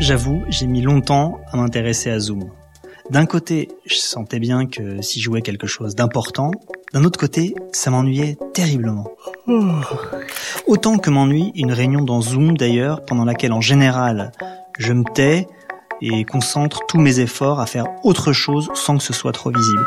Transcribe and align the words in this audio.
J'avoue, 0.00 0.42
j'ai 0.48 0.66
mis 0.66 0.80
longtemps 0.80 1.40
à 1.52 1.58
m'intéresser 1.58 2.10
à 2.10 2.18
Zoom. 2.18 2.50
D'un 3.10 3.26
côté, 3.26 3.68
je 3.84 3.96
sentais 3.96 4.38
bien 4.38 4.66
que 4.66 5.02
s'y 5.02 5.20
jouait 5.20 5.42
quelque 5.42 5.66
chose 5.66 5.94
d'important. 5.94 6.52
D'un 6.94 7.04
autre 7.04 7.18
côté, 7.18 7.54
ça 7.72 7.90
m'ennuyait 7.90 8.38
terriblement. 8.54 9.12
Autant 10.66 10.96
que 10.96 11.10
m'ennuie 11.10 11.52
une 11.54 11.72
réunion 11.72 12.00
dans 12.00 12.22
Zoom 12.22 12.56
d'ailleurs, 12.56 13.04
pendant 13.04 13.26
laquelle 13.26 13.52
en 13.52 13.60
général, 13.60 14.32
je 14.78 14.94
me 14.94 15.04
tais 15.12 15.46
et 16.00 16.24
concentre 16.24 16.80
tous 16.88 16.98
mes 16.98 17.20
efforts 17.20 17.60
à 17.60 17.66
faire 17.66 17.84
autre 18.02 18.32
chose 18.32 18.70
sans 18.74 18.96
que 18.96 19.04
ce 19.04 19.12
soit 19.12 19.32
trop 19.32 19.50
visible. 19.50 19.84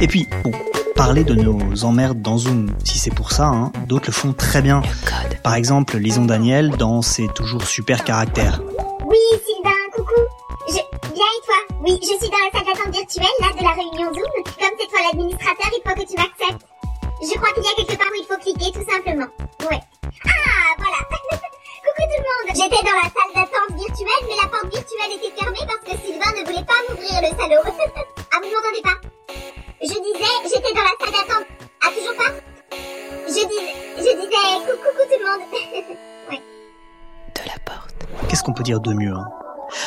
Et 0.00 0.06
puis, 0.06 0.28
bon, 0.44 0.52
parler 0.94 1.24
de 1.24 1.34
nos 1.34 1.84
emmerdes 1.84 2.20
dans 2.20 2.38
Zoom, 2.38 2.70
si 2.84 2.98
c'est 2.98 3.14
pour 3.14 3.32
ça, 3.32 3.46
hein, 3.46 3.72
d'autres 3.86 4.06
le 4.08 4.12
font 4.12 4.32
très 4.32 4.62
bien. 4.62 4.82
Par 5.42 5.54
exemple, 5.54 5.96
Lison 5.96 6.24
Daniel 6.24 6.70
dans 6.70 7.02
ses 7.02 7.28
toujours 7.28 7.64
super 7.64 8.04
caractères. 8.04 8.60
Oui, 9.04 9.18
Sylvain, 9.44 9.70
coucou. 9.94 10.20
Je... 10.68 10.80
Bien 11.12 11.28
et 11.28 11.42
toi 11.44 11.76
Oui, 11.82 11.98
je 12.00 12.16
suis 12.16 12.30
dans 12.30 12.42
la 12.44 12.50
salle 12.52 12.66
d'attente 12.66 12.94
virtuelle, 12.94 13.38
là, 13.40 13.48
de 13.58 13.62
la 13.62 13.74
réunion 13.74 14.12
Zoom. 14.14 14.32
Comme 14.44 14.74
c'est 14.78 14.88
toi 14.88 15.00
l'administrateur, 15.06 15.70
il 15.72 15.82
faut 15.84 15.94
que 15.94 16.06
tu 16.06 16.16
m'acceptes. 16.16 16.66
Je 17.22 17.34
crois 17.38 17.52
qu'il 17.54 17.64
y 17.64 17.68
a 17.68 17.76
quelque 17.76 17.98
part 17.98 18.10
où 18.10 18.18
il 18.18 18.26
faut 18.26 18.40
cliquer, 18.40 18.72
tout 18.72 18.86
simplement. 18.90 19.30
Ouais. 19.70 19.80
Ah, 20.24 20.72
voilà. 20.78 21.00
coucou 21.84 22.02
tout 22.02 22.18
le 22.18 22.26
monde. 22.26 22.48
J'étais 22.56 22.82
dans 22.82 22.98
la 22.98 23.08
salle 23.10 23.32
d'attente 23.34 23.72
virtuelle, 23.78 24.24
mais 24.26 24.38
la 24.42 24.48
porte 24.48 24.70
virtuelle 24.72 25.12
était 25.18 25.34
fermée 25.38 25.66
parce 25.66 25.84
que 25.86 25.94
Sylvain 26.02 26.32
ne 26.34 26.42
voulait 26.46 26.66
pas 26.66 26.80
m'ouvrir 26.88 27.16
le 27.22 27.30
salaud. 27.36 27.62
ah, 28.32 28.38
vous 28.42 28.50
m'entendez 28.50 28.82
pas? 28.82 28.98
Je 29.82 29.88
disais, 29.88 30.32
j'étais 30.44 30.72
dans 30.74 30.80
la 30.80 30.94
salle 31.00 31.12
d'attente. 31.12 31.46
Ah, 31.82 31.88
toujours 31.88 32.16
pas 32.16 32.32
Je 33.26 33.32
disais, 33.32 33.74
je 33.96 34.02
disais, 34.02 34.70
coucou 34.70 35.02
tout 35.10 35.18
le 35.18 35.26
monde. 35.26 35.48
ouais. 36.30 36.42
De 37.34 37.48
la 37.48 37.58
porte. 37.64 37.94
Qu'est-ce 38.28 38.44
qu'on 38.44 38.52
peut 38.52 38.62
dire 38.62 38.80
de 38.80 38.92
mieux 38.94 39.12
hein? 39.12 39.28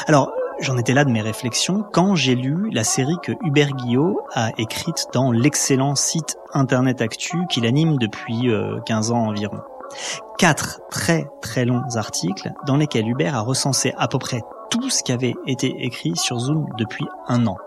Alors, 0.07 0.33
j'en 0.59 0.77
étais 0.77 0.93
là 0.93 1.05
de 1.05 1.11
mes 1.11 1.21
réflexions 1.21 1.85
quand 1.93 2.15
j'ai 2.15 2.35
lu 2.35 2.69
la 2.71 2.83
série 2.83 3.15
que 3.23 3.31
Hubert 3.43 3.71
Guillot 3.71 4.19
a 4.33 4.49
écrite 4.57 5.05
dans 5.13 5.31
l'excellent 5.31 5.95
site 5.95 6.35
Internet 6.53 7.01
Actu 7.01 7.47
qu'il 7.47 7.65
anime 7.65 7.97
depuis 7.97 8.49
15 8.85 9.11
ans 9.11 9.27
environ. 9.27 9.61
Quatre 10.37 10.81
très 10.89 11.25
très 11.41 11.63
longs 11.63 11.95
articles 11.95 12.51
dans 12.67 12.75
lesquels 12.75 13.07
Hubert 13.07 13.35
a 13.35 13.41
recensé 13.41 13.93
à 13.97 14.09
peu 14.09 14.17
près 14.17 14.41
tout 14.69 14.89
ce 14.89 15.03
qui 15.03 15.13
avait 15.13 15.35
été 15.47 15.73
écrit 15.79 16.17
sur 16.17 16.39
Zoom 16.39 16.65
depuis 16.77 17.05
un 17.27 17.47
an. 17.47 17.57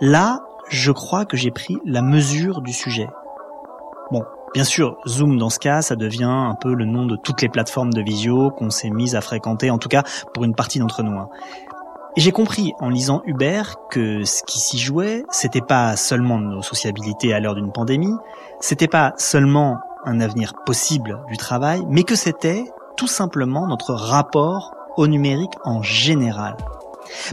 Là, 0.00 0.40
je 0.68 0.92
crois 0.92 1.24
que 1.24 1.36
j'ai 1.36 1.50
pris 1.50 1.78
la 1.84 2.02
mesure 2.02 2.60
du 2.62 2.72
sujet. 2.72 3.08
Bon, 4.10 4.24
Bien 4.54 4.64
sûr, 4.64 4.98
Zoom 5.08 5.38
dans 5.38 5.48
ce 5.48 5.58
cas, 5.58 5.80
ça 5.80 5.96
devient 5.96 6.24
un 6.24 6.54
peu 6.54 6.74
le 6.74 6.84
nom 6.84 7.06
de 7.06 7.16
toutes 7.16 7.40
les 7.40 7.48
plateformes 7.48 7.90
de 7.90 8.02
visio 8.02 8.50
qu'on 8.50 8.68
s'est 8.68 8.90
mis 8.90 9.16
à 9.16 9.22
fréquenter, 9.22 9.70
en 9.70 9.78
tout 9.78 9.88
cas 9.88 10.02
pour 10.34 10.44
une 10.44 10.54
partie 10.54 10.78
d'entre 10.78 11.02
nous. 11.02 11.18
hein. 11.18 11.30
Et 12.18 12.20
j'ai 12.20 12.32
compris 12.32 12.74
en 12.78 12.90
lisant 12.90 13.22
Hubert 13.24 13.76
que 13.90 14.24
ce 14.24 14.42
qui 14.42 14.60
s'y 14.60 14.78
jouait, 14.78 15.24
c'était 15.30 15.62
pas 15.62 15.96
seulement 15.96 16.38
nos 16.38 16.60
sociabilités 16.60 17.32
à 17.32 17.40
l'heure 17.40 17.54
d'une 17.54 17.72
pandémie, 17.72 18.14
c'était 18.60 18.88
pas 18.88 19.14
seulement 19.16 19.78
un 20.04 20.20
avenir 20.20 20.52
possible 20.66 21.22
du 21.30 21.38
travail, 21.38 21.82
mais 21.88 22.02
que 22.02 22.14
c'était 22.14 22.64
tout 22.98 23.06
simplement 23.06 23.66
notre 23.66 23.94
rapport 23.94 24.74
au 24.98 25.06
numérique 25.06 25.54
en 25.64 25.80
général. 25.80 26.58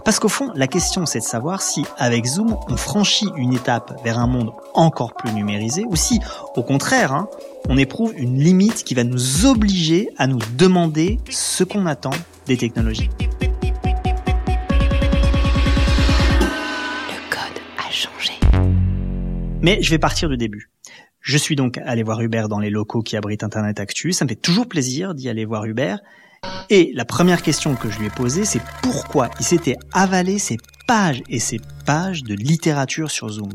Parce 0.03 0.19
qu'au 0.19 0.29
fond, 0.29 0.51
la 0.55 0.67
question 0.67 1.05
c'est 1.05 1.19
de 1.19 1.23
savoir 1.23 1.61
si, 1.61 1.85
avec 1.97 2.25
Zoom, 2.25 2.57
on 2.67 2.77
franchit 2.77 3.29
une 3.37 3.53
étape 3.53 3.99
vers 4.03 4.19
un 4.19 4.27
monde 4.27 4.51
encore 4.73 5.13
plus 5.13 5.31
numérisé, 5.33 5.85
ou 5.87 5.95
si, 5.95 6.19
au 6.55 6.63
contraire, 6.63 7.13
hein, 7.13 7.27
on 7.67 7.77
éprouve 7.77 8.13
une 8.17 8.37
limite 8.37 8.83
qui 8.83 8.93
va 8.93 9.03
nous 9.03 9.45
obliger 9.45 10.09
à 10.17 10.27
nous 10.27 10.39
demander 10.57 11.19
ce 11.29 11.63
qu'on 11.63 11.85
attend 11.85 12.11
des 12.45 12.57
technologies. 12.57 13.09
Le 13.21 13.29
code 17.29 17.61
a 17.77 17.91
changé. 17.91 18.33
Mais 19.61 19.81
je 19.81 19.89
vais 19.89 19.99
partir 19.99 20.29
du 20.29 20.37
début. 20.37 20.71
Je 21.21 21.37
suis 21.37 21.55
donc 21.55 21.77
allé 21.85 22.01
voir 22.01 22.21
Hubert 22.21 22.47
dans 22.47 22.59
les 22.59 22.69
locaux 22.69 23.01
qui 23.01 23.17
abritent 23.17 23.43
Internet 23.43 23.79
Actu. 23.79 24.13
Ça 24.13 24.25
me 24.25 24.29
fait 24.29 24.35
toujours 24.35 24.67
plaisir 24.67 25.13
d'y 25.13 25.29
aller 25.29 25.45
voir 25.45 25.65
Hubert. 25.65 25.99
Et 26.69 26.91
la 26.93 27.05
première 27.05 27.41
question 27.41 27.75
que 27.75 27.89
je 27.89 27.99
lui 27.99 28.07
ai 28.07 28.11
posée, 28.11 28.45
c'est 28.45 28.61
pourquoi 28.83 29.29
il 29.39 29.45
s'était 29.45 29.77
avalé 29.91 30.37
ces 30.37 30.57
pages 30.87 31.23
et 31.29 31.39
ces 31.39 31.59
pages 31.85 32.23
de 32.23 32.35
littérature 32.35 33.09
sur 33.09 33.29
Zoom? 33.29 33.49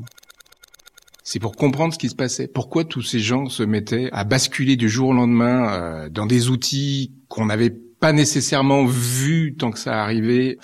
C'est 1.22 1.38
pour 1.38 1.56
comprendre 1.56 1.94
ce 1.94 1.98
qui 1.98 2.10
se 2.10 2.14
passait. 2.14 2.48
Pourquoi 2.48 2.84
tous 2.84 3.02
ces 3.02 3.20
gens 3.20 3.48
se 3.48 3.62
mettaient 3.62 4.10
à 4.12 4.24
basculer 4.24 4.76
du 4.76 4.90
jour 4.90 5.08
au 5.08 5.12
lendemain 5.14 5.72
euh, 5.72 6.08
dans 6.10 6.26
des 6.26 6.50
outils 6.50 7.12
qu'on 7.28 7.46
n'avait 7.46 7.74
pas 8.04 8.12
nécessairement 8.12 8.84
vus 8.84 9.54
tant 9.58 9.70
que 9.70 9.78
ça 9.78 10.02
arrivait 10.02 10.58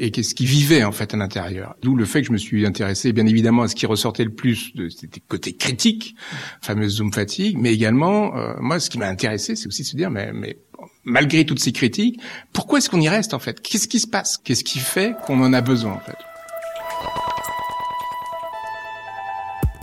et 0.00 0.10
qu'est-ce 0.10 0.34
qui 0.34 0.46
vivait 0.46 0.82
en 0.82 0.90
fait 0.90 1.14
à 1.14 1.16
l'intérieur? 1.16 1.76
D'où 1.80 1.94
le 1.94 2.04
fait 2.04 2.22
que 2.22 2.26
je 2.26 2.32
me 2.32 2.38
suis 2.38 2.66
intéressé 2.66 3.12
bien 3.12 3.26
évidemment 3.26 3.62
à 3.62 3.68
ce 3.68 3.76
qui 3.76 3.86
ressortait 3.86 4.24
le 4.24 4.34
plus 4.34 4.72
c'était 4.90 5.20
côté 5.20 5.52
critique, 5.52 6.16
fameuse 6.60 6.96
Zoom 6.96 7.12
fatigue, 7.12 7.56
mais 7.56 7.72
également 7.72 8.36
euh, 8.36 8.54
moi 8.58 8.80
ce 8.80 8.90
qui 8.90 8.98
m'a 8.98 9.06
intéressé 9.06 9.54
c'est 9.54 9.68
aussi 9.68 9.82
de 9.82 9.86
se 9.86 9.96
dire 9.96 10.10
mais 10.10 10.32
mais 10.32 10.58
malgré 11.04 11.44
toutes 11.44 11.60
ces 11.60 11.72
critiques, 11.72 12.20
pourquoi 12.52 12.78
est-ce 12.78 12.90
qu'on 12.90 13.00
y 13.00 13.08
reste 13.08 13.34
en 13.34 13.38
fait? 13.38 13.60
Qu'est-ce 13.60 13.88
qui 13.88 13.98
se 13.98 14.06
passe? 14.06 14.38
Qu'est-ce 14.38 14.64
qui 14.64 14.78
fait 14.78 15.14
qu'on 15.26 15.42
en 15.42 15.52
a 15.52 15.60
besoin 15.60 15.92
en 15.92 16.00
fait? 16.00 16.16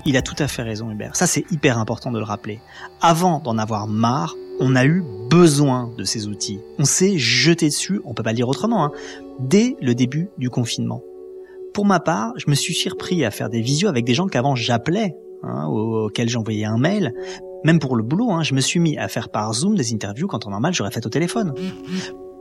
Il 0.05 0.17
a 0.17 0.21
tout 0.21 0.35
à 0.39 0.47
fait 0.47 0.63
raison 0.63 0.89
Hubert. 0.89 1.15
Ça 1.15 1.27
c'est 1.27 1.45
hyper 1.51 1.77
important 1.77 2.11
de 2.11 2.19
le 2.19 2.23
rappeler. 2.23 2.59
Avant 3.01 3.39
d'en 3.39 3.57
avoir 3.57 3.87
marre, 3.87 4.35
on 4.59 4.75
a 4.75 4.85
eu 4.85 5.03
besoin 5.29 5.91
de 5.97 6.03
ces 6.03 6.27
outils. 6.27 6.59
On 6.79 6.85
s'est 6.85 7.17
jeté 7.17 7.67
dessus, 7.67 8.01
on 8.05 8.13
peut 8.13 8.23
pas 8.23 8.31
le 8.31 8.37
dire 8.37 8.49
autrement, 8.49 8.85
hein, 8.85 8.91
dès 9.39 9.75
le 9.81 9.95
début 9.95 10.29
du 10.37 10.49
confinement. 10.49 11.01
Pour 11.73 11.85
ma 11.85 11.99
part, 11.99 12.33
je 12.37 12.49
me 12.49 12.55
suis 12.55 12.73
surpris 12.73 13.23
à 13.23 13.31
faire 13.31 13.49
des 13.49 13.61
visios 13.61 13.89
avec 13.89 14.05
des 14.05 14.13
gens 14.13 14.27
qu'avant 14.27 14.55
j'appelais, 14.55 15.15
hein, 15.43 15.67
auxquels 15.67 16.29
j'envoyais 16.29 16.65
un 16.65 16.77
mail. 16.77 17.13
Même 17.63 17.79
pour 17.79 17.95
le 17.95 18.03
boulot, 18.03 18.31
hein, 18.31 18.43
je 18.43 18.53
me 18.53 18.61
suis 18.61 18.79
mis 18.79 18.97
à 18.97 19.07
faire 19.07 19.29
par 19.29 19.53
Zoom 19.53 19.75
des 19.75 19.93
interviews 19.93 20.27
quand 20.27 20.47
en 20.47 20.51
normal 20.51 20.73
j'aurais 20.73 20.91
fait 20.91 21.05
au 21.05 21.09
téléphone. 21.09 21.53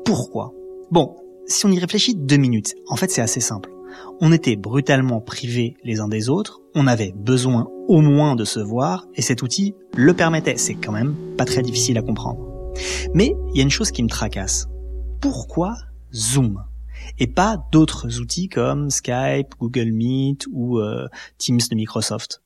Pourquoi? 0.04 0.52
Bon, 0.90 1.16
si 1.46 1.66
on 1.66 1.70
y 1.70 1.78
réfléchit 1.78 2.14
deux 2.14 2.36
minutes, 2.36 2.74
en 2.88 2.96
fait 2.96 3.10
c'est 3.10 3.20
assez 3.20 3.40
simple. 3.40 3.70
On 4.20 4.32
était 4.32 4.56
brutalement 4.56 5.20
privés 5.20 5.76
les 5.82 6.00
uns 6.00 6.08
des 6.08 6.28
autres, 6.28 6.60
on 6.74 6.86
avait 6.86 7.12
besoin 7.16 7.68
au 7.88 8.00
moins 8.00 8.36
de 8.36 8.44
se 8.44 8.60
voir, 8.60 9.06
et 9.14 9.22
cet 9.22 9.42
outil 9.42 9.74
le 9.96 10.14
permettait. 10.14 10.56
C'est 10.56 10.74
quand 10.74 10.92
même 10.92 11.16
pas 11.36 11.44
très 11.44 11.62
difficile 11.62 11.98
à 11.98 12.02
comprendre. 12.02 12.72
Mais 13.14 13.34
il 13.50 13.56
y 13.56 13.60
a 13.60 13.62
une 13.62 13.70
chose 13.70 13.90
qui 13.90 14.02
me 14.02 14.08
tracasse. 14.08 14.66
Pourquoi 15.20 15.74
Zoom? 16.14 16.62
Et 17.18 17.26
pas 17.26 17.56
d'autres 17.72 18.20
outils 18.20 18.48
comme 18.48 18.90
Skype, 18.90 19.54
Google 19.58 19.92
Meet 19.92 20.46
ou 20.52 20.78
euh, 20.78 21.08
Teams 21.38 21.60
de 21.70 21.74
Microsoft? 21.74 22.42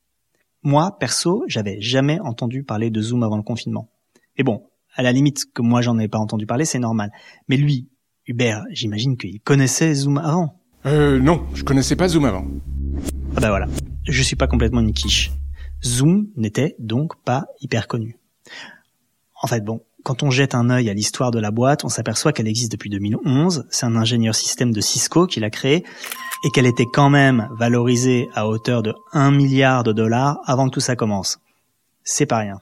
Moi, 0.65 0.97
perso, 1.00 1.43
j'avais 1.49 1.81
jamais 1.81 2.21
entendu 2.21 2.62
parler 2.62 2.91
de 2.91 3.00
Zoom 3.00 3.25
avant 3.25 3.37
le 3.37 3.43
confinement. 3.43 3.91
Et 4.37 4.45
bon, 4.45 4.62
à 4.95 5.03
la 5.03 5.11
limite 5.11 5.53
que 5.53 5.61
moi 5.61 5.81
j'en 5.83 5.99
ai 5.99 6.06
pas 6.06 6.19
entendu 6.19 6.47
parler, 6.47 6.65
c'est 6.65 6.78
normal. 6.78 7.11
Mais 7.49 7.56
lui, 7.56 7.89
Hubert, 8.27 8.62
j'imagine 8.71 9.17
qu'il 9.17 9.41
connaissait 9.41 9.93
Zoom 9.93 10.19
avant. 10.19 10.61
Euh 10.87 11.19
non, 11.19 11.45
je 11.55 11.65
connaissais 11.65 11.97
pas 11.97 12.06
Zoom 12.06 12.27
avant. 12.27 12.45
Ah 13.37 13.41
bah 13.41 13.49
voilà, 13.49 13.67
je 14.05 14.22
suis 14.22 14.37
pas 14.37 14.47
complètement 14.47 14.81
une 14.81 14.93
quiche. 14.93 15.33
Zoom 15.84 16.28
n'était 16.37 16.77
donc 16.78 17.21
pas 17.25 17.47
hyper 17.61 17.89
connu. 17.89 18.17
En 19.43 19.49
fait, 19.49 19.65
bon, 19.65 19.81
quand 20.05 20.22
on 20.22 20.31
jette 20.31 20.55
un 20.55 20.71
œil 20.71 20.89
à 20.89 20.95
l'histoire 20.95 21.33
de 21.33 21.41
la 21.41 21.51
boîte, 21.51 21.84
on 21.84 21.89
s'aperçoit 21.89 22.33
qu'elle 22.33 22.47
existe 22.47 22.71
depuis 22.71 22.91
2011. 22.91 23.67
C'est 23.71 23.87
un 23.87 23.97
ingénieur 23.97 24.37
système 24.37 24.72
de 24.72 24.81
Cisco 24.81 25.27
qui 25.27 25.41
l'a 25.41 25.51
créée 25.51 25.84
et 26.44 26.50
qu'elle 26.50 26.66
était 26.66 26.86
quand 26.86 27.10
même 27.10 27.48
valorisée 27.53 28.28
à 28.34 28.48
hauteur 28.48 28.82
de 28.82 28.94
1 29.12 29.30
milliard 29.30 29.84
de 29.84 29.92
dollars 29.92 30.41
avant 30.44 30.69
que 30.69 30.75
tout 30.75 30.80
ça 30.80 30.97
commence. 30.97 31.38
C'est 32.04 32.26
pas 32.26 32.38
rien. 32.38 32.60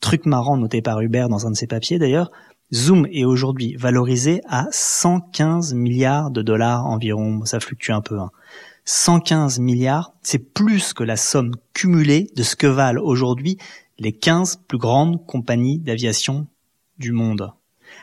Truc 0.00 0.26
marrant 0.26 0.56
noté 0.56 0.82
par 0.82 1.00
Hubert 1.00 1.28
dans 1.28 1.46
un 1.46 1.50
de 1.50 1.56
ses 1.56 1.66
papiers 1.66 1.98
d'ailleurs, 1.98 2.30
Zoom 2.74 3.06
est 3.12 3.24
aujourd'hui 3.24 3.76
valorisé 3.76 4.40
à 4.48 4.66
115 4.72 5.74
milliards 5.74 6.30
de 6.30 6.42
dollars 6.42 6.84
environ. 6.84 7.44
Ça 7.44 7.60
fluctue 7.60 7.92
un 7.92 8.00
peu. 8.00 8.18
Hein. 8.18 8.30
115 8.84 9.60
milliards, 9.60 10.12
c'est 10.22 10.38
plus 10.38 10.92
que 10.92 11.04
la 11.04 11.16
somme 11.16 11.52
cumulée 11.74 12.30
de 12.36 12.42
ce 12.42 12.56
que 12.56 12.66
valent 12.66 13.02
aujourd'hui 13.02 13.58
les 13.98 14.12
15 14.12 14.62
plus 14.68 14.78
grandes 14.78 15.24
compagnies 15.26 15.78
d'aviation 15.78 16.46
du 16.98 17.12
monde. 17.12 17.52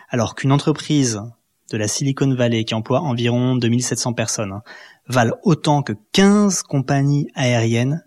Alors 0.09 0.35
qu'une 0.35 0.51
entreprise 0.51 1.21
de 1.71 1.77
la 1.77 1.87
Silicon 1.87 2.33
Valley 2.33 2.65
qui 2.65 2.73
emploie 2.73 3.01
environ 3.01 3.55
2700 3.55 4.13
personnes 4.13 4.51
hein, 4.51 4.63
valent 5.07 5.35
autant 5.43 5.81
que 5.81 5.93
15 6.13 6.63
compagnies 6.63 7.27
aériennes, 7.35 8.03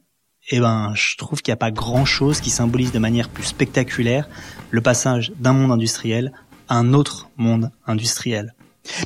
eh 0.50 0.60
ben, 0.60 0.93
je 0.94 1.16
trouve 1.16 1.43
qu'il 1.43 1.50
n'y 1.50 1.56
a 1.56 1.58
pas 1.58 1.70
grand 1.70 2.04
chose 2.04 2.40
qui 2.40 2.50
symbolise 2.50 2.93
de 2.93 2.98
manière 2.98 3.28
plus 3.28 3.44
spectaculaire 3.44 4.28
le 4.70 4.81
passage 4.81 5.32
d'un 5.38 5.52
monde 5.52 5.72
industriel 5.72 6.32
à 6.69 6.76
un 6.76 6.93
autre 6.94 7.28
monde 7.37 7.70
industriel. 7.87 8.54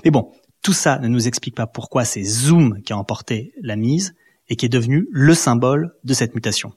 Mais 0.05 0.11
bon, 0.11 0.33
tout 0.63 0.75
ça 0.75 0.99
ne 0.99 1.09
nous 1.09 1.27
explique 1.27 1.55
pas 1.55 1.67
pourquoi 1.67 2.05
c'est 2.05 2.23
Zoom 2.23 2.83
qui 2.83 2.93
a 2.93 2.99
emporté 2.99 3.53
la 3.63 3.77
mise 3.77 4.15
et 4.49 4.57
qui 4.57 4.67
est 4.67 4.71
devenu 4.71 5.09
le 5.11 5.35
symbole 5.35 5.95
de 6.05 6.13
cette 6.13 6.35
mutation. 6.35 6.73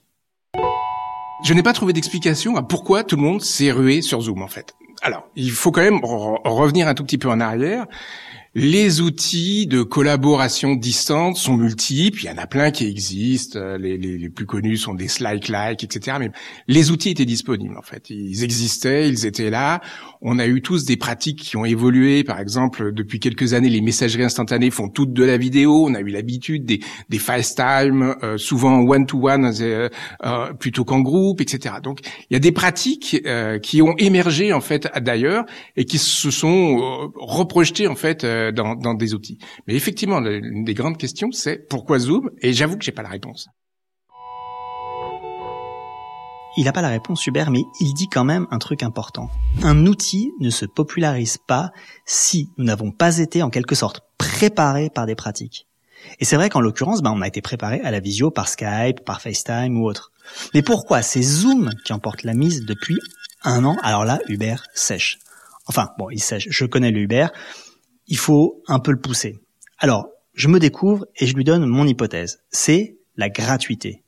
Je 1.43 1.53
n'ai 1.53 1.63
pas 1.63 1.73
trouvé 1.73 1.91
d'explication 1.91 2.55
à 2.55 2.63
pourquoi 2.63 3.03
tout 3.03 3.17
le 3.17 3.21
monde 3.21 3.41
s'est 3.41 3.71
rué 3.71 4.01
sur 4.01 4.21
Zoom 4.21 4.41
en 4.41 4.47
fait. 4.47 4.73
Alors, 5.01 5.27
il 5.35 5.51
faut 5.51 5.71
quand 5.71 5.81
même 5.81 5.99
revenir 6.01 6.87
un 6.87 6.93
tout 6.93 7.03
petit 7.03 7.17
peu 7.17 7.29
en 7.29 7.41
arrière. 7.41 7.85
Les 8.55 9.01
outils 9.01 9.65
de 9.65 9.81
collaboration 9.81 10.75
distante 10.75 11.37
sont 11.37 11.57
multiples. 11.57 12.19
Il 12.23 12.27
y 12.27 12.29
en 12.29 12.37
a 12.37 12.45
plein 12.45 12.69
qui 12.69 12.85
existent. 12.85 13.57
Euh, 13.57 13.79
les, 13.79 14.29
plus 14.29 14.45
connus 14.45 14.77
sont 14.77 14.93
des 14.93 15.07
Slack-like, 15.07 15.83
etc. 15.83 16.17
Mais 16.19 16.29
les 16.67 16.91
outils 16.91 17.09
étaient 17.09 17.25
disponibles 17.25 17.75
en 17.75 17.81
fait. 17.81 18.11
Ils 18.11 18.43
existaient, 18.43 19.09
ils 19.09 19.25
étaient 19.25 19.49
là. 19.49 19.81
On 20.21 20.39
a 20.39 20.47
eu 20.47 20.61
tous 20.61 20.85
des 20.85 20.97
pratiques 20.97 21.39
qui 21.39 21.57
ont 21.57 21.65
évolué. 21.65 22.23
Par 22.23 22.39
exemple, 22.39 22.93
depuis 22.93 23.19
quelques 23.19 23.53
années, 23.53 23.69
les 23.69 23.81
messageries 23.81 24.23
instantanées 24.23 24.69
font 24.69 24.87
toutes 24.87 25.13
de 25.13 25.23
la 25.23 25.37
vidéo. 25.37 25.85
On 25.87 25.95
a 25.95 25.99
eu 25.99 26.09
l'habitude 26.09 26.63
des, 26.63 26.79
des 27.09 27.19
FaceTime, 27.19 28.15
euh, 28.23 28.37
souvent 28.37 28.79
one-to-one 28.81 29.51
euh, 29.59 29.89
euh, 30.25 30.53
plutôt 30.53 30.85
qu'en 30.85 31.01
groupe, 31.01 31.41
etc. 31.41 31.75
Donc, 31.83 31.99
il 32.29 32.33
y 32.33 32.35
a 32.35 32.39
des 32.39 32.51
pratiques 32.51 33.21
qui 33.61 33.81
ont 33.81 33.95
émergé 33.97 34.53
en 34.53 34.61
fait 34.61 34.87
d'ailleurs 35.01 35.45
et 35.75 35.85
qui 35.85 35.97
se 35.97 36.31
sont 36.31 37.11
reprojetées 37.15 37.87
en 37.87 37.95
fait 37.95 38.25
dans, 38.51 38.75
dans 38.75 38.93
des 38.93 39.13
outils. 39.13 39.37
Mais 39.67 39.75
effectivement, 39.75 40.19
l'une 40.19 40.63
des 40.63 40.73
grandes 40.73 40.97
questions, 40.97 41.31
c'est 41.31 41.67
pourquoi 41.69 41.99
Zoom? 41.99 42.29
Et 42.41 42.53
j'avoue 42.53 42.77
que 42.77 42.83
j'ai 42.83 42.91
pas 42.91 43.03
la 43.03 43.09
réponse. 43.09 43.47
Il 46.55 46.65
n'a 46.65 46.71
pas 46.71 46.83
la 46.83 46.89
réponse, 46.89 47.25
Hubert, 47.25 47.49
mais 47.49 47.63
il 47.79 47.93
dit 47.95 48.07
quand 48.07 48.25
même 48.25 48.45
un 48.51 48.59
truc 48.59 48.83
important. 48.83 49.31
Un 49.63 49.87
outil 49.87 50.31
ne 50.39 50.51
se 50.51 50.65
popularise 50.65 51.39
pas 51.47 51.71
si 52.05 52.47
nous 52.57 52.65
n'avons 52.65 52.91
pas 52.91 53.17
été 53.17 53.41
en 53.41 53.49
quelque 53.49 53.73
sorte 53.73 54.01
préparés 54.19 54.91
par 54.93 55.07
des 55.07 55.15
pratiques. 55.15 55.67
Et 56.19 56.25
c'est 56.25 56.35
vrai 56.35 56.49
qu'en 56.49 56.59
l'occurrence, 56.59 57.01
ben, 57.01 57.11
on 57.11 57.21
a 57.21 57.27
été 57.27 57.41
préparé 57.41 57.79
à 57.81 57.89
la 57.89 57.99
visio 57.99 58.29
par 58.29 58.47
Skype, 58.49 59.03
par 59.03 59.19
FaceTime 59.19 59.81
ou 59.81 59.87
autre. 59.87 60.11
Mais 60.53 60.61
pourquoi? 60.61 61.01
C'est 61.01 61.23
Zoom 61.23 61.71
qui 61.85 61.93
emporte 61.93 62.23
la 62.23 62.35
mise 62.35 62.65
depuis 62.65 62.99
un 63.43 63.65
an? 63.65 63.77
Alors 63.81 64.05
là, 64.05 64.19
Hubert 64.27 64.67
sèche. 64.75 65.17
Enfin, 65.65 65.89
bon, 65.97 66.09
il 66.11 66.21
sèche. 66.21 66.47
Je 66.51 66.65
connais 66.65 66.91
le 66.91 66.99
Hubert 66.99 67.31
il 68.07 68.17
faut 68.17 68.61
un 68.67 68.79
peu 68.79 68.91
le 68.91 68.99
pousser. 68.99 69.39
Alors, 69.79 70.07
je 70.33 70.47
me 70.47 70.59
découvre 70.59 71.05
et 71.17 71.27
je 71.27 71.35
lui 71.35 71.43
donne 71.43 71.65
mon 71.65 71.85
hypothèse. 71.85 72.39
C'est 72.49 72.97
la 73.17 73.29
gratuité. 73.29 74.03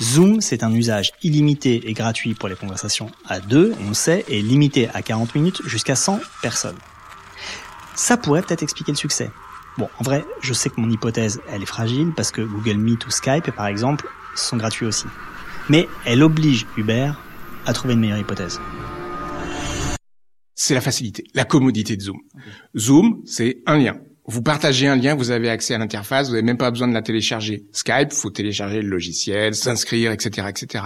Zoom, 0.00 0.40
c'est 0.40 0.62
un 0.62 0.72
usage 0.72 1.12
illimité 1.22 1.88
et 1.88 1.92
gratuit 1.92 2.34
pour 2.34 2.48
les 2.48 2.54
conversations 2.54 3.10
à 3.26 3.40
deux, 3.40 3.74
on 3.88 3.94
sait, 3.94 4.24
et 4.28 4.40
limité 4.40 4.88
à 4.94 5.02
40 5.02 5.34
minutes 5.34 5.60
jusqu'à 5.66 5.94
100 5.94 6.20
personnes. 6.42 6.78
Ça 7.94 8.16
pourrait 8.16 8.42
peut-être 8.42 8.62
expliquer 8.62 8.92
le 8.92 8.96
succès. 8.96 9.30
Bon, 9.76 9.88
en 9.98 10.02
vrai, 10.02 10.24
je 10.40 10.52
sais 10.52 10.70
que 10.70 10.80
mon 10.80 10.90
hypothèse, 10.90 11.40
elle 11.48 11.62
est 11.62 11.66
fragile 11.66 12.12
parce 12.16 12.30
que 12.30 12.40
Google 12.40 12.78
Meet 12.78 13.06
ou 13.06 13.10
Skype, 13.10 13.50
par 13.50 13.66
exemple, 13.66 14.08
sont 14.34 14.56
gratuits 14.56 14.86
aussi. 14.86 15.06
Mais 15.68 15.88
elle 16.04 16.22
oblige 16.22 16.66
Uber 16.76 17.12
à 17.66 17.72
trouver 17.72 17.94
une 17.94 18.00
meilleure 18.00 18.18
hypothèse 18.18 18.58
c'est 20.60 20.74
la 20.74 20.82
facilité, 20.82 21.24
la 21.32 21.46
commodité 21.46 21.96
de 21.96 22.02
Zoom. 22.02 22.18
Zoom, 22.76 23.22
c'est 23.24 23.62
un 23.64 23.78
lien. 23.78 23.96
Vous 24.26 24.42
partagez 24.42 24.88
un 24.88 24.94
lien, 24.94 25.14
vous 25.14 25.30
avez 25.30 25.48
accès 25.48 25.72
à 25.72 25.78
l'interface, 25.78 26.26
vous 26.26 26.34
n'avez 26.34 26.44
même 26.44 26.58
pas 26.58 26.70
besoin 26.70 26.86
de 26.86 26.92
la 26.92 27.00
télécharger. 27.00 27.64
Skype, 27.72 28.12
faut 28.12 28.28
télécharger 28.28 28.82
le 28.82 28.88
logiciel, 28.90 29.54
s'inscrire, 29.54 30.12
etc., 30.12 30.48
etc. 30.50 30.84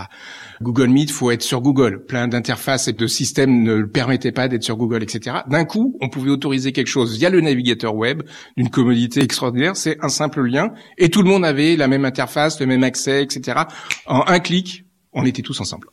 Google 0.62 0.91
Meet, 0.91 1.11
faut 1.11 1.32
être 1.32 1.43
sur 1.43 1.61
Google. 1.61 2.05
Plein 2.05 2.29
d'interfaces 2.29 2.87
et 2.87 2.93
de 2.93 3.06
systèmes 3.09 3.65
ne 3.65 3.82
permettaient 3.82 4.31
pas 4.31 4.47
d'être 4.47 4.62
sur 4.62 4.76
Google, 4.76 5.03
etc. 5.03 5.38
D'un 5.49 5.65
coup, 5.65 5.99
on 6.00 6.09
pouvait 6.09 6.31
autoriser 6.31 6.70
quelque 6.70 6.87
chose 6.87 7.19
via 7.19 7.29
le 7.29 7.41
navigateur 7.41 7.97
web, 7.97 8.23
d'une 8.56 8.70
commodité 8.70 9.25
extraordinaire. 9.25 9.77
C'est 9.77 9.99
un 10.03 10.09
simple 10.09 10.47
lien 10.47 10.69
et 10.99 11.11
tout 11.11 11.23
le 11.23 11.29
monde 11.29 11.44
avait 11.44 11.75
la 11.75 11.88
même 11.88 12.05
interface, 12.05 12.61
le 12.61 12.67
même 12.67 12.85
accès, 12.85 13.25
etc. 13.25 13.62
En 14.06 14.23
un 14.29 14.38
clic, 14.38 14.85
on 15.12 15.27
était 15.27 15.43
tous 15.43 15.61
ensemble. 15.61 15.88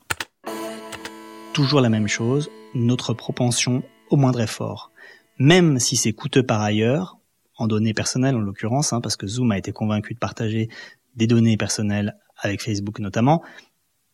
Toujours 1.54 1.82
la 1.82 1.90
même 1.90 2.08
chose, 2.08 2.50
notre 2.74 3.14
propension 3.14 3.84
au 4.10 4.16
moindre 4.16 4.40
effort. 4.40 4.92
Même 5.38 5.80
si 5.80 5.98
c'est 5.98 6.14
coûteux 6.14 6.44
par 6.44 6.62
ailleurs, 6.62 7.18
en 7.58 7.68
données 7.68 7.94
personnelles 7.94 8.36
en 8.36 8.40
l'occurrence, 8.40 8.94
hein, 8.94 9.02
parce 9.02 9.18
que 9.18 9.28
Zoom 9.28 9.52
a 9.52 9.58
été 9.58 9.74
convaincu 9.74 10.14
de 10.14 10.20
partager 10.20 10.70
des 11.16 11.28
données 11.28 11.58
personnelles 11.58 12.18
avec 12.38 12.62
Facebook 12.62 13.00
notamment. 13.00 13.44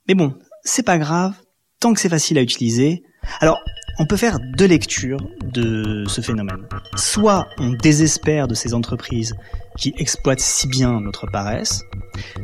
Mais 0.07 0.16
bon, 0.16 0.34
c'est 0.63 0.81
pas 0.81 0.98
grave, 0.98 1.36
tant 1.80 1.94
que 1.94 2.00
c'est 2.00 2.10
facile 2.10 2.39
à 2.39 2.42
utiliser. 2.42 3.04
Alors, 3.39 3.59
on 4.00 4.06
peut 4.06 4.18
faire 4.18 4.39
deux 4.39 4.68
lectures 4.68 5.19
de 5.44 6.06
ce 6.07 6.21
phénomène. 6.21 6.68
Soit 6.95 7.47
on 7.57 7.71
désespère 7.71 8.47
de 8.47 8.53
ces 8.53 8.74
entreprises 8.74 9.33
qui 9.77 9.94
exploitent 9.97 10.39
si 10.39 10.68
bien 10.68 11.00
notre 11.01 11.25
paresse, 11.27 11.83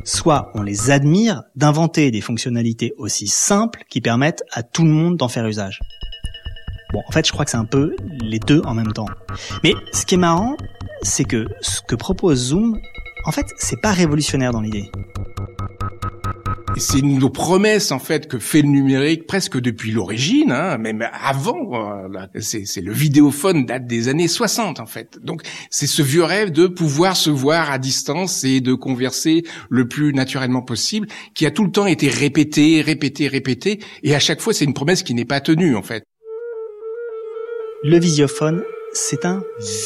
soit 0.04 0.52
on 0.56 0.64
les 0.64 0.90
admire 0.90 1.44
d'inventer 1.56 2.10
des 2.12 2.22
fonctionnalités 2.22 2.94
aussi 2.98 3.28
simples 3.28 3.84
qui 3.90 4.02
permettent 4.02 4.44
à 4.52 4.64
tout 4.64 4.84
le 4.84 4.90
monde 4.90 5.18
d'en 5.18 5.28
faire 5.28 5.46
usage. 5.46 5.80
Bon, 6.92 7.02
en 7.08 7.12
fait, 7.12 7.26
je 7.26 7.32
crois 7.32 7.46
que 7.46 7.52
c'est 7.52 7.58
un 7.58 7.66
peu 7.66 7.96
les 8.22 8.40
deux 8.40 8.62
en 8.66 8.74
même 8.74 8.94
temps. 8.94 9.08
Mais 9.64 9.74
ce 9.94 10.06
qui 10.06 10.16
est 10.16 10.20
marrant, 10.20 10.56
c'est 11.02 11.24
que 11.24 11.48
ce 11.62 11.82
que 11.82 11.96
propose 11.96 12.50
Zoom, 12.50 12.80
en 13.26 13.32
fait, 13.32 13.48
c'est 13.58 13.82
pas 13.82 13.92
révolutionnaire 13.92 14.52
dans 14.52 14.62
l'idée. 14.62 14.92
C'est 16.78 17.02
nos 17.02 17.30
promesses 17.30 17.92
en 17.92 18.00
fait 18.00 18.28
que 18.28 18.40
fait 18.40 18.62
le 18.62 18.68
numérique 18.68 19.28
presque 19.28 19.60
depuis 19.60 19.92
l'origine, 19.92 20.52
hein, 20.52 20.78
même 20.78 21.08
avant. 21.14 22.02
C'est 22.40 22.82
le 22.82 22.92
vidéophone 22.92 23.66
date 23.66 23.86
des 23.86 24.08
années 24.08 24.28
60 24.28 24.80
en 24.80 24.86
fait. 24.86 25.20
Donc 25.22 25.44
c'est 25.70 25.88
ce 25.88 26.02
vieux 26.02 26.24
rêve 26.24 26.52
de 26.52 26.68
pouvoir 26.68 27.16
se 27.16 27.30
voir 27.30 27.72
à 27.72 27.78
distance 27.78 28.44
et 28.44 28.62
de 28.62 28.74
converser 28.74 29.44
le 29.70 29.88
plus 29.88 30.14
naturellement 30.14 30.62
possible, 30.62 31.08
qui 31.36 31.46
a 31.46 31.52
tout 31.52 31.64
le 31.64 31.72
temps 31.72 31.86
été 31.86 32.10
répété, 32.10 32.82
répété, 32.82 33.28
répété, 33.28 33.80
et 34.02 34.16
à 34.16 34.20
chaque 34.20 34.42
fois 34.42 34.54
c'est 34.54 34.66
une 34.66 34.74
promesse 34.74 35.04
qui 35.04 35.14
n'est 35.14 35.26
pas 35.26 35.42
tenue 35.42 35.76
en 35.76 35.84
fait. 35.84 36.04
Le 37.84 38.00
visiophone, 38.00 38.64
c'est 38.94 39.26
un 39.26 39.44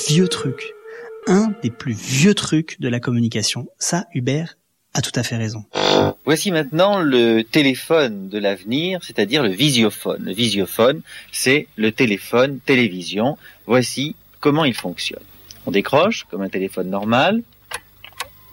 vieux 0.07 0.28
truc. 0.28 0.74
Un 1.25 1.51
des 1.62 1.72
plus 1.72 1.94
vieux 1.94 2.33
trucs 2.33 2.80
de 2.80 2.88
la 2.88 3.00
communication. 3.00 3.68
Ça, 3.80 4.06
Hubert 4.13 4.56
a 4.97 5.01
tout 5.01 5.11
à 5.15 5.23
fait 5.23 5.38
raison. 5.38 5.63
Voici 6.25 6.51
maintenant 6.51 6.99
le 6.99 7.44
téléphone 7.44 8.29
de 8.29 8.39
l'avenir, 8.39 9.03
c'est-à-dire 9.03 9.44
le 9.44 9.49
visiophone. 9.49 10.23
Le 10.25 10.33
visiophone, 10.33 11.01
c'est 11.31 11.67
le 11.75 11.91
téléphone 11.91 12.59
télévision. 12.59 13.38
Voici 13.67 14.15
comment 14.39 14.65
il 14.65 14.73
fonctionne. 14.73 15.23
On 15.67 15.71
décroche 15.71 16.25
comme 16.31 16.41
un 16.41 16.49
téléphone 16.49 16.89
normal, 16.89 17.44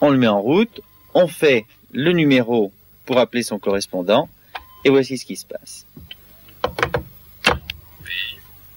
on 0.01 0.09
le 0.09 0.17
met 0.17 0.27
en 0.27 0.41
route, 0.41 0.81
on 1.13 1.27
fait 1.27 1.65
le 1.91 2.11
numéro 2.11 2.71
pour 3.05 3.19
appeler 3.19 3.41
son 3.41 3.57
correspondant, 3.57 4.29
et 4.83 4.89
voici 4.89 5.17
ce 5.17 5.25
qui 5.25 5.37
se 5.37 5.45
passe. 5.45 5.85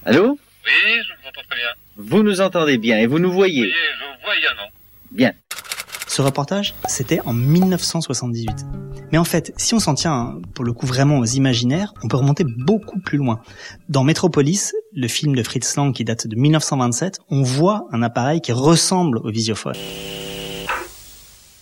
Allô? 0.06 0.38
Oui, 0.64 1.02
je 1.02 1.12
vous 1.20 1.28
entends 1.28 1.42
très 1.48 1.56
bien. 1.56 1.68
Vous 1.96 2.22
nous 2.22 2.40
entendez 2.40 2.78
bien 2.78 2.98
et 2.98 3.06
vous 3.06 3.18
nous 3.18 3.32
voyez 3.32 3.62
Oui, 3.62 3.72
je 3.72 4.24
vois 4.24 4.38
également. 4.38 4.70
Bien. 5.10 5.32
Ce 6.18 6.22
reportage, 6.22 6.74
c'était 6.88 7.20
en 7.26 7.32
1978. 7.32 8.50
Mais 9.12 9.18
en 9.18 9.24
fait, 9.24 9.52
si 9.56 9.74
on 9.74 9.78
s'en 9.78 9.94
tient 9.94 10.40
pour 10.52 10.64
le 10.64 10.72
coup 10.72 10.84
vraiment 10.84 11.18
aux 11.18 11.24
imaginaires, 11.24 11.94
on 12.02 12.08
peut 12.08 12.16
remonter 12.16 12.42
beaucoup 12.42 12.98
plus 12.98 13.18
loin. 13.18 13.38
Dans 13.88 14.02
Metropolis, 14.02 14.74
le 14.92 15.06
film 15.06 15.36
de 15.36 15.44
Fritz 15.44 15.76
Lang 15.76 15.94
qui 15.94 16.02
date 16.02 16.26
de 16.26 16.34
1927, 16.34 17.20
on 17.30 17.44
voit 17.44 17.86
un 17.92 18.02
appareil 18.02 18.40
qui 18.40 18.50
ressemble 18.50 19.18
au 19.18 19.30
visiophone. 19.30 19.76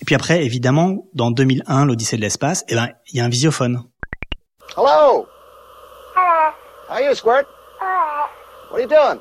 Et 0.00 0.06
puis 0.06 0.14
après, 0.14 0.42
évidemment, 0.42 1.04
dans 1.12 1.30
2001, 1.30 1.84
l'Odyssée 1.84 2.16
de 2.16 2.22
l'espace, 2.22 2.64
eh 2.68 2.76
ben, 2.76 2.88
il 3.12 3.18
y 3.18 3.20
a 3.20 3.26
un 3.26 3.28
visiophone. 3.28 3.82
Hello? 4.74 5.26
Hello. 6.16 6.54
How 6.88 7.06
you, 7.06 7.14
Squirt? 7.14 7.46
What 8.70 8.78
are 8.78 8.80
you 8.80 8.88
doing? 8.88 9.20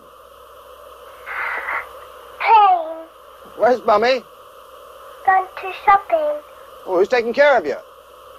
Playing. 2.39 3.59
Where's 3.59 3.85
Mummy? 3.85 4.23
Gone 5.25 5.47
to 5.61 5.71
shopping. 5.83 6.41
Oh, 6.85 6.97
who's 6.99 7.07
taking 7.07 7.33
care 7.33 7.57
of 7.57 7.65
you? 7.65 7.77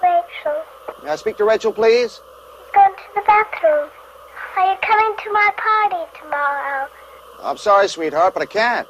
Rachel. 0.02 0.62
May 1.02 1.10
I 1.10 1.16
speak 1.16 1.36
to 1.38 1.44
Rachel, 1.44 1.72
please? 1.72 2.12
She's 2.12 2.72
gone 2.74 2.94
to 2.94 3.08
the 3.14 3.22
bathroom. 3.26 3.88
Are 4.56 4.70
you 4.70 4.78
coming 4.80 5.16
to 5.24 5.32
my 5.32 5.50
party 5.56 6.02
tomorrow? 6.20 6.88
I'm 7.42 7.56
sorry, 7.56 7.88
sweetheart, 7.88 8.34
but 8.34 8.42
I 8.42 8.46
can't. 8.46 8.86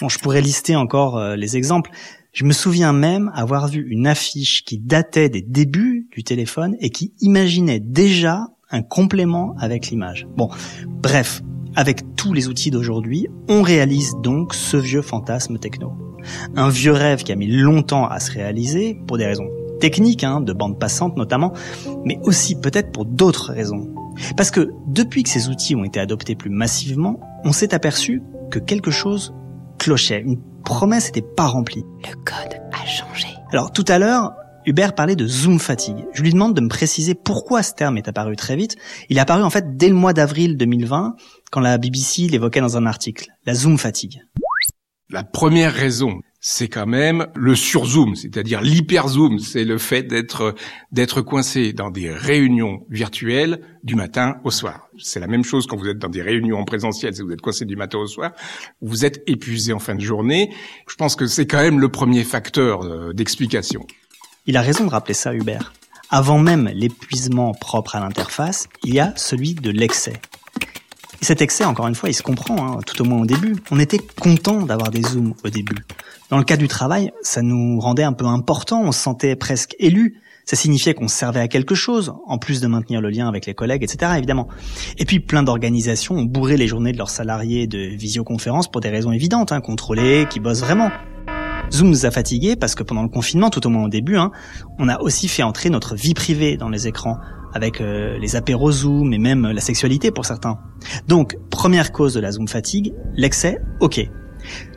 Bon, 0.00 0.08
je 0.08 0.18
pourrais 0.18 0.42
lister 0.42 0.76
encore 0.76 1.18
euh, 1.18 1.36
les 1.36 1.56
exemples. 1.56 1.90
Je 2.32 2.44
me 2.44 2.52
souviens 2.52 2.92
même 2.92 3.30
avoir 3.34 3.68
vu 3.68 3.86
une 3.88 4.06
affiche 4.06 4.64
qui 4.64 4.78
datait 4.78 5.28
des 5.28 5.40
débuts 5.40 6.08
du 6.10 6.22
téléphone 6.22 6.76
et 6.80 6.90
qui 6.90 7.14
imaginait 7.20 7.80
déjà 7.80 8.48
un 8.70 8.82
complément 8.82 9.54
avec 9.58 9.86
l'image. 9.86 10.26
Bon, 10.36 10.50
bref, 10.86 11.40
avec 11.76 12.16
tous 12.16 12.32
les 12.32 12.48
outils 12.48 12.70
d'aujourd'hui, 12.70 13.28
on 13.48 13.62
réalise 13.62 14.14
donc 14.22 14.54
ce 14.54 14.76
vieux 14.76 15.02
fantasme 15.02 15.58
techno. 15.58 15.92
Un 16.56 16.70
vieux 16.70 16.92
rêve 16.92 17.22
qui 17.22 17.30
a 17.30 17.36
mis 17.36 17.46
longtemps 17.46 18.08
à 18.08 18.18
se 18.18 18.32
réaliser, 18.32 18.98
pour 19.06 19.18
des 19.18 19.26
raisons 19.26 19.48
techniques, 19.78 20.24
hein, 20.24 20.40
de 20.40 20.52
bande 20.52 20.78
passante 20.78 21.16
notamment, 21.16 21.52
mais 22.04 22.18
aussi 22.22 22.58
peut-être 22.58 22.90
pour 22.90 23.04
d'autres 23.04 23.52
raisons. 23.52 23.94
Parce 24.36 24.50
que 24.50 24.70
depuis 24.86 25.22
que 25.22 25.28
ces 25.28 25.48
outils 25.48 25.76
ont 25.76 25.84
été 25.84 26.00
adoptés 26.00 26.34
plus 26.34 26.50
massivement, 26.50 27.20
on 27.44 27.52
s'est 27.52 27.74
aperçu 27.74 28.22
que 28.50 28.58
quelque 28.58 28.90
chose 28.90 29.34
clochait, 29.78 30.22
une 30.22 30.40
promesse 30.64 31.06
n'était 31.06 31.28
pas 31.36 31.46
remplie. 31.46 31.84
Le 32.02 32.14
code 32.14 32.58
a 32.72 32.86
changé. 32.86 33.28
Alors 33.52 33.70
tout 33.70 33.84
à 33.86 33.98
l'heure, 33.98 34.32
Hubert 34.66 34.94
parlait 34.94 35.14
de 35.14 35.26
zoom 35.26 35.60
fatigue. 35.60 36.06
Je 36.12 36.22
lui 36.22 36.32
demande 36.32 36.54
de 36.54 36.60
me 36.60 36.68
préciser 36.68 37.14
pourquoi 37.14 37.62
ce 37.62 37.72
terme 37.72 37.98
est 37.98 38.08
apparu 38.08 38.34
très 38.34 38.56
vite. 38.56 38.76
Il 39.08 39.16
est 39.16 39.20
apparu 39.20 39.42
en 39.42 39.50
fait 39.50 39.76
dès 39.76 39.88
le 39.88 39.94
mois 39.94 40.12
d'avril 40.12 40.56
2020, 40.56 41.14
quand 41.50 41.60
la 41.60 41.78
BBC 41.78 42.28
l'évoquait 42.28 42.60
dans 42.60 42.76
un 42.76 42.86
article. 42.86 43.28
La 43.44 43.54
zoom 43.54 43.78
fatigue. 43.78 44.22
La 45.10 45.22
première 45.22 45.72
raison, 45.72 46.20
c'est 46.40 46.68
quand 46.68 46.86
même 46.86 47.26
le 47.34 47.54
surzoom, 47.54 48.16
c'est-à-dire 48.16 48.60
l'hyperzoom. 48.60 49.38
C'est 49.38 49.64
le 49.64 49.78
fait 49.78 50.02
d'être 50.02 50.54
d'être 50.90 51.22
coincé 51.22 51.72
dans 51.72 51.90
des 51.90 52.10
réunions 52.10 52.80
virtuelles 52.90 53.60
du 53.84 53.94
matin 53.94 54.36
au 54.44 54.50
soir. 54.50 54.88
C'est 54.98 55.20
la 55.20 55.28
même 55.28 55.44
chose 55.44 55.66
quand 55.66 55.76
vous 55.76 55.88
êtes 55.88 55.98
dans 55.98 56.08
des 56.08 56.22
réunions 56.22 56.58
en 56.58 56.64
présentiel, 56.64 57.14
si 57.14 57.22
vous 57.22 57.30
êtes 57.30 57.40
coincé 57.40 57.64
du 57.64 57.76
matin 57.76 57.98
au 57.98 58.06
soir, 58.06 58.32
vous 58.80 59.04
êtes 59.04 59.22
épuisé 59.26 59.72
en 59.72 59.78
fin 59.78 59.94
de 59.94 60.00
journée. 60.00 60.52
Je 60.88 60.96
pense 60.96 61.16
que 61.16 61.26
c'est 61.26 61.46
quand 61.46 61.62
même 61.62 61.78
le 61.80 61.88
premier 61.88 62.24
facteur 62.24 62.82
euh, 62.82 63.12
d'explication. 63.12 63.86
Il 64.46 64.56
a 64.56 64.60
raison 64.60 64.84
de 64.84 64.90
rappeler 64.90 65.14
ça, 65.14 65.34
Hubert. 65.34 65.72
Avant 66.10 66.38
même 66.38 66.70
l'épuisement 66.72 67.52
propre 67.52 67.96
à 67.96 68.00
l'interface, 68.00 68.68
il 68.84 68.94
y 68.94 69.00
a 69.00 69.12
celui 69.16 69.54
de 69.54 69.70
l'excès. 69.70 70.20
Et 71.20 71.24
cet 71.24 71.40
excès, 71.42 71.64
encore 71.64 71.86
une 71.86 71.94
fois, 71.94 72.08
il 72.08 72.14
se 72.14 72.22
comprend, 72.22 72.56
hein, 72.66 72.78
tout 72.84 73.00
au 73.02 73.04
moins 73.04 73.20
au 73.20 73.26
début. 73.26 73.56
On 73.70 73.78
était 73.78 74.00
content 74.20 74.62
d'avoir 74.62 74.90
des 74.90 75.02
zooms 75.02 75.34
au 75.44 75.48
début. 75.48 75.76
Dans 76.30 76.38
le 76.38 76.44
cas 76.44 76.56
du 76.56 76.68
travail, 76.68 77.12
ça 77.22 77.42
nous 77.42 77.78
rendait 77.78 78.02
un 78.02 78.12
peu 78.12 78.26
important, 78.26 78.82
on 78.82 78.92
se 78.92 79.00
sentait 79.00 79.36
presque 79.36 79.76
élu. 79.78 80.20
Ça 80.44 80.54
signifiait 80.54 80.94
qu'on 80.94 81.08
servait 81.08 81.40
à 81.40 81.48
quelque 81.48 81.74
chose, 81.74 82.14
en 82.26 82.38
plus 82.38 82.60
de 82.60 82.68
maintenir 82.68 83.00
le 83.00 83.10
lien 83.10 83.28
avec 83.28 83.46
les 83.46 83.54
collègues, 83.54 83.82
etc. 83.82 84.12
évidemment. 84.16 84.46
Et 84.96 85.04
puis 85.04 85.18
plein 85.18 85.42
d'organisations 85.42 86.14
ont 86.14 86.24
bourré 86.24 86.56
les 86.56 86.68
journées 86.68 86.92
de 86.92 86.98
leurs 86.98 87.10
salariés 87.10 87.66
de 87.66 87.78
visioconférence 87.78 88.70
pour 88.70 88.80
des 88.80 88.90
raisons 88.90 89.10
évidentes, 89.10 89.50
hein, 89.50 89.60
contrôlées, 89.60 90.26
qui 90.30 90.38
bossent 90.38 90.60
vraiment. 90.60 90.90
Zoom 91.72 91.88
nous 91.88 92.06
a 92.06 92.12
fatigués 92.12 92.54
parce 92.54 92.76
que 92.76 92.84
pendant 92.84 93.02
le 93.02 93.08
confinement, 93.08 93.50
tout 93.50 93.66
au 93.66 93.70
moins 93.70 93.84
au 93.84 93.88
début, 93.88 94.16
hein, 94.16 94.30
on 94.78 94.88
a 94.88 95.00
aussi 95.00 95.26
fait 95.26 95.42
entrer 95.42 95.68
notre 95.68 95.96
vie 95.96 96.14
privée 96.14 96.56
dans 96.56 96.68
les 96.68 96.86
écrans 96.86 97.18
avec 97.52 97.80
euh, 97.80 98.18
les 98.18 98.36
apéros 98.36 98.72
Zoom 98.72 99.12
et 99.12 99.18
même 99.18 99.46
la 99.46 99.60
sexualité 99.60 100.10
pour 100.10 100.24
certains. 100.24 100.58
Donc, 101.08 101.36
première 101.50 101.92
cause 101.92 102.14
de 102.14 102.20
la 102.20 102.32
Zoom 102.32 102.48
fatigue, 102.48 102.94
l'excès, 103.14 103.60
ok. 103.80 104.00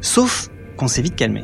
Sauf 0.01 0.49
qu'on 0.77 0.87
s'est 0.87 1.01
vite 1.01 1.15
calmé. 1.15 1.43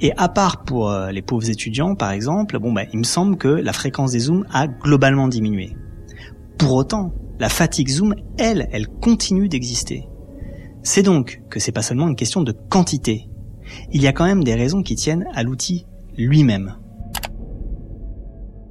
Et 0.00 0.12
à 0.16 0.28
part 0.28 0.64
pour 0.64 0.90
euh, 0.90 1.10
les 1.10 1.22
pauvres 1.22 1.48
étudiants, 1.50 1.94
par 1.94 2.10
exemple, 2.10 2.58
bon, 2.58 2.72
bah, 2.72 2.82
il 2.92 2.98
me 2.98 3.04
semble 3.04 3.36
que 3.36 3.48
la 3.48 3.72
fréquence 3.72 4.12
des 4.12 4.20
Zooms 4.20 4.46
a 4.52 4.66
globalement 4.68 5.28
diminué. 5.28 5.76
Pour 6.58 6.74
autant, 6.74 7.12
la 7.40 7.48
fatigue 7.48 7.88
Zoom, 7.88 8.14
elle, 8.38 8.68
elle 8.72 8.86
continue 8.86 9.48
d'exister. 9.48 10.04
C'est 10.82 11.02
donc 11.02 11.42
que 11.50 11.60
c'est 11.60 11.72
pas 11.72 11.82
seulement 11.82 12.08
une 12.08 12.16
question 12.16 12.42
de 12.42 12.52
quantité. 12.52 13.28
Il 13.92 14.02
y 14.02 14.06
a 14.06 14.12
quand 14.12 14.24
même 14.24 14.44
des 14.44 14.54
raisons 14.54 14.82
qui 14.82 14.94
tiennent 14.94 15.24
à 15.34 15.42
l'outil 15.42 15.86
lui-même. 16.16 16.76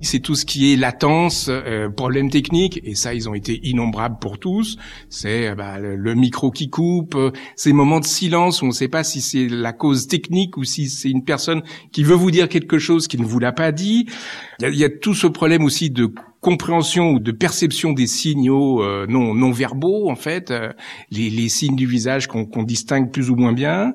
C'est 0.02 0.20
tout 0.20 0.36
ce 0.36 0.46
qui 0.46 0.74
est 0.74 0.76
latence, 0.76 1.48
euh, 1.50 1.90
problème 1.90 2.30
technique, 2.30 2.80
et 2.84 2.96
ça, 2.96 3.14
ils 3.14 3.30
ont 3.30 3.34
été 3.34 3.60
innombrables 3.64 4.18
pour 4.20 4.40
tous. 4.40 4.78
C'est 5.10 5.50
euh, 5.50 5.56
bah, 5.56 5.80
le, 5.80 6.16
micro 6.16 6.52
qui 6.52 6.70
coupe, 6.70 7.16
euh, 7.16 7.32
ces 7.56 7.74
moments 7.74 8.00
de 8.00 8.06
silence 8.06 8.62
où 8.62 8.66
on 8.66 8.70
ne 8.70 8.74
sait 8.74 8.88
pas 8.88 9.04
si 9.04 9.22
c'est 9.22 9.48
la 9.48 9.74
cause 9.74 10.08
technique 10.08 10.58
ou 10.58 10.64
si 10.64 10.90
c'est 10.90 11.10
une 11.10 11.24
personne 11.24 11.62
qui 11.92 12.04
veut 12.04 12.16
vous 12.16 12.32
dire 12.32 12.50
quelque 12.50 12.80
chose 12.80 13.08
qui 13.08 13.18
ne 13.18 13.26
vous 13.26 13.40
l'a 13.40 13.52
pas 13.52 13.72
dit. 13.72 14.08
Il 14.60 14.76
y 14.76 14.84
a 14.84 14.90
tout 14.90 15.14
ce 15.14 15.28
problème 15.28 15.64
aussi 15.64 15.90
de 15.90 16.12
compréhension 16.42 17.12
ou 17.12 17.20
de 17.20 17.32
perception 17.32 17.94
des 17.94 18.08
signaux 18.08 18.84
euh, 18.84 19.06
non 19.08 19.36
non 19.36 19.52
verbaux 19.52 20.10
en 20.10 20.16
fait, 20.16 20.50
euh, 20.50 20.74
les, 21.12 21.30
les 21.30 21.50
signes 21.50 21.76
du 21.76 21.86
visage 21.86 22.28
qu'on 22.28 22.64
distingue 22.64 23.12
plus 23.12 23.30
ou 23.30 23.36
moins 23.36 23.54
bien. 23.54 23.94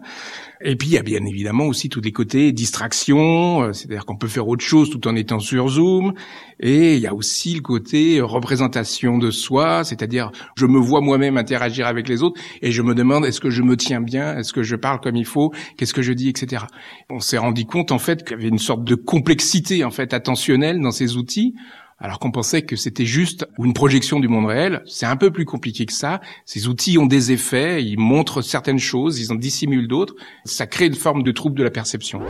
Et 0.63 0.77
puis 0.77 0.89
il 0.89 0.93
y 0.93 0.99
a 0.99 1.03
bien 1.03 1.25
évidemment 1.27 1.65
aussi 1.67 1.89
tous 1.89 2.01
les 2.01 2.13
côtés 2.13 2.53
distraction, 2.53 3.63
euh, 3.63 3.73
c'est-à-dire 3.73 4.07
qu'on 4.07 4.17
peut 4.17 4.29
faire 4.29 4.47
autre 4.47 4.65
chose 4.65 4.91
tout 4.91 5.07
en 5.09 5.17
étant 5.17 5.41
sur 5.41 5.69
Zoom. 5.69 6.15
Et 6.61 6.95
il 6.95 7.01
y 7.01 7.07
a 7.09 7.15
aussi 7.15 7.55
le 7.55 7.61
côté 7.61 8.21
représentation 8.21 9.19
de 9.19 9.31
soi, 9.31 9.83
c'est-à-dire 9.83 10.31
je 10.57 10.67
me 10.67 10.79
vois 10.79 11.01
moi-même 11.01 11.37
interagir 11.37 11.87
avec 11.89 12.09
les 12.09 12.23
autres 12.23 12.41
et 12.63 12.71
je 12.71 12.81
me 12.81 12.95
demande 12.95 13.27
est-ce 13.27 13.41
que 13.41 13.51
je 13.51 13.63
me 13.63 13.77
tiens 13.77 14.01
bien, 14.01 14.39
est-ce 14.39 14.53
que 14.53 14.63
je 14.63 14.77
parle 14.77 15.01
comme 15.01 15.17
il 15.17 15.27
faut, 15.27 15.53
qu'est-ce 15.77 15.93
que 15.93 16.03
je 16.03 16.13
dis, 16.13 16.29
etc. 16.29 16.65
On 17.11 17.19
s'est 17.19 17.39
rendu 17.39 17.67
compte 17.67 17.91
en 17.91 17.99
fait 17.99 18.23
qu'il 18.23 18.37
y 18.37 18.41
avait 18.41 18.49
une 18.49 18.59
sorte 18.59 18.85
de 18.85 18.95
complexité 18.95 19.85
en 19.85 19.91
fait 19.91 20.15
attentionnelle 20.15 20.81
dans 20.81 20.93
ces 20.93 21.17
outils 21.17 21.55
alors 21.99 22.19
qu'on 22.19 22.31
pensait 22.31 22.63
que 22.63 22.77
c'était 22.77 23.07
juste 23.07 23.47
une 23.59 23.73
projection 23.73 24.21
du 24.21 24.29
monde 24.29 24.47
réel. 24.47 24.83
C'est 24.87 25.07
un 25.07 25.17
peu 25.17 25.31
plus 25.31 25.45
compliqué 25.45 25.87
que 25.87 25.93
ça. 25.93 26.21
Ces 26.45 26.69
outils 26.69 26.99
ont 26.99 27.07
des 27.07 27.33
effets, 27.33 27.83
ils 27.83 27.99
montrent 27.99 28.43
certaines 28.43 28.79
choses, 28.79 29.19
ils 29.19 29.33
en 29.33 29.37
dissimulent 29.37 29.89
d'autres. 29.89 30.15
Ça 30.45 30.67
crée 30.67 30.87
une 30.87 30.95
forme 30.95 31.23
de 31.23 31.33
trouble 31.33 31.57
de 31.57 31.65
la 31.65 31.71
perception. 31.71 32.21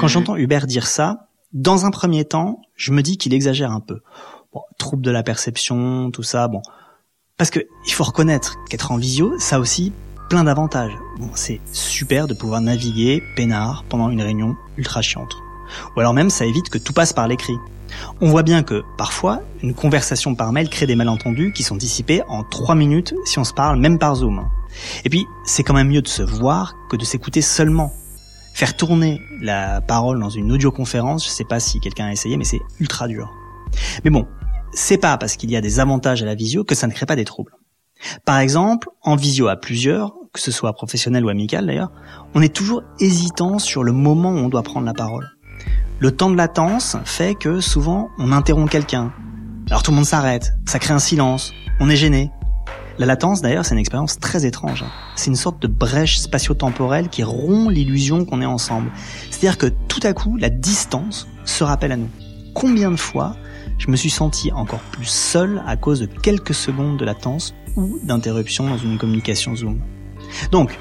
Quand 0.00 0.08
j'entends 0.08 0.36
Hubert 0.36 0.66
dire 0.66 0.86
ça, 0.86 1.28
dans 1.52 1.86
un 1.86 1.90
premier 1.90 2.24
temps, 2.24 2.60
je 2.74 2.92
me 2.92 3.02
dis 3.02 3.16
qu'il 3.16 3.34
exagère 3.34 3.70
un 3.70 3.80
peu. 3.80 4.00
Trouble 4.78 5.02
de 5.02 5.10
la 5.10 5.22
perception, 5.22 6.10
tout 6.10 6.22
ça, 6.22 6.48
bon. 6.48 6.62
Parce 7.36 7.50
que 7.50 7.60
il 7.86 7.92
faut 7.92 8.04
reconnaître 8.04 8.56
qu'être 8.68 8.90
en 8.90 8.96
visio, 8.96 9.38
ça 9.38 9.60
aussi 9.60 9.92
plein 10.28 10.44
d'avantages. 10.44 10.96
Bon, 11.18 11.30
c'est 11.34 11.60
super 11.72 12.26
de 12.26 12.34
pouvoir 12.34 12.60
naviguer 12.60 13.22
peinard 13.36 13.84
pendant 13.88 14.10
une 14.10 14.20
réunion 14.20 14.56
ultra 14.76 15.00
chiante. 15.00 15.36
Ou 15.96 16.00
alors 16.00 16.14
même 16.14 16.30
ça 16.30 16.46
évite 16.46 16.70
que 16.70 16.78
tout 16.78 16.92
passe 16.92 17.12
par 17.12 17.28
l'écrit. 17.28 17.56
On 18.20 18.28
voit 18.28 18.42
bien 18.42 18.62
que 18.62 18.82
parfois, 18.96 19.40
une 19.62 19.74
conversation 19.74 20.34
par 20.34 20.52
mail 20.52 20.68
crée 20.68 20.86
des 20.86 20.96
malentendus 20.96 21.52
qui 21.52 21.62
sont 21.62 21.76
dissipés 21.76 22.22
en 22.28 22.44
trois 22.44 22.74
minutes 22.74 23.14
si 23.24 23.38
on 23.38 23.44
se 23.44 23.54
parle 23.54 23.78
même 23.78 23.98
par 23.98 24.14
Zoom. 24.16 24.48
Et 25.04 25.10
puis, 25.10 25.26
c'est 25.44 25.62
quand 25.62 25.74
même 25.74 25.88
mieux 25.88 26.02
de 26.02 26.08
se 26.08 26.22
voir 26.22 26.74
que 26.90 26.96
de 26.96 27.04
s'écouter 27.04 27.40
seulement. 27.40 27.92
Faire 28.54 28.76
tourner 28.76 29.20
la 29.40 29.80
parole 29.80 30.18
dans 30.18 30.30
une 30.30 30.52
audioconférence, 30.52 31.24
je 31.24 31.30
sais 31.30 31.44
pas 31.44 31.60
si 31.60 31.80
quelqu'un 31.80 32.06
a 32.06 32.12
essayé, 32.12 32.36
mais 32.36 32.44
c'est 32.44 32.60
ultra 32.80 33.06
dur. 33.06 33.32
Mais 34.04 34.10
bon, 34.10 34.26
c'est 34.72 34.98
pas 34.98 35.16
parce 35.16 35.36
qu'il 35.36 35.50
y 35.50 35.56
a 35.56 35.60
des 35.60 35.80
avantages 35.80 36.22
à 36.22 36.26
la 36.26 36.34
visio 36.34 36.64
que 36.64 36.74
ça 36.74 36.86
ne 36.86 36.92
crée 36.92 37.06
pas 37.06 37.16
des 37.16 37.24
troubles. 37.24 37.52
Par 38.24 38.38
exemple, 38.38 38.88
en 39.02 39.16
visio 39.16 39.48
à 39.48 39.56
plusieurs, 39.56 40.14
que 40.32 40.40
ce 40.40 40.50
soit 40.50 40.72
professionnel 40.72 41.24
ou 41.24 41.28
amical 41.28 41.66
d'ailleurs, 41.66 41.92
on 42.34 42.42
est 42.42 42.54
toujours 42.54 42.82
hésitant 43.00 43.58
sur 43.58 43.82
le 43.82 43.92
moment 43.92 44.30
où 44.30 44.38
on 44.38 44.48
doit 44.48 44.62
prendre 44.62 44.86
la 44.86 44.94
parole. 44.94 45.28
Le 46.00 46.12
temps 46.12 46.30
de 46.30 46.36
latence 46.36 46.96
fait 47.04 47.34
que 47.34 47.60
souvent 47.60 48.10
on 48.18 48.30
interrompt 48.30 48.70
quelqu'un. 48.70 49.12
Alors 49.68 49.82
tout 49.82 49.90
le 49.90 49.96
monde 49.96 50.04
s'arrête, 50.06 50.52
ça 50.64 50.78
crée 50.78 50.94
un 50.94 51.00
silence, 51.00 51.52
on 51.80 51.90
est 51.90 51.96
gêné. 51.96 52.30
La 52.98 53.06
latence 53.06 53.40
d'ailleurs 53.42 53.64
c'est 53.64 53.74
une 53.74 53.80
expérience 53.80 54.20
très 54.20 54.46
étrange. 54.46 54.84
hein. 54.84 54.90
C'est 55.16 55.30
une 55.30 55.36
sorte 55.36 55.60
de 55.60 55.66
brèche 55.66 56.18
spatio-temporelle 56.20 57.08
qui 57.08 57.24
rompt 57.24 57.72
l'illusion 57.72 58.24
qu'on 58.24 58.40
est 58.40 58.46
ensemble. 58.46 58.92
C'est-à-dire 59.30 59.58
que 59.58 59.66
tout 59.66 59.98
à 60.04 60.12
coup 60.12 60.36
la 60.36 60.50
distance 60.50 61.26
se 61.44 61.64
rappelle 61.64 61.90
à 61.90 61.96
nous. 61.96 62.10
Combien 62.54 62.92
de 62.92 62.96
fois 62.96 63.34
je 63.78 63.90
me 63.90 63.96
suis 63.96 64.10
senti 64.10 64.52
encore 64.52 64.80
plus 64.92 65.04
seul 65.06 65.62
à 65.66 65.76
cause 65.76 65.98
de 65.98 66.06
quelques 66.06 66.54
secondes 66.54 66.96
de 66.96 67.04
latence 67.04 67.54
ou 67.76 67.98
d'interruption 68.04 68.68
dans 68.68 68.78
une 68.78 68.98
communication 68.98 69.56
Zoom? 69.56 69.80
Donc, 70.52 70.78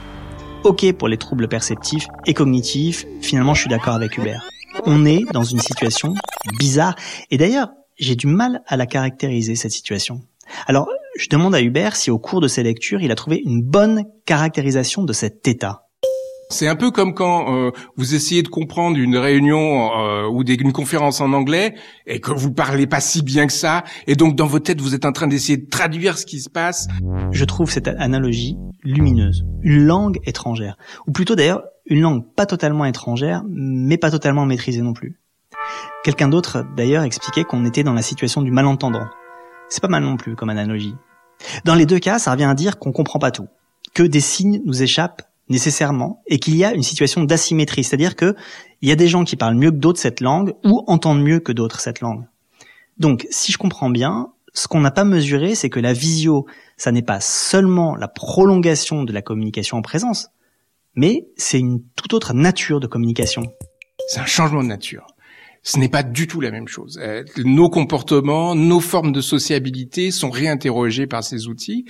ok 0.63 0.93
pour 0.93 1.07
les 1.07 1.17
troubles 1.17 1.47
perceptifs 1.47 2.05
et 2.27 2.35
cognitifs, 2.35 3.07
finalement 3.21 3.55
je 3.55 3.61
suis 3.61 3.69
d'accord 3.69 3.95
avec 3.95 4.15
Hubert 4.19 4.47
on 4.87 5.05
est 5.05 5.23
dans 5.33 5.43
une 5.43 5.59
situation 5.59 6.15
bizarre. 6.57 6.95
Et 7.29 7.37
d'ailleurs, 7.37 7.69
j'ai 7.99 8.15
du 8.15 8.25
mal 8.25 8.63
à 8.67 8.77
la 8.77 8.85
caractériser, 8.85 9.55
cette 9.55 9.71
situation. 9.73 10.21
Alors, 10.65 10.87
je 11.19 11.27
demande 11.27 11.53
à 11.53 11.61
Hubert 11.61 11.97
si 11.97 12.09
au 12.09 12.17
cours 12.17 12.39
de 12.39 12.47
ses 12.47 12.63
lectures, 12.63 13.01
il 13.01 13.11
a 13.11 13.15
trouvé 13.15 13.41
une 13.43 13.61
bonne 13.61 14.05
caractérisation 14.25 15.03
de 15.03 15.11
cet 15.11 15.45
état. 15.47 15.83
C'est 16.49 16.69
un 16.69 16.77
peu 16.77 16.91
comme 16.91 17.13
quand 17.13 17.53
euh, 17.53 17.71
vous 17.97 18.15
essayez 18.15 18.41
de 18.41 18.47
comprendre 18.47 18.97
une 18.97 19.17
réunion 19.17 19.91
euh, 19.91 20.29
ou 20.29 20.45
des, 20.45 20.53
une 20.53 20.71
conférence 20.71 21.19
en 21.19 21.33
anglais 21.33 21.75
et 22.05 22.21
que 22.21 22.31
vous 22.31 22.53
parlez 22.53 22.87
pas 22.87 23.01
si 23.01 23.21
bien 23.21 23.47
que 23.47 23.53
ça, 23.53 23.83
et 24.07 24.15
donc 24.15 24.37
dans 24.37 24.47
votre 24.47 24.63
tête 24.63 24.79
vous 24.79 24.95
êtes 24.95 25.03
en 25.03 25.11
train 25.11 25.27
d'essayer 25.27 25.57
de 25.57 25.67
traduire 25.69 26.17
ce 26.17 26.25
qui 26.25 26.39
se 26.39 26.49
passe. 26.49 26.87
Je 27.31 27.43
trouve 27.43 27.69
cette 27.69 27.89
analogie 27.89 28.55
lumineuse. 28.81 29.43
Une 29.61 29.83
langue 29.83 30.19
étrangère. 30.25 30.77
Ou 31.05 31.11
plutôt 31.11 31.35
d'ailleurs, 31.35 31.63
une 31.89 32.01
langue 32.01 32.25
pas 32.35 32.45
totalement 32.45 32.85
étrangère, 32.85 33.43
mais 33.47 33.97
pas 33.97 34.11
totalement 34.11 34.45
maîtrisée 34.45 34.81
non 34.81 34.93
plus. 34.93 35.19
Quelqu'un 36.03 36.27
d'autre 36.27 36.65
d'ailleurs 36.75 37.03
expliquait 37.03 37.43
qu'on 37.43 37.65
était 37.65 37.83
dans 37.83 37.93
la 37.93 38.01
situation 38.01 38.41
du 38.41 38.51
malentendant. 38.51 39.07
C'est 39.69 39.81
pas 39.81 39.87
mal 39.87 40.03
non 40.03 40.17
plus 40.17 40.35
comme 40.35 40.49
analogie. 40.49 40.95
Dans 41.65 41.75
les 41.75 41.85
deux 41.85 41.99
cas, 41.99 42.19
ça 42.19 42.31
revient 42.31 42.45
à 42.45 42.53
dire 42.53 42.79
qu'on 42.79 42.91
comprend 42.91 43.19
pas 43.19 43.31
tout, 43.31 43.47
que 43.93 44.03
des 44.03 44.21
signes 44.21 44.61
nous 44.65 44.81
échappent 44.81 45.23
nécessairement 45.49 46.21
et 46.27 46.39
qu'il 46.39 46.55
y 46.55 46.65
a 46.65 46.73
une 46.73 46.83
situation 46.83 47.23
d'asymétrie, 47.23 47.83
c'est-à-dire 47.83 48.15
que 48.15 48.35
il 48.81 48.89
y 48.89 48.91
a 48.91 48.95
des 48.95 49.07
gens 49.07 49.23
qui 49.23 49.35
parlent 49.35 49.55
mieux 49.55 49.71
que 49.71 49.77
d'autres 49.77 49.99
cette 49.99 50.21
langue 50.21 50.53
ou 50.65 50.83
entendent 50.87 51.21
mieux 51.21 51.39
que 51.39 51.51
d'autres 51.51 51.79
cette 51.79 52.01
langue. 52.01 52.25
Donc, 52.97 53.27
si 53.29 53.51
je 53.51 53.57
comprends 53.57 53.89
bien, 53.89 54.29
ce 54.53 54.67
qu'on 54.67 54.81
n'a 54.81 54.91
pas 54.91 55.03
mesuré, 55.03 55.55
c'est 55.55 55.69
que 55.69 55.79
la 55.79 55.93
visio, 55.93 56.47
ça 56.77 56.91
n'est 56.91 57.03
pas 57.03 57.19
seulement 57.19 57.95
la 57.95 58.07
prolongation 58.07 59.03
de 59.03 59.13
la 59.13 59.21
communication 59.21 59.77
en 59.77 59.81
présence, 59.81 60.29
mais 60.97 61.27
c'est 61.37 61.59
une 61.59 61.83
toute 61.95 62.13
autre 62.13 62.33
nature 62.33 62.81
de 62.81 62.87
communication. 62.87 63.43
C'est 64.09 64.19
un 64.19 64.25
changement 64.25 64.63
de 64.63 64.67
nature. 64.67 65.07
Ce 65.63 65.77
n'est 65.79 65.89
pas 65.89 66.01
du 66.01 66.27
tout 66.27 66.39
la 66.39 66.49
même 66.49 66.67
chose. 66.67 66.97
Euh, 67.01 67.25
nos 67.43 67.69
comportements, 67.69 68.55
nos 68.55 68.79
formes 68.79 69.11
de 69.11 69.19
sociabilité 69.19 70.11
sont 70.11 70.29
réinterrogés 70.29 71.07
par 71.07 71.25
ces 71.25 71.47
outils. 71.47 71.83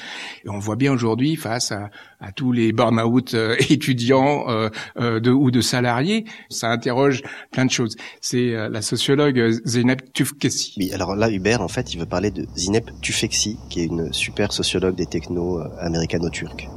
Et 0.44 0.50
on 0.50 0.58
voit 0.58 0.78
bien 0.78 0.92
aujourd'hui, 0.92 1.36
face 1.36 1.72
à, 1.72 1.92
à 2.20 2.32
tous 2.32 2.52
les 2.52 2.74
burn-out 2.74 3.36
euh, 3.36 3.56
étudiants 3.70 4.50
euh, 4.50 4.70
euh, 5.00 5.20
de, 5.20 5.30
ou 5.30 5.52
de 5.52 5.62
salariés, 5.62 6.26
ça 6.50 6.70
interroge 6.70 7.22
plein 7.52 7.66
de 7.66 7.72
choses. 7.72 7.96
C'est 8.20 8.56
euh, 8.56 8.68
la 8.68 8.82
sociologue 8.82 9.52
Zeynep 9.66 10.12
Tufkessi. 10.12 10.74
Oui, 10.78 10.92
alors 10.92 11.16
là, 11.16 11.30
Hubert, 11.30 11.62
en 11.62 11.68
fait, 11.68 11.94
il 11.94 12.00
veut 12.00 12.08
parler 12.08 12.32
de 12.32 12.48
Zinep 12.56 12.90
Tufekci, 13.02 13.58
qui 13.70 13.82
est 13.82 13.86
une 13.86 14.12
super 14.12 14.54
sociologue 14.54 14.96
des 14.96 15.06
technos 15.06 15.60
américano-turcs. 15.80 16.68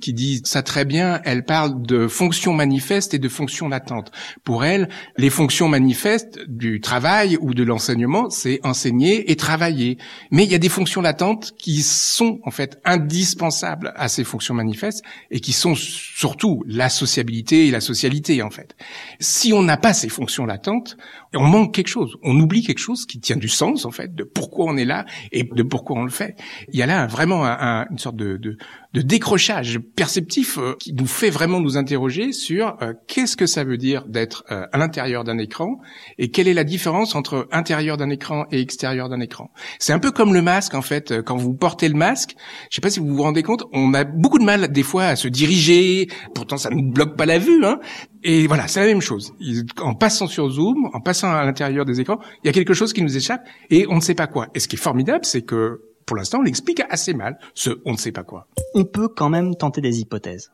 Qui 0.00 0.12
dit 0.12 0.42
ça 0.44 0.62
très 0.62 0.84
bien. 0.84 1.20
Elle 1.24 1.44
parle 1.44 1.82
de 1.82 2.06
fonctions 2.08 2.52
manifestes 2.52 3.14
et 3.14 3.18
de 3.18 3.28
fonctions 3.28 3.68
latentes. 3.68 4.12
Pour 4.44 4.64
elle, 4.64 4.88
les 5.16 5.30
fonctions 5.30 5.68
manifestes 5.68 6.38
du 6.48 6.80
travail 6.80 7.38
ou 7.40 7.54
de 7.54 7.62
l'enseignement, 7.62 8.28
c'est 8.30 8.60
enseigner 8.64 9.30
et 9.30 9.36
travailler. 9.36 9.98
Mais 10.30 10.44
il 10.44 10.50
y 10.50 10.54
a 10.54 10.58
des 10.58 10.68
fonctions 10.68 11.00
latentes 11.00 11.52
qui 11.58 11.82
sont 11.82 12.40
en 12.44 12.50
fait 12.50 12.78
indispensables 12.84 13.92
à 13.96 14.08
ces 14.08 14.24
fonctions 14.24 14.54
manifestes 14.54 15.02
et 15.30 15.40
qui 15.40 15.52
sont 15.52 15.74
surtout 15.74 16.62
la 16.66 16.88
sociabilité 16.88 17.66
et 17.66 17.70
la 17.70 17.80
socialité 17.80 18.42
en 18.42 18.50
fait. 18.50 18.76
Si 19.20 19.52
on 19.52 19.62
n'a 19.62 19.76
pas 19.76 19.94
ces 19.94 20.08
fonctions 20.08 20.46
latentes, 20.46 20.96
on 21.34 21.44
manque 21.46 21.74
quelque 21.74 21.88
chose. 21.88 22.16
On 22.22 22.38
oublie 22.38 22.62
quelque 22.62 22.78
chose 22.78 23.06
qui 23.06 23.18
tient 23.20 23.36
du 23.36 23.48
sens 23.48 23.84
en 23.84 23.90
fait 23.90 24.14
de 24.14 24.24
pourquoi 24.24 24.66
on 24.66 24.76
est 24.76 24.84
là 24.84 25.04
et 25.32 25.44
de 25.44 25.62
pourquoi 25.62 25.98
on 25.98 26.04
le 26.04 26.10
fait. 26.10 26.36
Il 26.72 26.78
y 26.78 26.82
a 26.82 26.86
là 26.86 27.06
vraiment 27.06 27.44
un- 27.44 27.56
un- 27.58 27.86
une 27.90 27.98
sorte 27.98 28.16
de, 28.16 28.36
de 28.36 28.56
de 28.94 29.02
décrochage 29.02 29.78
perceptif 29.96 30.58
euh, 30.58 30.74
qui 30.78 30.92
nous 30.92 31.06
fait 31.06 31.30
vraiment 31.30 31.60
nous 31.60 31.76
interroger 31.76 32.32
sur 32.32 32.76
euh, 32.82 32.92
qu'est-ce 33.06 33.36
que 33.36 33.46
ça 33.46 33.64
veut 33.64 33.76
dire 33.76 34.04
d'être 34.06 34.44
euh, 34.50 34.66
à 34.72 34.78
l'intérieur 34.78 35.24
d'un 35.24 35.38
écran 35.38 35.78
et 36.18 36.30
quelle 36.30 36.48
est 36.48 36.54
la 36.54 36.64
différence 36.64 37.14
entre 37.14 37.46
intérieur 37.52 37.96
d'un 37.96 38.10
écran 38.10 38.44
et 38.50 38.60
extérieur 38.60 39.08
d'un 39.08 39.20
écran. 39.20 39.50
C'est 39.78 39.92
un 39.92 39.98
peu 39.98 40.10
comme 40.10 40.32
le 40.34 40.42
masque 40.42 40.74
en 40.74 40.82
fait. 40.82 41.10
euh, 41.12 41.22
Quand 41.22 41.36
vous 41.36 41.54
portez 41.54 41.88
le 41.88 41.94
masque, 41.94 42.36
je 42.70 42.76
sais 42.76 42.80
pas 42.80 42.90
si 42.90 43.00
vous 43.00 43.14
vous 43.14 43.22
rendez 43.22 43.42
compte, 43.42 43.64
on 43.72 43.92
a 43.94 44.04
beaucoup 44.04 44.38
de 44.38 44.44
mal 44.44 44.68
des 44.72 44.82
fois 44.82 45.04
à 45.04 45.16
se 45.16 45.28
diriger. 45.28 46.08
Pourtant, 46.34 46.56
ça 46.56 46.70
ne 46.70 46.90
bloque 46.90 47.16
pas 47.16 47.26
la 47.26 47.38
vue. 47.38 47.64
Hein. 47.64 47.78
Et 48.22 48.46
voilà, 48.46 48.66
c'est 48.68 48.80
la 48.80 48.86
même 48.86 49.02
chose. 49.02 49.34
En 49.80 49.94
passant 49.94 50.26
sur 50.26 50.48
Zoom, 50.50 50.88
en 50.92 51.00
passant 51.00 51.30
à 51.32 51.44
l'intérieur 51.44 51.84
des 51.84 52.00
écrans, 52.00 52.18
il 52.42 52.46
y 52.46 52.50
a 52.50 52.52
quelque 52.52 52.74
chose 52.74 52.92
qui 52.92 53.02
nous 53.02 53.16
échappe 53.16 53.46
et 53.70 53.86
on 53.88 53.96
ne 53.96 54.00
sait 54.00 54.14
pas 54.14 54.26
quoi. 54.26 54.48
Et 54.54 54.60
ce 54.60 54.68
qui 54.68 54.76
est 54.76 54.78
formidable, 54.78 55.24
c'est 55.24 55.42
que 55.42 55.80
pour 56.06 56.16
l'instant, 56.16 56.38
on 56.38 56.42
l'explique 56.42 56.82
assez 56.88 57.12
mal, 57.12 57.38
ce 57.54 57.70
on 57.84 57.92
ne 57.92 57.96
sait 57.96 58.12
pas 58.12 58.22
quoi. 58.22 58.46
on 58.74 58.84
peut 58.84 59.08
quand 59.08 59.28
même 59.28 59.56
tenter 59.56 59.80
des 59.80 60.00
hypothèses. 60.00 60.52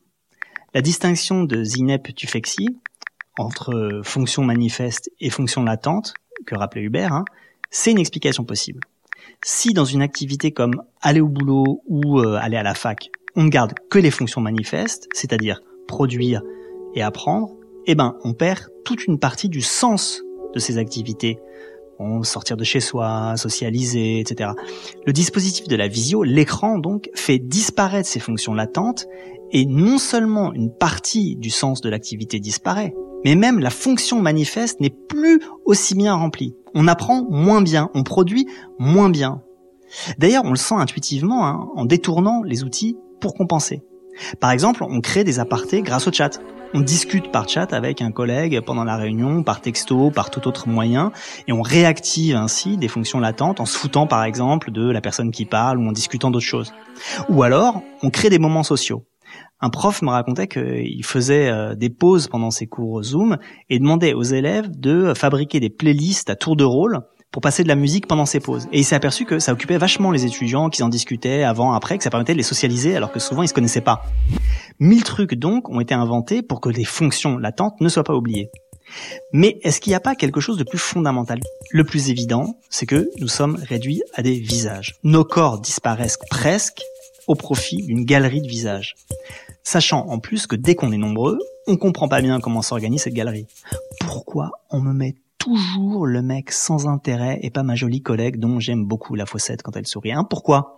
La 0.74 0.80
distinction 0.80 1.44
de 1.44 1.62
Zinep 1.62 2.14
Tufekci 2.14 2.78
entre 3.38 4.00
fonction 4.02 4.42
manifeste 4.42 5.10
et 5.20 5.30
fonction 5.30 5.62
latente, 5.62 6.14
que 6.46 6.54
rappelait 6.54 6.82
Hubert, 6.82 7.12
hein, 7.12 7.24
c'est 7.70 7.90
une 7.90 7.98
explication 7.98 8.44
possible. 8.44 8.80
Si 9.44 9.72
dans 9.72 9.84
une 9.84 10.02
activité 10.02 10.52
comme 10.52 10.82
aller 11.00 11.20
au 11.20 11.28
boulot 11.28 11.82
ou 11.86 12.20
euh, 12.20 12.38
aller 12.40 12.56
à 12.56 12.62
la 12.62 12.74
fac, 12.74 13.10
on 13.36 13.44
ne 13.44 13.48
garde 13.48 13.74
que 13.90 13.98
les 13.98 14.10
fonctions 14.10 14.40
manifestes, 14.40 15.08
c'est-à-dire 15.14 15.60
produire 15.86 16.42
et 16.94 17.02
apprendre, 17.02 17.50
eh 17.86 17.94
ben 17.94 18.16
on 18.24 18.34
perd 18.34 18.68
toute 18.84 19.06
une 19.06 19.18
partie 19.18 19.48
du 19.48 19.60
sens 19.60 20.22
de 20.54 20.58
ces 20.58 20.78
activités. 20.78 21.38
Bon, 21.98 22.22
sortir 22.22 22.56
de 22.56 22.64
chez 22.64 22.80
soi, 22.80 23.34
socialiser, 23.36 24.20
etc. 24.20 24.50
Le 25.06 25.12
dispositif 25.12 25.68
de 25.68 25.76
la 25.76 25.88
visio, 25.88 26.22
l'écran 26.22 26.78
donc, 26.78 27.10
fait 27.14 27.38
disparaître 27.38 28.08
ces 28.08 28.20
fonctions 28.20 28.54
latentes 28.54 29.06
et 29.52 29.66
non 29.66 29.98
seulement 29.98 30.52
une 30.52 30.72
partie 30.72 31.36
du 31.36 31.50
sens 31.50 31.80
de 31.80 31.90
l'activité 31.90 32.40
disparaît, 32.40 32.94
mais 33.24 33.34
même 33.34 33.58
la 33.58 33.70
fonction 33.70 34.20
manifeste 34.20 34.80
n'est 34.80 34.94
plus 35.08 35.40
aussi 35.64 35.94
bien 35.94 36.14
remplie. 36.14 36.54
On 36.74 36.88
apprend 36.88 37.26
moins 37.28 37.60
bien, 37.60 37.90
on 37.94 38.02
produit 38.02 38.46
moins 38.78 39.10
bien. 39.10 39.42
D'ailleurs, 40.18 40.44
on 40.44 40.50
le 40.50 40.56
sent 40.56 40.74
intuitivement 40.74 41.46
hein, 41.46 41.68
en 41.76 41.84
détournant 41.84 42.42
les 42.42 42.64
outils 42.64 42.96
pour 43.20 43.34
compenser. 43.34 43.82
Par 44.40 44.50
exemple, 44.50 44.82
on 44.82 45.00
crée 45.00 45.24
des 45.24 45.38
apartés 45.38 45.82
grâce 45.82 46.06
au 46.06 46.12
chat. 46.12 46.40
On 46.74 46.80
discute 46.80 47.30
par 47.30 47.46
chat 47.50 47.74
avec 47.74 48.00
un 48.00 48.10
collègue 48.10 48.60
pendant 48.60 48.84
la 48.84 48.96
réunion, 48.96 49.42
par 49.42 49.60
texto, 49.60 50.10
par 50.10 50.30
tout 50.30 50.48
autre 50.48 50.70
moyen, 50.70 51.12
et 51.46 51.52
on 51.52 51.60
réactive 51.60 52.34
ainsi 52.34 52.78
des 52.78 52.88
fonctions 52.88 53.20
latentes 53.20 53.60
en 53.60 53.66
se 53.66 53.76
foutant 53.76 54.06
par 54.06 54.24
exemple 54.24 54.70
de 54.70 54.90
la 54.90 55.02
personne 55.02 55.32
qui 55.32 55.44
parle 55.44 55.78
ou 55.78 55.86
en 55.86 55.92
discutant 55.92 56.30
d'autres 56.30 56.46
choses. 56.46 56.72
Ou 57.28 57.42
alors, 57.42 57.82
on 58.02 58.08
crée 58.08 58.30
des 58.30 58.38
moments 58.38 58.62
sociaux. 58.62 59.04
Un 59.60 59.68
prof 59.68 60.00
me 60.00 60.08
racontait 60.08 60.48
qu'il 60.48 61.04
faisait 61.04 61.50
euh, 61.50 61.74
des 61.74 61.90
pauses 61.90 62.26
pendant 62.26 62.50
ses 62.50 62.66
cours 62.66 63.02
Zoom 63.02 63.36
et 63.68 63.78
demandait 63.78 64.14
aux 64.14 64.22
élèves 64.22 64.70
de 64.70 65.12
fabriquer 65.14 65.60
des 65.60 65.70
playlists 65.70 66.30
à 66.30 66.36
tour 66.36 66.56
de 66.56 66.64
rôle 66.64 67.02
pour 67.32 67.42
passer 67.42 67.62
de 67.62 67.68
la 67.68 67.74
musique 67.74 68.06
pendant 68.06 68.26
ces 68.26 68.38
pauses. 68.38 68.68
Et 68.72 68.80
il 68.80 68.84
s'est 68.84 68.94
aperçu 68.94 69.24
que 69.24 69.38
ça 69.38 69.52
occupait 69.52 69.78
vachement 69.78 70.10
les 70.10 70.26
étudiants, 70.26 70.68
qu'ils 70.68 70.84
en 70.84 70.88
discutaient 70.88 71.42
avant, 71.42 71.72
après, 71.72 71.96
que 71.98 72.04
ça 72.04 72.10
permettait 72.10 72.34
de 72.34 72.38
les 72.38 72.44
socialiser 72.44 72.94
alors 72.94 73.10
que 73.10 73.18
souvent 73.18 73.42
ils 73.42 73.48
se 73.48 73.54
connaissaient 73.54 73.80
pas. 73.80 74.04
Mille 74.78 75.02
trucs 75.02 75.34
donc 75.34 75.68
ont 75.70 75.80
été 75.80 75.94
inventés 75.94 76.42
pour 76.42 76.60
que 76.60 76.68
les 76.68 76.84
fonctions 76.84 77.38
latentes 77.38 77.80
ne 77.80 77.88
soient 77.88 78.04
pas 78.04 78.14
oubliées. 78.14 78.50
Mais 79.32 79.58
est-ce 79.62 79.80
qu'il 79.80 79.92
n'y 79.92 79.96
a 79.96 80.00
pas 80.00 80.14
quelque 80.14 80.40
chose 80.40 80.58
de 80.58 80.64
plus 80.64 80.78
fondamental? 80.78 81.40
Le 81.70 81.84
plus 81.84 82.10
évident, 82.10 82.58
c'est 82.68 82.84
que 82.84 83.08
nous 83.18 83.28
sommes 83.28 83.56
réduits 83.56 84.02
à 84.14 84.22
des 84.22 84.38
visages. 84.38 84.96
Nos 85.02 85.24
corps 85.24 85.60
disparaissent 85.60 86.18
presque 86.28 86.82
au 87.26 87.34
profit 87.34 87.82
d'une 87.82 88.04
galerie 88.04 88.42
de 88.42 88.48
visages. 88.48 88.94
Sachant 89.62 90.06
en 90.08 90.18
plus 90.18 90.46
que 90.46 90.56
dès 90.56 90.74
qu'on 90.74 90.92
est 90.92 90.98
nombreux, 90.98 91.38
on 91.66 91.76
comprend 91.76 92.08
pas 92.08 92.20
bien 92.20 92.40
comment 92.40 92.60
s'organise 92.60 93.02
cette 93.02 93.14
galerie. 93.14 93.46
Pourquoi 94.00 94.50
on 94.70 94.80
me 94.80 94.92
met 94.92 95.14
toujours 95.42 96.06
le 96.06 96.22
mec 96.22 96.52
sans 96.52 96.86
intérêt 96.86 97.40
et 97.42 97.50
pas 97.50 97.64
ma 97.64 97.74
jolie 97.74 98.00
collègue 98.00 98.38
dont 98.38 98.60
j'aime 98.60 98.86
beaucoup 98.86 99.16
la 99.16 99.26
faussette 99.26 99.62
quand 99.62 99.76
elle 99.76 99.86
sourit 99.86 100.12
hein 100.12 100.24
Pourquoi? 100.24 100.76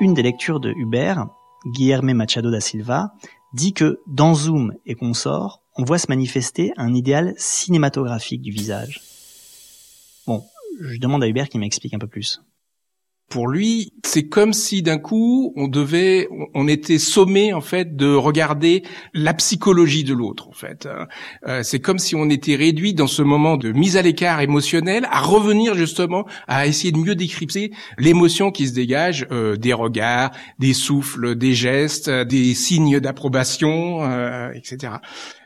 Une 0.00 0.14
des 0.14 0.22
lectures 0.22 0.60
de 0.60 0.72
Hubert, 0.76 1.26
Guilherme 1.66 2.12
Machado 2.12 2.50
da 2.50 2.60
Silva, 2.60 3.12
dit 3.52 3.72
que 3.72 4.00
dans 4.06 4.34
Zoom 4.34 4.74
et 4.86 4.94
consort, 4.94 5.62
on 5.76 5.82
voit 5.82 5.98
se 5.98 6.06
manifester 6.08 6.72
un 6.76 6.94
idéal 6.94 7.34
cinématographique 7.36 8.42
du 8.42 8.52
visage. 8.52 9.00
Bon, 10.26 10.44
je 10.80 10.98
demande 10.98 11.24
à 11.24 11.28
Hubert 11.28 11.48
qu'il 11.48 11.60
m'explique 11.60 11.94
un 11.94 11.98
peu 11.98 12.06
plus. 12.06 12.40
Pour 13.30 13.46
lui, 13.46 13.92
c'est 14.04 14.26
comme 14.26 14.52
si 14.52 14.82
d'un 14.82 14.98
coup 14.98 15.52
on 15.54 15.68
devait, 15.68 16.26
on 16.52 16.66
était 16.66 16.98
sommé 16.98 17.52
en 17.52 17.60
fait 17.60 17.94
de 17.94 18.12
regarder 18.12 18.82
la 19.14 19.34
psychologie 19.34 20.02
de 20.02 20.12
l'autre 20.12 20.48
en 20.48 20.52
fait. 20.52 20.88
Euh, 21.46 21.62
c'est 21.62 21.78
comme 21.78 22.00
si 22.00 22.16
on 22.16 22.28
était 22.28 22.56
réduit 22.56 22.92
dans 22.92 23.06
ce 23.06 23.22
moment 23.22 23.56
de 23.56 23.70
mise 23.70 23.96
à 23.96 24.02
l'écart 24.02 24.40
émotionnel 24.40 25.06
à 25.12 25.20
revenir 25.20 25.74
justement 25.76 26.26
à 26.48 26.66
essayer 26.66 26.90
de 26.90 26.98
mieux 26.98 27.14
décrypter 27.14 27.70
l'émotion 27.98 28.50
qui 28.50 28.66
se 28.66 28.74
dégage 28.74 29.28
euh, 29.30 29.56
des 29.56 29.74
regards, 29.74 30.32
des 30.58 30.74
souffles, 30.74 31.36
des 31.36 31.54
gestes, 31.54 32.10
des 32.10 32.54
signes 32.54 32.98
d'approbation, 32.98 34.02
euh, 34.02 34.50
etc 34.54 34.94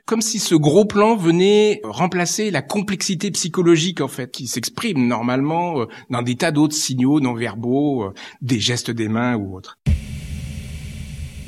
comme 0.06 0.20
si 0.20 0.38
ce 0.38 0.54
gros 0.54 0.84
plan 0.84 1.16
venait 1.16 1.80
remplacer 1.84 2.50
la 2.50 2.62
complexité 2.62 3.30
psychologique 3.30 4.00
en 4.00 4.08
fait 4.08 4.30
qui 4.30 4.46
s'exprime 4.46 5.06
normalement 5.06 5.80
euh, 5.80 5.86
dans 6.10 6.22
des 6.22 6.36
tas 6.36 6.52
d'autres 6.52 6.74
signaux 6.74 7.20
non 7.20 7.34
verbaux, 7.34 8.04
euh, 8.04 8.14
des 8.42 8.60
gestes 8.60 8.90
des 8.90 9.08
mains 9.08 9.36
ou 9.36 9.56
autres. 9.56 9.78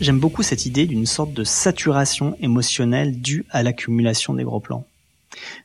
J'aime 0.01 0.21
beaucoup 0.21 0.43
cette 0.43 0.67
idée 0.67 0.87
d'une 0.87 1.07
sorte 1.07 1.33
de 1.33 1.45
saturation 1.45 2.37
émotionnelle 2.41 3.21
due 3.21 3.47
à 3.51 3.63
l'accumulation 3.63 4.35
des 4.35 4.45
gros 4.45 4.61
plans. 4.61 4.87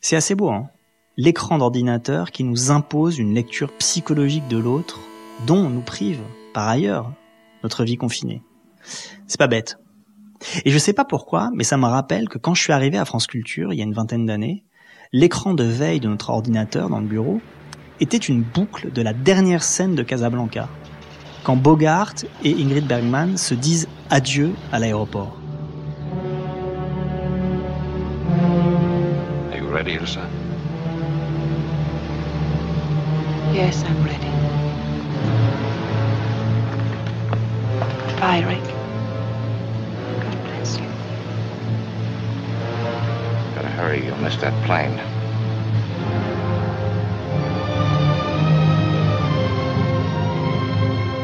C'est 0.01 0.15
assez 0.15 0.35
beau, 0.35 0.49
hein 0.49 0.69
L'écran 1.17 1.57
d'ordinateur 1.57 2.31
qui 2.31 2.45
nous 2.45 2.71
impose 2.71 3.19
une 3.19 3.33
lecture 3.33 3.71
psychologique 3.77 4.47
de 4.47 4.57
l'autre, 4.57 5.01
dont 5.45 5.57
on 5.57 5.69
nous 5.69 5.81
prive, 5.81 6.21
par 6.53 6.69
ailleurs, 6.69 7.11
notre 7.63 7.83
vie 7.83 7.97
confinée. 7.97 8.41
C'est 9.27 9.37
pas 9.37 9.47
bête. 9.47 9.77
Et 10.65 10.71
je 10.71 10.77
sais 10.77 10.93
pas 10.93 11.05
pourquoi, 11.05 11.51
mais 11.53 11.63
ça 11.63 11.77
me 11.77 11.85
rappelle 11.85 12.29
que 12.29 12.37
quand 12.37 12.53
je 12.53 12.61
suis 12.61 12.73
arrivé 12.73 12.97
à 12.97 13.05
France 13.05 13.27
Culture, 13.27 13.73
il 13.73 13.77
y 13.77 13.81
a 13.81 13.85
une 13.85 13.93
vingtaine 13.93 14.25
d'années, 14.25 14.63
l'écran 15.13 15.53
de 15.53 15.63
veille 15.63 15.99
de 15.99 16.07
notre 16.07 16.29
ordinateur 16.29 16.89
dans 16.89 16.99
le 16.99 17.07
bureau 17.07 17.41
était 17.99 18.17
une 18.17 18.41
boucle 18.41 18.91
de 18.91 19.01
la 19.01 19.13
dernière 19.13 19.63
scène 19.63 19.93
de 19.95 20.03
Casablanca, 20.03 20.67
quand 21.43 21.55
Bogart 21.55 22.13
et 22.43 22.55
Ingrid 22.59 22.87
Bergman 22.87 23.37
se 23.37 23.53
disent 23.53 23.87
adieu 24.09 24.53
à 24.71 24.79
l'aéroport. 24.79 25.37
Are 29.51 29.57
you 29.57 29.67
ready, 29.71 29.93
Ilsa? 29.93 30.21
Yes, 33.53 33.83
I'm 33.83 34.03
ready. 34.03 34.31
Bye, 38.19 38.43
Rick. 38.47 38.80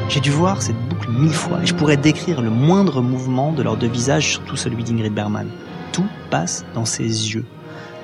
J'ai 0.10 0.22
dû 0.22 0.32
voir 0.32 0.62
cette 0.62 0.78
boucle 0.88 1.12
mille 1.12 1.34
fois 1.34 1.62
et 1.62 1.66
je 1.66 1.76
pourrais 1.76 1.98
décrire 1.98 2.42
le 2.42 2.50
moindre 2.50 3.02
mouvement 3.02 3.52
de 3.52 3.62
leurs 3.62 3.78
deux 3.78 3.88
visages, 3.88 4.32
surtout 4.32 4.56
celui 4.56 4.84
d'Ingrid 4.84 5.14
Bergman. 5.14 5.48
Tout 5.92 6.08
passe 6.32 6.66
dans 6.74 6.86
ses 6.86 7.04
yeux, 7.04 7.46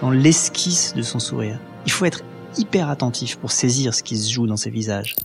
dans 0.01 0.11
l'esquisse 0.11 0.93
de 0.93 1.01
son 1.01 1.19
sourire. 1.19 1.59
Il 1.85 1.91
faut 1.91 2.05
être 2.05 2.21
hyper 2.57 2.89
attentif 2.89 3.37
pour 3.37 3.51
saisir 3.51 3.95
ce 3.95 4.03
qui 4.03 4.17
se 4.17 4.31
joue 4.31 4.45
dans 4.45 4.57
ces 4.57 4.69
visages. 4.69 5.15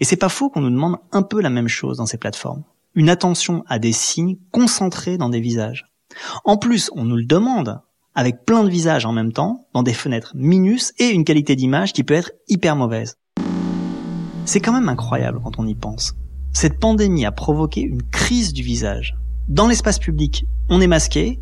Et 0.00 0.04
c'est 0.04 0.16
pas 0.16 0.28
faux 0.28 0.48
qu'on 0.48 0.62
nous 0.62 0.70
demande 0.70 0.96
un 1.12 1.22
peu 1.22 1.42
la 1.42 1.50
même 1.50 1.68
chose 1.68 1.98
dans 1.98 2.06
ces 2.06 2.18
plateformes. 2.18 2.62
Une 2.94 3.10
attention 3.10 3.64
à 3.68 3.78
des 3.78 3.92
signes 3.92 4.38
concentrés 4.50 5.18
dans 5.18 5.28
des 5.28 5.40
visages. 5.40 5.92
En 6.44 6.56
plus, 6.56 6.90
on 6.94 7.04
nous 7.04 7.16
le 7.16 7.24
demande 7.24 7.80
avec 8.14 8.44
plein 8.44 8.64
de 8.64 8.70
visages 8.70 9.06
en 9.06 9.12
même 9.12 9.32
temps, 9.32 9.66
dans 9.74 9.82
des 9.82 9.92
fenêtres 9.92 10.32
minus 10.34 10.92
et 10.98 11.08
une 11.08 11.24
qualité 11.24 11.56
d'image 11.56 11.92
qui 11.92 12.04
peut 12.04 12.14
être 12.14 12.32
hyper 12.48 12.76
mauvaise. 12.76 13.16
C'est 14.44 14.60
quand 14.60 14.72
même 14.72 14.88
incroyable 14.88 15.40
quand 15.42 15.58
on 15.58 15.66
y 15.66 15.74
pense. 15.74 16.14
Cette 16.52 16.80
pandémie 16.80 17.24
a 17.24 17.32
provoqué 17.32 17.82
une 17.82 18.02
crise 18.02 18.52
du 18.52 18.62
visage. 18.62 19.16
Dans 19.48 19.68
l'espace 19.68 19.98
public, 19.98 20.44
on 20.68 20.80
est 20.80 20.86
masqué, 20.86 21.40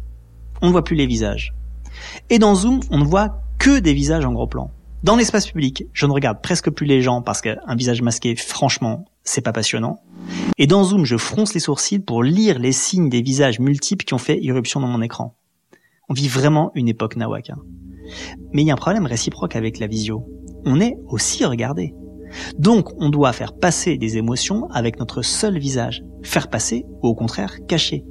on 0.60 0.66
ne 0.66 0.72
voit 0.72 0.84
plus 0.84 0.96
les 0.96 1.06
visages. 1.06 1.54
Et 2.30 2.38
dans 2.38 2.54
Zoom, 2.54 2.80
on 2.90 2.98
ne 2.98 3.04
voit 3.04 3.40
que 3.58 3.78
des 3.78 3.94
visages 3.94 4.24
en 4.24 4.32
gros 4.32 4.46
plan. 4.46 4.70
Dans 5.04 5.16
l'espace 5.16 5.46
public, 5.46 5.84
je 5.92 6.06
ne 6.06 6.12
regarde 6.12 6.42
presque 6.42 6.70
plus 6.70 6.86
les 6.86 7.02
gens 7.02 7.22
parce 7.22 7.40
qu'un 7.40 7.76
visage 7.76 8.02
masqué, 8.02 8.34
franchement, 8.34 9.04
c'est 9.22 9.40
pas 9.40 9.52
passionnant. 9.52 10.00
Et 10.58 10.66
dans 10.66 10.84
Zoom, 10.84 11.04
je 11.04 11.16
fronce 11.16 11.54
les 11.54 11.60
sourcils 11.60 12.00
pour 12.00 12.22
lire 12.22 12.58
les 12.58 12.72
signes 12.72 13.08
des 13.08 13.22
visages 13.22 13.60
multiples 13.60 14.04
qui 14.04 14.14
ont 14.14 14.18
fait 14.18 14.40
irruption 14.40 14.80
dans 14.80 14.88
mon 14.88 15.00
écran. 15.00 15.37
On 16.10 16.14
vit 16.14 16.28
vraiment 16.28 16.70
une 16.74 16.88
époque 16.88 17.16
nawak. 17.16 17.52
Mais 18.54 18.62
il 18.62 18.66
y 18.66 18.70
a 18.70 18.74
un 18.74 18.78
problème 18.78 19.04
réciproque 19.04 19.56
avec 19.56 19.78
la 19.78 19.86
visio. 19.86 20.24
On 20.64 20.80
est 20.80 20.96
aussi 21.08 21.44
regardé. 21.44 21.94
Donc, 22.58 22.88
on 22.98 23.10
doit 23.10 23.32
faire 23.32 23.52
passer 23.52 23.98
des 23.98 24.16
émotions 24.16 24.68
avec 24.70 24.98
notre 24.98 25.20
seul 25.20 25.58
visage. 25.58 26.02
Faire 26.22 26.48
passer 26.48 26.86
ou 27.02 27.08
au 27.08 27.14
contraire 27.14 27.58
cacher. 27.66 28.04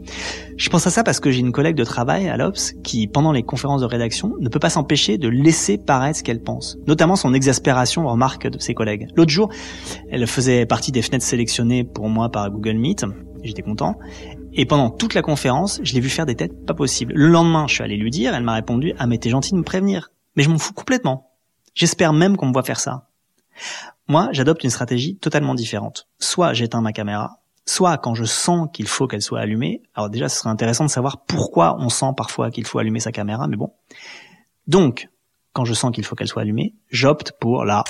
Je 0.57 0.69
pense 0.69 0.85
à 0.85 0.91
ça 0.91 1.03
parce 1.03 1.19
que 1.19 1.31
j'ai 1.31 1.39
une 1.39 1.51
collègue 1.51 1.75
de 1.75 1.83
travail 1.83 2.29
à 2.29 2.37
l'Obs 2.37 2.73
qui, 2.83 3.07
pendant 3.07 3.31
les 3.31 3.41
conférences 3.41 3.81
de 3.81 3.87
rédaction, 3.87 4.33
ne 4.39 4.49
peut 4.49 4.59
pas 4.59 4.69
s'empêcher 4.69 5.17
de 5.17 5.27
laisser 5.27 5.79
paraître 5.79 6.19
ce 6.19 6.23
qu'elle 6.23 6.41
pense. 6.41 6.77
Notamment 6.87 7.15
son 7.15 7.33
exaspération 7.33 8.05
aux 8.05 8.11
remarques 8.11 8.47
de 8.47 8.59
ses 8.59 8.75
collègues. 8.75 9.07
L'autre 9.15 9.31
jour, 9.31 9.49
elle 10.09 10.25
faisait 10.27 10.67
partie 10.67 10.91
des 10.91 11.01
fenêtres 11.01 11.25
sélectionnées 11.25 11.83
pour 11.83 12.09
moi 12.09 12.29
par 12.29 12.51
Google 12.51 12.77
Meet. 12.77 13.05
J'étais 13.43 13.61
content. 13.63 13.95
Et 14.53 14.65
pendant 14.65 14.89
toute 14.89 15.13
la 15.13 15.21
conférence, 15.21 15.79
je 15.83 15.93
l'ai 15.93 15.99
vu 15.99 16.09
faire 16.09 16.25
des 16.25 16.35
têtes 16.35 16.65
pas 16.65 16.73
possibles. 16.73 17.13
Le 17.13 17.27
lendemain, 17.27 17.67
je 17.67 17.75
suis 17.75 17.83
allé 17.83 17.97
lui 17.97 18.11
dire, 18.11 18.33
elle 18.33 18.43
m'a 18.43 18.53
répondu, 18.53 18.93
ah 18.97 19.07
mais 19.07 19.17
t'es 19.17 19.29
gentil 19.29 19.51
de 19.51 19.57
me 19.57 19.63
prévenir. 19.63 20.11
Mais 20.35 20.43
je 20.43 20.49
m'en 20.49 20.57
fous 20.57 20.73
complètement. 20.73 21.31
J'espère 21.73 22.13
même 22.13 22.37
qu'on 22.37 22.47
me 22.47 22.53
voit 22.53 22.63
faire 22.63 22.79
ça. 22.79 23.07
Moi, 24.07 24.29
j'adopte 24.31 24.63
une 24.63 24.69
stratégie 24.69 25.17
totalement 25.17 25.53
différente. 25.53 26.07
Soit 26.17 26.53
j'éteins 26.53 26.81
ma 26.81 26.93
caméra, 26.93 27.41
soit 27.65 27.97
quand 27.97 28.15
je 28.15 28.23
sens 28.23 28.69
qu'il 28.73 28.87
faut 28.87 29.07
qu'elle 29.07 29.21
soit 29.21 29.41
allumée. 29.41 29.81
Alors 29.93 30.09
déjà, 30.09 30.29
ce 30.29 30.37
serait 30.37 30.49
intéressant 30.49 30.85
de 30.85 30.89
savoir 30.89 31.23
pourquoi 31.25 31.75
on 31.79 31.89
sent 31.89 32.13
parfois 32.15 32.49
qu'il 32.49 32.65
faut 32.65 32.79
allumer 32.79 32.99
sa 32.99 33.11
caméra, 33.11 33.47
mais 33.47 33.57
bon. 33.57 33.73
Donc, 34.65 35.09
quand 35.53 35.65
je 35.65 35.73
sens 35.73 35.91
qu'il 35.91 36.05
faut 36.05 36.15
qu'elle 36.15 36.27
soit 36.27 36.43
allumée, 36.43 36.73
j'opte 36.89 37.33
pour 37.39 37.65
la 37.65 37.83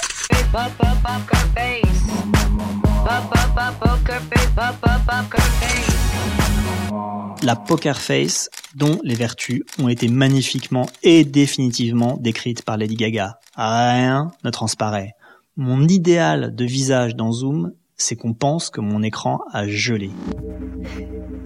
la 7.44 7.56
poker 7.56 8.00
face 8.00 8.50
dont 8.76 9.00
les 9.04 9.16
vertus 9.16 9.62
ont 9.80 9.90
été 9.90 10.08
magnifiquement 10.08 10.88
et 11.04 11.24
définitivement 11.24 12.18
décrites 12.20 12.64
par 12.64 12.78
Lady 12.78 12.96
Gaga. 12.96 13.40
Rien 13.56 14.32
ne 14.44 14.50
transparaît. 14.50 15.14
Mon 15.56 15.88
idéal 15.88 16.56
de 16.56 16.66
visage 16.66 17.16
dans 17.16 17.32
Zoom, 17.32 17.72
c'est 17.96 18.16
qu'on 18.16 18.34
pense 18.34 18.70
que 18.70 18.82
mon 18.82 19.02
écran 19.02 19.40
a 19.52 19.68
gelé. 19.68 20.12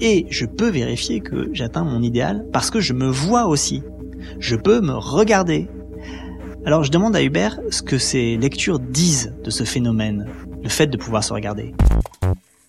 Et 0.02 0.26
je 0.30 0.46
peux 0.46 0.70
vérifier 0.70 1.22
que 1.22 1.50
j'atteins 1.54 1.84
mon 1.84 2.02
idéal 2.02 2.46
parce 2.52 2.70
que 2.70 2.80
je 2.80 2.94
me 2.94 3.08
vois 3.08 3.46
aussi. 3.46 3.84
Je 4.40 4.56
peux 4.56 4.82
me 4.82 4.94
regarder. 4.94 5.70
Alors 6.66 6.84
je 6.84 6.92
demande 6.92 7.16
à 7.16 7.24
Hubert 7.24 7.60
ce 7.70 7.82
que 7.82 7.98
ces 7.98 8.38
lectures 8.38 8.80
disent 8.80 9.34
de 9.44 9.50
ce 9.50 9.64
phénomène, 9.64 10.28
le 10.62 10.70
fait 10.70 10.88
de 10.88 10.98
pouvoir 10.98 11.24
se 11.24 11.34
regarder. 11.34 11.74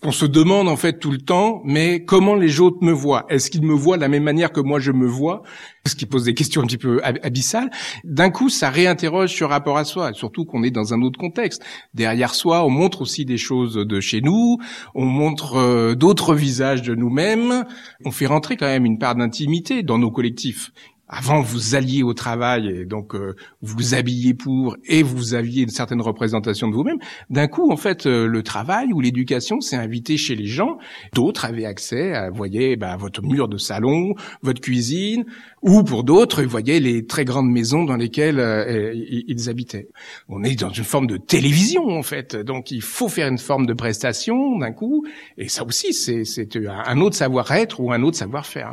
On 0.04 0.10
se 0.10 0.26
demande 0.26 0.68
en 0.68 0.76
fait 0.76 0.98
tout 0.98 1.12
le 1.12 1.18
temps, 1.18 1.62
mais 1.64 2.04
comment 2.04 2.34
les 2.34 2.58
autres 2.58 2.78
me 2.80 2.90
voient? 2.90 3.24
Est-ce 3.28 3.52
qu'ils 3.52 3.62
me 3.62 3.72
voient 3.72 3.94
de 3.96 4.00
la 4.00 4.08
même 4.08 4.24
manière 4.24 4.50
que 4.50 4.58
moi 4.60 4.80
je 4.80 4.90
me 4.90 5.06
vois? 5.06 5.44
Ce 5.86 5.94
qui 5.94 6.06
pose 6.06 6.24
des 6.24 6.34
questions 6.34 6.60
un 6.60 6.66
petit 6.66 6.76
peu 6.76 7.00
ab- 7.04 7.20
abyssales. 7.22 7.70
D'un 8.02 8.30
coup, 8.30 8.48
ça 8.48 8.68
réinterroge 8.68 9.30
sur 9.30 9.50
rapport 9.50 9.78
à 9.78 9.84
soi, 9.84 10.12
surtout 10.12 10.44
qu'on 10.44 10.64
est 10.64 10.72
dans 10.72 10.92
un 10.92 11.02
autre 11.02 11.20
contexte. 11.20 11.62
Derrière 11.94 12.34
soi, 12.34 12.64
on 12.64 12.70
montre 12.70 13.02
aussi 13.02 13.24
des 13.24 13.38
choses 13.38 13.74
de 13.74 14.00
chez 14.00 14.22
nous, 14.22 14.58
on 14.96 15.04
montre 15.04 15.54
euh, 15.56 15.94
d'autres 15.94 16.34
visages 16.34 16.82
de 16.82 16.96
nous-mêmes, 16.96 17.64
on 18.04 18.10
fait 18.10 18.26
rentrer 18.26 18.56
quand 18.56 18.66
même 18.66 18.86
une 18.86 18.98
part 18.98 19.14
d'intimité 19.14 19.84
dans 19.84 19.98
nos 19.98 20.10
collectifs. 20.10 20.72
Avant, 21.14 21.42
vous 21.42 21.74
alliez 21.74 22.02
au 22.02 22.14
travail 22.14 22.68
et 22.68 22.84
donc 22.86 23.14
euh, 23.14 23.36
vous 23.60 23.74
vous 23.76 23.94
habillez 23.94 24.32
pour 24.32 24.78
et 24.86 25.02
vous 25.02 25.34
aviez 25.34 25.62
une 25.62 25.68
certaine 25.68 26.00
représentation 26.00 26.68
de 26.68 26.74
vous-même. 26.74 26.96
D'un 27.28 27.48
coup, 27.48 27.70
en 27.70 27.76
fait, 27.76 28.06
euh, 28.06 28.26
le 28.26 28.42
travail 28.42 28.94
ou 28.94 29.00
l'éducation 29.02 29.60
s'est 29.60 29.76
invité 29.76 30.16
chez 30.16 30.34
les 30.34 30.46
gens. 30.46 30.78
D'autres 31.12 31.44
avaient 31.44 31.66
accès 31.66 32.14
à, 32.14 32.30
voyez, 32.30 32.76
bah, 32.76 32.96
votre 32.96 33.22
mur 33.22 33.48
de 33.48 33.58
salon, 33.58 34.14
votre 34.40 34.62
cuisine, 34.62 35.26
ou 35.60 35.82
pour 35.82 36.02
d'autres, 36.02 36.40
les 36.40 37.04
très 37.04 37.26
grandes 37.26 37.50
maisons 37.50 37.84
dans 37.84 37.96
lesquelles 37.96 38.40
euh, 38.40 38.94
ils 38.94 39.50
habitaient. 39.50 39.88
On 40.30 40.42
est 40.42 40.58
dans 40.58 40.70
une 40.70 40.82
forme 40.82 41.06
de 41.06 41.18
télévision, 41.18 41.88
en 41.88 42.02
fait. 42.02 42.36
Donc, 42.36 42.70
il 42.70 42.80
faut 42.80 43.08
faire 43.08 43.28
une 43.28 43.36
forme 43.36 43.66
de 43.66 43.74
prestation 43.74 44.56
d'un 44.56 44.72
coup. 44.72 45.04
Et 45.36 45.48
ça 45.48 45.62
aussi, 45.62 45.92
c'est 45.92 46.56
un 46.66 47.00
autre 47.02 47.16
savoir-être 47.16 47.80
ou 47.80 47.92
un 47.92 48.02
autre 48.02 48.16
savoir-faire. 48.16 48.72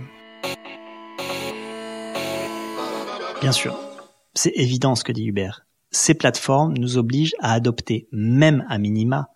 Bien 3.41 3.52
sûr, 3.54 3.80
c'est 4.34 4.52
évident 4.56 4.95
ce 4.95 5.06
que 5.06 5.13
dit 5.13 5.25
Hubert. 5.25 5.65
Ces 5.91 6.13
plateformes 6.13 6.73
nous 6.78 6.97
obligent 6.97 7.36
à 7.39 7.54
adopter, 7.54 8.08
même 8.12 8.65
à 8.67 8.78
minima, 8.78 9.30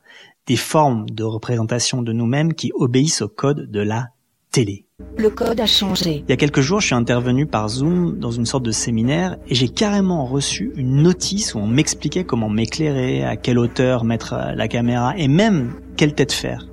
des 0.45 0.57
formes 0.57 1.09
de 1.09 1.23
représentation 1.23 2.01
de 2.01 2.11
nous-mêmes 2.11 2.53
qui 2.53 2.71
obéissent 2.75 3.21
au 3.21 3.29
code 3.29 3.71
de 3.71 3.79
la 3.79 4.09
télé. 4.51 4.85
Le 5.17 5.29
code 5.29 5.59
a 5.61 5.65
changé. 5.65 6.23
Il 6.27 6.29
y 6.29 6.33
a 6.33 6.37
quelques 6.37 6.59
jours, 6.59 6.81
je 6.81 6.87
suis 6.87 6.95
intervenu 6.95 7.45
par 7.45 7.69
Zoom 7.69 8.19
dans 8.19 8.31
une 8.31 8.45
sorte 8.45 8.63
de 8.63 8.71
séminaire 8.71 9.37
et 9.47 9.55
j'ai 9.55 9.69
carrément 9.69 10.25
reçu 10.25 10.73
une 10.75 11.01
notice 11.01 11.55
où 11.55 11.59
on 11.59 11.67
m'expliquait 11.67 12.25
comment 12.25 12.49
m'éclairer, 12.49 13.23
à 13.23 13.37
quelle 13.37 13.57
hauteur 13.57 14.03
mettre 14.03 14.33
euh, 14.33 14.51
la 14.53 14.67
caméra 14.67 15.17
et 15.17 15.29
même 15.29 15.75
quelle 15.95 16.13
tête 16.13 16.33
faire. 16.33 16.67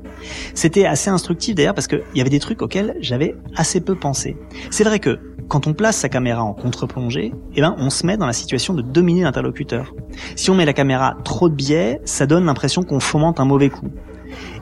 C'était 0.54 0.84
assez 0.84 1.10
instructif 1.10 1.54
d'ailleurs 1.54 1.74
parce 1.74 1.86
qu'il 1.86 2.02
y 2.14 2.20
avait 2.20 2.30
des 2.30 2.40
trucs 2.40 2.62
auxquels 2.62 2.96
j'avais 3.00 3.36
assez 3.56 3.80
peu 3.80 3.94
pensé. 3.94 4.36
C'est 4.70 4.84
vrai 4.84 4.98
que 4.98 5.18
quand 5.50 5.66
on 5.66 5.74
place 5.74 5.96
sa 5.96 6.08
caméra 6.08 6.44
en 6.44 6.54
contre-plongée, 6.54 7.34
eh 7.56 7.60
ben, 7.60 7.74
on 7.76 7.90
se 7.90 8.06
met 8.06 8.16
dans 8.16 8.26
la 8.26 8.32
situation 8.32 8.72
de 8.72 8.82
dominer 8.82 9.22
l'interlocuteur. 9.22 9.92
Si 10.36 10.48
on 10.48 10.54
met 10.54 10.64
la 10.64 10.72
caméra 10.72 11.16
trop 11.24 11.48
de 11.48 11.54
biais, 11.54 12.00
ça 12.04 12.26
donne 12.26 12.44
l'impression 12.44 12.84
qu'on 12.84 13.00
fomente 13.00 13.40
un 13.40 13.44
mauvais 13.44 13.68
coup. 13.68 13.88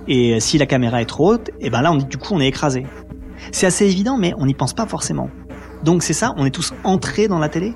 Et 0.08 0.40
si 0.40 0.56
la 0.56 0.64
caméra 0.64 1.02
est 1.02 1.04
trop 1.06 1.34
haute, 1.34 1.50
eh 1.60 1.68
ben 1.68 1.82
là, 1.82 1.92
on, 1.92 1.96
du 1.96 2.16
coup, 2.16 2.32
on 2.32 2.40
est 2.40 2.48
écrasé. 2.48 2.86
C'est 3.52 3.66
assez 3.66 3.84
évident, 3.84 4.16
mais 4.16 4.32
on 4.38 4.46
n'y 4.46 4.54
pense 4.54 4.72
pas 4.72 4.86
forcément. 4.86 5.28
Donc 5.84 6.02
c'est 6.02 6.14
ça, 6.14 6.32
on 6.38 6.46
est 6.46 6.50
tous 6.50 6.72
entrés 6.84 7.28
dans 7.28 7.38
la 7.38 7.50
télé 7.50 7.74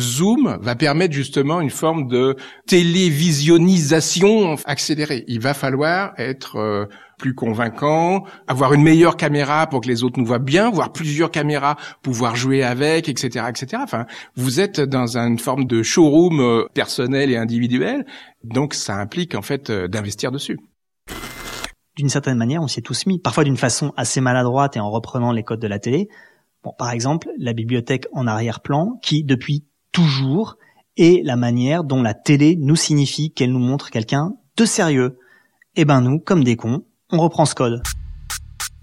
Zoom 0.00 0.58
va 0.60 0.74
permettre 0.74 1.14
justement 1.14 1.60
une 1.60 1.70
forme 1.70 2.08
de 2.08 2.34
télévisionnisation 2.66 4.56
accélérée. 4.64 5.24
Il 5.28 5.40
va 5.40 5.54
falloir 5.54 6.14
être 6.18 6.56
euh, 6.56 6.86
plus 7.18 7.34
convaincant, 7.34 8.24
avoir 8.46 8.72
une 8.72 8.82
meilleure 8.82 9.16
caméra 9.16 9.66
pour 9.66 9.80
que 9.80 9.88
les 9.88 10.04
autres 10.04 10.18
nous 10.18 10.26
voient 10.26 10.38
bien, 10.38 10.70
voir 10.70 10.92
plusieurs 10.92 11.30
caméras, 11.30 11.76
pouvoir 12.02 12.36
jouer 12.36 12.62
avec, 12.62 13.08
etc., 13.08 13.46
etc. 13.48 13.82
Enfin, 13.82 14.06
vous 14.36 14.60
êtes 14.60 14.80
dans 14.80 15.16
une 15.16 15.38
forme 15.38 15.64
de 15.64 15.82
showroom 15.82 16.40
euh, 16.40 16.64
personnel 16.74 17.30
et 17.30 17.36
individuel, 17.36 18.04
donc 18.42 18.74
ça 18.74 18.96
implique 18.96 19.34
en 19.34 19.42
fait 19.42 19.70
euh, 19.70 19.88
d'investir 19.88 20.30
dessus. 20.30 20.58
D'une 21.96 22.08
certaine 22.08 22.36
manière, 22.36 22.60
on 22.60 22.66
s'y 22.66 22.80
est 22.80 22.82
tous 22.82 23.06
mis, 23.06 23.20
parfois 23.20 23.44
d'une 23.44 23.56
façon 23.56 23.92
assez 23.96 24.20
maladroite 24.20 24.76
et 24.76 24.80
en 24.80 24.90
reprenant 24.90 25.30
les 25.30 25.44
codes 25.44 25.60
de 25.60 25.68
la 25.68 25.78
télé. 25.78 26.08
Bon, 26.64 26.72
par 26.76 26.90
exemple, 26.90 27.28
la 27.38 27.52
bibliothèque 27.52 28.06
en 28.12 28.26
arrière-plan, 28.26 28.98
qui 29.02 29.22
depuis 29.22 29.64
toujours 29.92 30.56
est 30.96 31.24
la 31.24 31.36
manière 31.36 31.84
dont 31.84 32.02
la 32.02 32.14
télé 32.14 32.56
nous 32.58 32.76
signifie 32.76 33.32
qu'elle 33.32 33.52
nous 33.52 33.60
montre 33.60 33.90
quelqu'un 33.90 34.32
de 34.56 34.64
sérieux. 34.64 35.18
Eh 35.76 35.84
ben 35.84 36.00
nous, 36.00 36.18
comme 36.18 36.44
des 36.44 36.56
cons, 36.56 36.84
on 37.12 37.18
reprend 37.18 37.44
ce 37.46 37.54
code. 37.54 37.82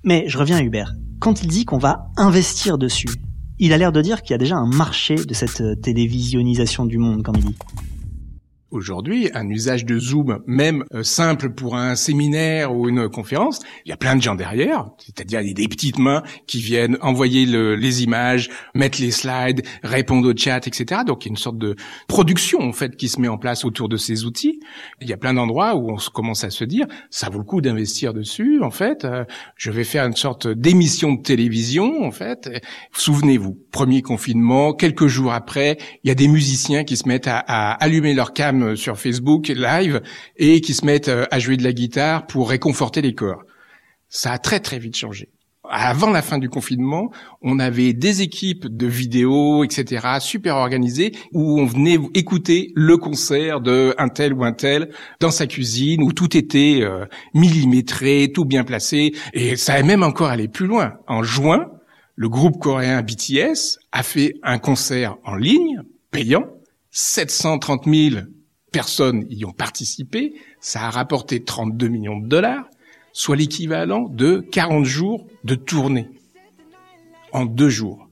Mais 0.03 0.25
je 0.27 0.37
reviens 0.37 0.57
à 0.57 0.61
Hubert. 0.61 0.93
Quand 1.19 1.43
il 1.43 1.47
dit 1.47 1.65
qu'on 1.65 1.77
va 1.77 2.07
investir 2.17 2.77
dessus, 2.77 3.09
il 3.59 3.73
a 3.73 3.77
l'air 3.77 3.91
de 3.91 4.01
dire 4.01 4.21
qu'il 4.21 4.31
y 4.31 4.33
a 4.33 4.39
déjà 4.39 4.57
un 4.57 4.65
marché 4.65 5.15
de 5.15 5.33
cette 5.33 5.81
télévisionnisation 5.81 6.85
du 6.85 6.97
monde, 6.97 7.23
comme 7.23 7.35
il 7.35 7.45
dit. 7.45 7.57
Aujourd'hui, 8.71 9.29
un 9.33 9.49
usage 9.49 9.85
de 9.85 9.99
Zoom, 9.99 10.39
même 10.47 10.83
euh, 10.93 11.03
simple 11.03 11.49
pour 11.49 11.75
un 11.75 11.95
séminaire 11.95 12.73
ou 12.73 12.87
une 12.89 13.09
conférence, 13.09 13.59
il 13.85 13.89
y 13.89 13.91
a 13.91 13.97
plein 13.97 14.15
de 14.15 14.21
gens 14.21 14.35
derrière, 14.35 14.87
c'est-à-dire 14.97 15.41
des, 15.41 15.53
des 15.53 15.67
petites 15.67 15.99
mains 15.99 16.23
qui 16.47 16.61
viennent 16.61 16.97
envoyer 17.01 17.45
le- 17.45 17.75
les 17.75 18.03
images, 18.03 18.49
mettre 18.73 19.01
les 19.01 19.11
slides, 19.11 19.61
répondre 19.83 20.31
au 20.31 20.35
chat, 20.35 20.65
etc. 20.67 21.01
Donc 21.05 21.25
il 21.25 21.27
y 21.27 21.31
a 21.31 21.33
une 21.33 21.37
sorte 21.37 21.57
de 21.57 21.75
production 22.07 22.61
en 22.61 22.71
fait 22.73 22.95
qui 22.95 23.09
se 23.09 23.19
met 23.19 23.27
en 23.27 23.37
place 23.37 23.65
autour 23.65 23.89
de 23.89 23.97
ces 23.97 24.23
outils. 24.25 24.59
Il 25.01 25.09
y 25.09 25.13
a 25.13 25.17
plein 25.17 25.33
d'endroits 25.33 25.75
où 25.75 25.91
on 25.91 25.97
commence 26.13 26.43
à 26.43 26.49
se 26.49 26.63
dire, 26.63 26.87
ça 27.09 27.29
vaut 27.29 27.39
le 27.39 27.43
coup 27.45 27.61
d'investir 27.61 28.13
dessus. 28.13 28.61
En 28.63 28.71
fait, 28.71 29.05
Euh, 29.05 29.25
je 29.57 29.71
vais 29.71 29.83
faire 29.83 30.05
une 30.05 30.15
sorte 30.15 30.47
d'émission 30.47 31.13
de 31.13 31.21
télévision. 31.21 32.03
En 32.05 32.11
fait, 32.11 32.49
souvenez-vous, 32.93 33.57
premier 33.71 34.01
confinement, 34.01 34.73
quelques 34.73 35.07
jours 35.07 35.33
après, 35.33 35.77
il 36.03 36.07
y 36.07 36.11
a 36.11 36.15
des 36.15 36.27
musiciens 36.27 36.83
qui 36.83 36.97
se 36.97 37.07
mettent 37.07 37.27
à, 37.27 37.39
à 37.39 37.71
allumer 37.83 38.13
leur 38.13 38.33
cam 38.33 38.60
sur 38.75 38.97
Facebook 38.97 39.47
live 39.49 40.01
et 40.37 40.61
qui 40.61 40.73
se 40.73 40.85
mettent 40.85 41.09
euh, 41.09 41.25
à 41.31 41.39
jouer 41.39 41.57
de 41.57 41.63
la 41.63 41.73
guitare 41.73 42.27
pour 42.27 42.49
réconforter 42.49 43.01
les 43.01 43.13
corps. 43.13 43.43
Ça 44.09 44.33
a 44.33 44.37
très 44.37 44.59
très 44.59 44.79
vite 44.79 44.95
changé. 44.95 45.29
Avant 45.73 46.09
la 46.09 46.21
fin 46.21 46.37
du 46.37 46.49
confinement, 46.49 47.11
on 47.41 47.57
avait 47.57 47.93
des 47.93 48.21
équipes 48.21 48.67
de 48.67 48.87
vidéos, 48.87 49.63
etc., 49.63 50.05
super 50.19 50.57
organisées, 50.57 51.13
où 51.31 51.61
on 51.61 51.65
venait 51.65 51.97
écouter 52.13 52.73
le 52.75 52.97
concert 52.97 53.61
de 53.61 53.95
tel 54.13 54.33
ou 54.33 54.43
un 54.43 54.51
tel 54.51 54.89
dans 55.21 55.31
sa 55.31 55.47
cuisine, 55.47 56.03
où 56.03 56.11
tout 56.11 56.35
était 56.35 56.79
euh, 56.81 57.05
millimétré, 57.33 58.31
tout 58.33 58.43
bien 58.43 58.65
placé, 58.65 59.13
et 59.33 59.55
ça 59.55 59.79
est 59.79 59.83
même 59.83 60.03
encore 60.03 60.27
allé 60.27 60.49
plus 60.49 60.67
loin. 60.67 60.95
En 61.07 61.23
juin, 61.23 61.67
le 62.15 62.27
groupe 62.27 62.59
coréen 62.59 63.01
BTS 63.01 63.79
a 63.93 64.03
fait 64.03 64.33
un 64.43 64.57
concert 64.57 65.15
en 65.23 65.35
ligne, 65.35 65.83
payant, 66.11 66.47
730 66.91 67.85
000 67.85 68.21
personnes 68.71 69.25
y 69.29 69.45
ont 69.45 69.51
participé, 69.51 70.33
ça 70.59 70.83
a 70.83 70.89
rapporté 70.89 71.43
32 71.43 71.87
millions 71.87 72.19
de 72.19 72.27
dollars, 72.27 72.65
soit 73.13 73.35
l'équivalent 73.35 74.07
de 74.09 74.39
40 74.51 74.85
jours 74.85 75.27
de 75.43 75.55
tournée 75.55 76.09
en 77.33 77.45
deux 77.45 77.69
jours. 77.69 78.07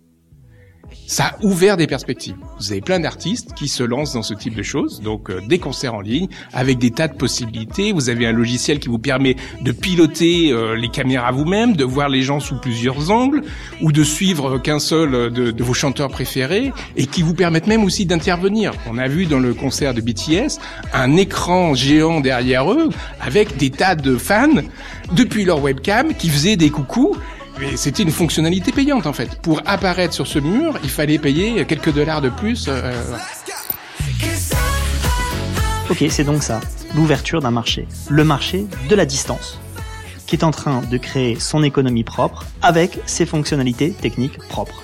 Ça 1.10 1.26
a 1.26 1.44
ouvert 1.44 1.76
des 1.76 1.88
perspectives. 1.88 2.36
Vous 2.60 2.72
avez 2.72 2.82
plein 2.82 3.00
d'artistes 3.00 3.56
qui 3.56 3.68
se 3.68 3.82
lancent 3.82 4.14
dans 4.14 4.22
ce 4.22 4.36
type 4.36 4.54
de 4.54 4.62
choses, 4.62 5.02
donc 5.02 5.32
euh, 5.32 5.42
des 5.48 5.58
concerts 5.58 5.96
en 5.96 6.02
ligne 6.02 6.28
avec 6.54 6.78
des 6.78 6.92
tas 6.92 7.08
de 7.08 7.16
possibilités. 7.16 7.94
Vous 7.94 8.12
avez 8.12 8.28
un 8.28 8.32
logiciel 8.32 8.78
qui 8.78 8.90
vous 8.90 9.00
permet 9.00 9.36
de 9.64 9.72
piloter 9.72 10.52
euh, 10.52 10.76
les 10.76 10.90
caméras 10.90 11.32
vous-même, 11.32 11.76
de 11.76 11.84
voir 11.84 12.10
les 12.10 12.22
gens 12.22 12.40
sous 12.40 12.60
plusieurs 12.60 13.10
angles, 13.10 13.42
ou 13.82 13.92
de 13.92 14.04
suivre 14.04 14.60
qu'un 14.60 14.78
seul 14.78 15.16
euh, 15.16 15.30
de, 15.32 15.50
de 15.50 15.64
vos 15.64 15.74
chanteurs 15.74 16.10
préférés, 16.10 16.72
et 16.96 17.08
qui 17.08 17.24
vous 17.24 17.34
permettent 17.34 17.66
même 17.66 17.84
aussi 17.84 18.06
d'intervenir. 18.06 18.72
On 18.88 19.00
a 19.00 19.08
vu 19.08 19.26
dans 19.26 19.40
le 19.40 19.56
concert 19.56 19.96
de 19.96 20.02
BTS 20.02 20.60
un 20.94 21.18
écran 21.18 21.74
géant 21.74 22.20
derrière 22.20 22.72
eux 22.72 22.90
avec 23.20 23.58
des 23.58 23.72
tas 23.72 23.96
de 23.96 24.16
fans 24.16 24.62
depuis 25.14 25.44
leur 25.44 25.60
webcam 25.60 26.14
qui 26.14 26.30
faisaient 26.30 26.56
des 26.56 26.70
coucous 26.70 27.16
c'était 27.76 28.04
une 28.04 28.12
fonctionnalité 28.12 28.72
payante 28.72 29.06
en 29.08 29.14
fait. 29.14 29.42
Pour 29.42 29.62
apparaître 29.66 30.14
sur 30.14 30.28
ce 30.28 30.40
mur, 30.40 30.78
il 30.84 30.90
fallait 30.90 31.18
payer 31.20 31.66
quelques 31.66 31.94
dollars 31.94 32.22
de 32.22 32.30
plus. 32.30 32.66
euh, 32.68 32.94
Ok, 35.90 36.04
c'est 36.10 36.24
donc 36.24 36.44
ça, 36.44 36.60
l'ouverture 36.96 37.42
d'un 37.42 37.52
marché. 37.52 37.88
Le 38.10 38.24
marché 38.24 38.66
de 38.90 38.96
la 38.96 39.06
distance, 39.06 39.60
qui 40.28 40.36
est 40.36 40.44
en 40.44 40.52
train 40.52 40.82
de 40.82 40.98
créer 40.98 41.40
son 41.40 41.64
économie 41.64 42.04
propre 42.04 42.46
avec 42.62 43.00
ses 43.08 43.26
fonctionnalités 43.26 43.92
techniques 43.92 44.38
propres. 44.50 44.84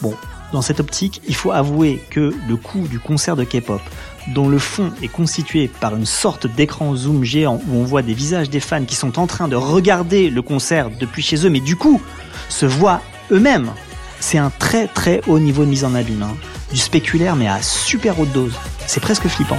Bon, 0.00 0.14
dans 0.52 0.60
cette 0.62 0.80
optique, 0.80 1.22
il 1.28 1.36
faut 1.36 1.52
avouer 1.52 2.02
que 2.10 2.34
le 2.48 2.56
coût 2.56 2.88
du 2.88 2.98
concert 2.98 3.36
de 3.36 3.44
K-pop, 3.44 3.80
dont 4.28 4.48
le 4.48 4.58
fond 4.58 4.92
est 5.02 5.08
constitué 5.08 5.68
par 5.68 5.96
une 5.96 6.06
sorte 6.06 6.46
d'écran 6.46 6.94
zoom 6.94 7.24
géant 7.24 7.60
où 7.68 7.76
on 7.76 7.84
voit 7.84 8.02
des 8.02 8.14
visages 8.14 8.50
des 8.50 8.60
fans 8.60 8.84
qui 8.84 8.94
sont 8.94 9.18
en 9.18 9.26
train 9.26 9.48
de 9.48 9.56
regarder 9.56 10.30
le 10.30 10.42
concert 10.42 10.90
depuis 11.00 11.22
chez 11.22 11.44
eux, 11.46 11.50
mais 11.50 11.60
du 11.60 11.76
coup 11.76 12.00
se 12.48 12.66
voient 12.66 13.00
eux-mêmes. 13.30 13.72
C'est 14.20 14.38
un 14.38 14.50
très 14.50 14.86
très 14.86 15.20
haut 15.26 15.38
niveau 15.38 15.64
de 15.64 15.70
mise 15.70 15.84
en 15.84 15.94
abîme, 15.94 16.22
hein. 16.22 16.36
du 16.72 16.78
spéculaire 16.78 17.36
mais 17.36 17.48
à 17.48 17.60
super 17.62 18.18
haute 18.20 18.32
dose. 18.32 18.54
C'est 18.86 19.00
presque 19.00 19.26
flippant. 19.26 19.58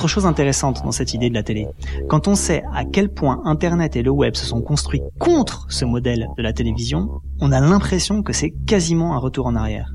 Autre 0.00 0.08
chose 0.08 0.24
intéressante 0.24 0.82
dans 0.82 0.92
cette 0.92 1.12
idée 1.12 1.28
de 1.28 1.34
la 1.34 1.42
télé, 1.42 1.68
quand 2.08 2.26
on 2.26 2.34
sait 2.34 2.62
à 2.72 2.86
quel 2.86 3.10
point 3.10 3.42
Internet 3.44 3.96
et 3.96 4.02
le 4.02 4.10
web 4.10 4.34
se 4.34 4.46
sont 4.46 4.62
construits 4.62 5.02
contre 5.18 5.66
ce 5.68 5.84
modèle 5.84 6.26
de 6.38 6.42
la 6.42 6.54
télévision, 6.54 7.20
on 7.38 7.52
a 7.52 7.60
l'impression 7.60 8.22
que 8.22 8.32
c'est 8.32 8.48
quasiment 8.66 9.14
un 9.14 9.18
retour 9.18 9.44
en 9.44 9.56
arrière. 9.56 9.92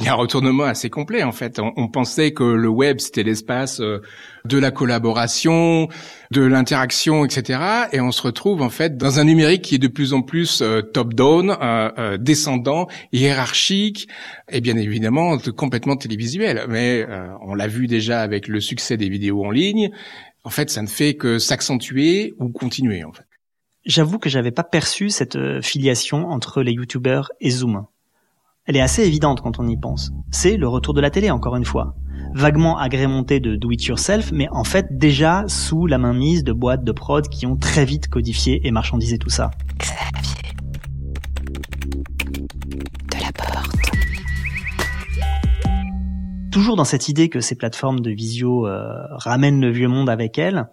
Il 0.00 0.06
y 0.06 0.08
a 0.08 0.12
un 0.12 0.16
retournement 0.16 0.64
assez 0.64 0.88
complet 0.88 1.22
en 1.22 1.32
fait. 1.32 1.60
On, 1.60 1.88
pensait 1.88 2.32
que 2.32 2.42
le 2.42 2.68
web 2.68 2.98
c'était 2.98 3.22
l'espace 3.22 3.78
euh, 3.80 4.00
de 4.46 4.56
la 4.56 4.70
collaboration, 4.70 5.88
de 6.30 6.40
l'interaction, 6.40 7.26
etc. 7.26 7.60
Et 7.92 8.00
on 8.00 8.10
se 8.10 8.22
retrouve 8.22 8.62
en 8.62 8.70
fait 8.70 8.96
dans 8.96 9.20
un 9.20 9.24
numérique 9.24 9.62
qui 9.62 9.74
est 9.74 9.78
de 9.78 9.88
plus 9.88 10.14
en 10.14 10.22
plus 10.22 10.62
euh, 10.62 10.80
top-down, 10.80 11.54
euh, 11.60 12.16
descendant, 12.16 12.88
hiérarchique, 13.12 14.08
et 14.50 14.62
bien 14.62 14.78
évidemment 14.78 15.36
de- 15.36 15.50
complètement 15.50 15.96
télévisuel. 15.96 16.64
Mais 16.68 17.06
on 17.42 17.54
l'a 17.54 17.68
vu 17.68 17.86
déjà 17.86 18.22
avec 18.22 18.48
le 18.48 18.60
succès 18.60 18.96
des 18.96 19.10
vidéos 19.10 19.44
en 19.44 19.50
ligne. 19.50 19.90
En 20.44 20.50
fait, 20.50 20.70
ça 20.70 20.80
ne 20.80 20.88
fait 20.88 21.14
que 21.14 21.38
s'accentuer 21.38 22.32
ou 22.38 22.48
continuer 22.48 23.04
en 23.04 23.12
fait. 23.12 23.26
J'avoue 23.84 24.18
que 24.18 24.30
j'avais 24.30 24.52
pas 24.52 24.64
perçu 24.64 25.10
cette 25.10 25.38
filiation 25.60 26.28
entre 26.30 26.62
les 26.62 26.72
youtubeurs 26.72 27.30
et 27.40 27.50
Zoom. 27.50 27.84
Elle 28.64 28.76
est 28.76 28.80
assez 28.80 29.04
évidente 29.04 29.40
quand 29.40 29.58
on 29.58 29.66
y 29.66 29.76
pense. 29.76 30.12
C'est 30.30 30.56
le 30.56 30.68
retour 30.68 30.94
de 30.94 31.00
la 31.00 31.10
télé, 31.10 31.32
encore 31.32 31.56
une 31.56 31.64
fois. 31.64 31.96
Vaguement 32.34 32.78
agrémenté 32.78 33.40
de 33.40 33.56
do 33.56 33.72
it 33.72 33.84
yourself, 33.84 34.30
mais 34.32 34.48
en 34.50 34.62
fait 34.62 34.86
déjà 34.96 35.42
sous 35.48 35.86
la 35.86 35.98
mainmise 35.98 36.44
de 36.44 36.52
boîtes 36.52 36.84
de 36.84 36.92
prod 36.92 37.26
qui 37.28 37.44
ont 37.44 37.56
très 37.56 37.84
vite 37.84 38.08
codifié 38.08 38.64
et 38.64 38.70
marchandisé 38.70 39.18
tout 39.18 39.30
ça. 39.30 39.50
De 43.10 43.20
la 43.20 43.32
porte. 43.32 43.76
Toujours 46.52 46.76
dans 46.76 46.84
cette 46.84 47.08
idée 47.08 47.28
que 47.28 47.40
ces 47.40 47.56
plateformes 47.56 47.98
de 48.00 48.10
visio 48.10 48.68
euh, 48.68 48.94
ramènent 49.10 49.60
le 49.60 49.72
vieux 49.72 49.88
monde 49.88 50.08
avec 50.08 50.38
elles, 50.38 50.68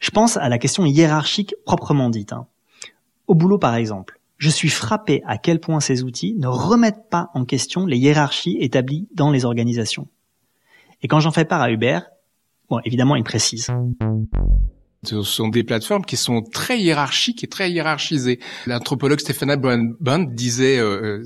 je 0.00 0.10
pense 0.10 0.36
à 0.36 0.50
la 0.50 0.58
question 0.58 0.84
hiérarchique 0.84 1.54
proprement 1.64 2.10
dite. 2.10 2.34
hein. 2.34 2.46
Au 3.26 3.34
boulot 3.34 3.58
par 3.58 3.74
exemple, 3.74 4.20
je 4.42 4.50
suis 4.50 4.70
frappé 4.70 5.22
à 5.24 5.38
quel 5.38 5.60
point 5.60 5.78
ces 5.78 6.02
outils 6.02 6.34
ne 6.36 6.48
remettent 6.48 7.08
pas 7.08 7.30
en 7.32 7.44
question 7.44 7.86
les 7.86 7.96
hiérarchies 7.96 8.56
établies 8.58 9.06
dans 9.14 9.30
les 9.30 9.44
organisations. 9.44 10.08
Et 11.00 11.06
quand 11.06 11.20
j'en 11.20 11.30
fais 11.30 11.44
part 11.44 11.62
à 11.62 11.70
Hubert, 11.70 12.08
bon 12.68 12.80
évidemment 12.84 13.14
il 13.14 13.22
précise. 13.22 13.68
Ce 15.04 15.22
sont 15.22 15.48
des 15.48 15.62
plateformes 15.62 16.04
qui 16.04 16.16
sont 16.16 16.42
très 16.42 16.80
hiérarchiques 16.80 17.44
et 17.44 17.46
très 17.46 17.70
hiérarchisées. 17.70 18.40
L'anthropologue 18.66 19.20
Stéphana 19.20 19.56
Brown 19.56 20.34
disait 20.34 20.78
euh, 20.80 21.20
euh, 21.20 21.24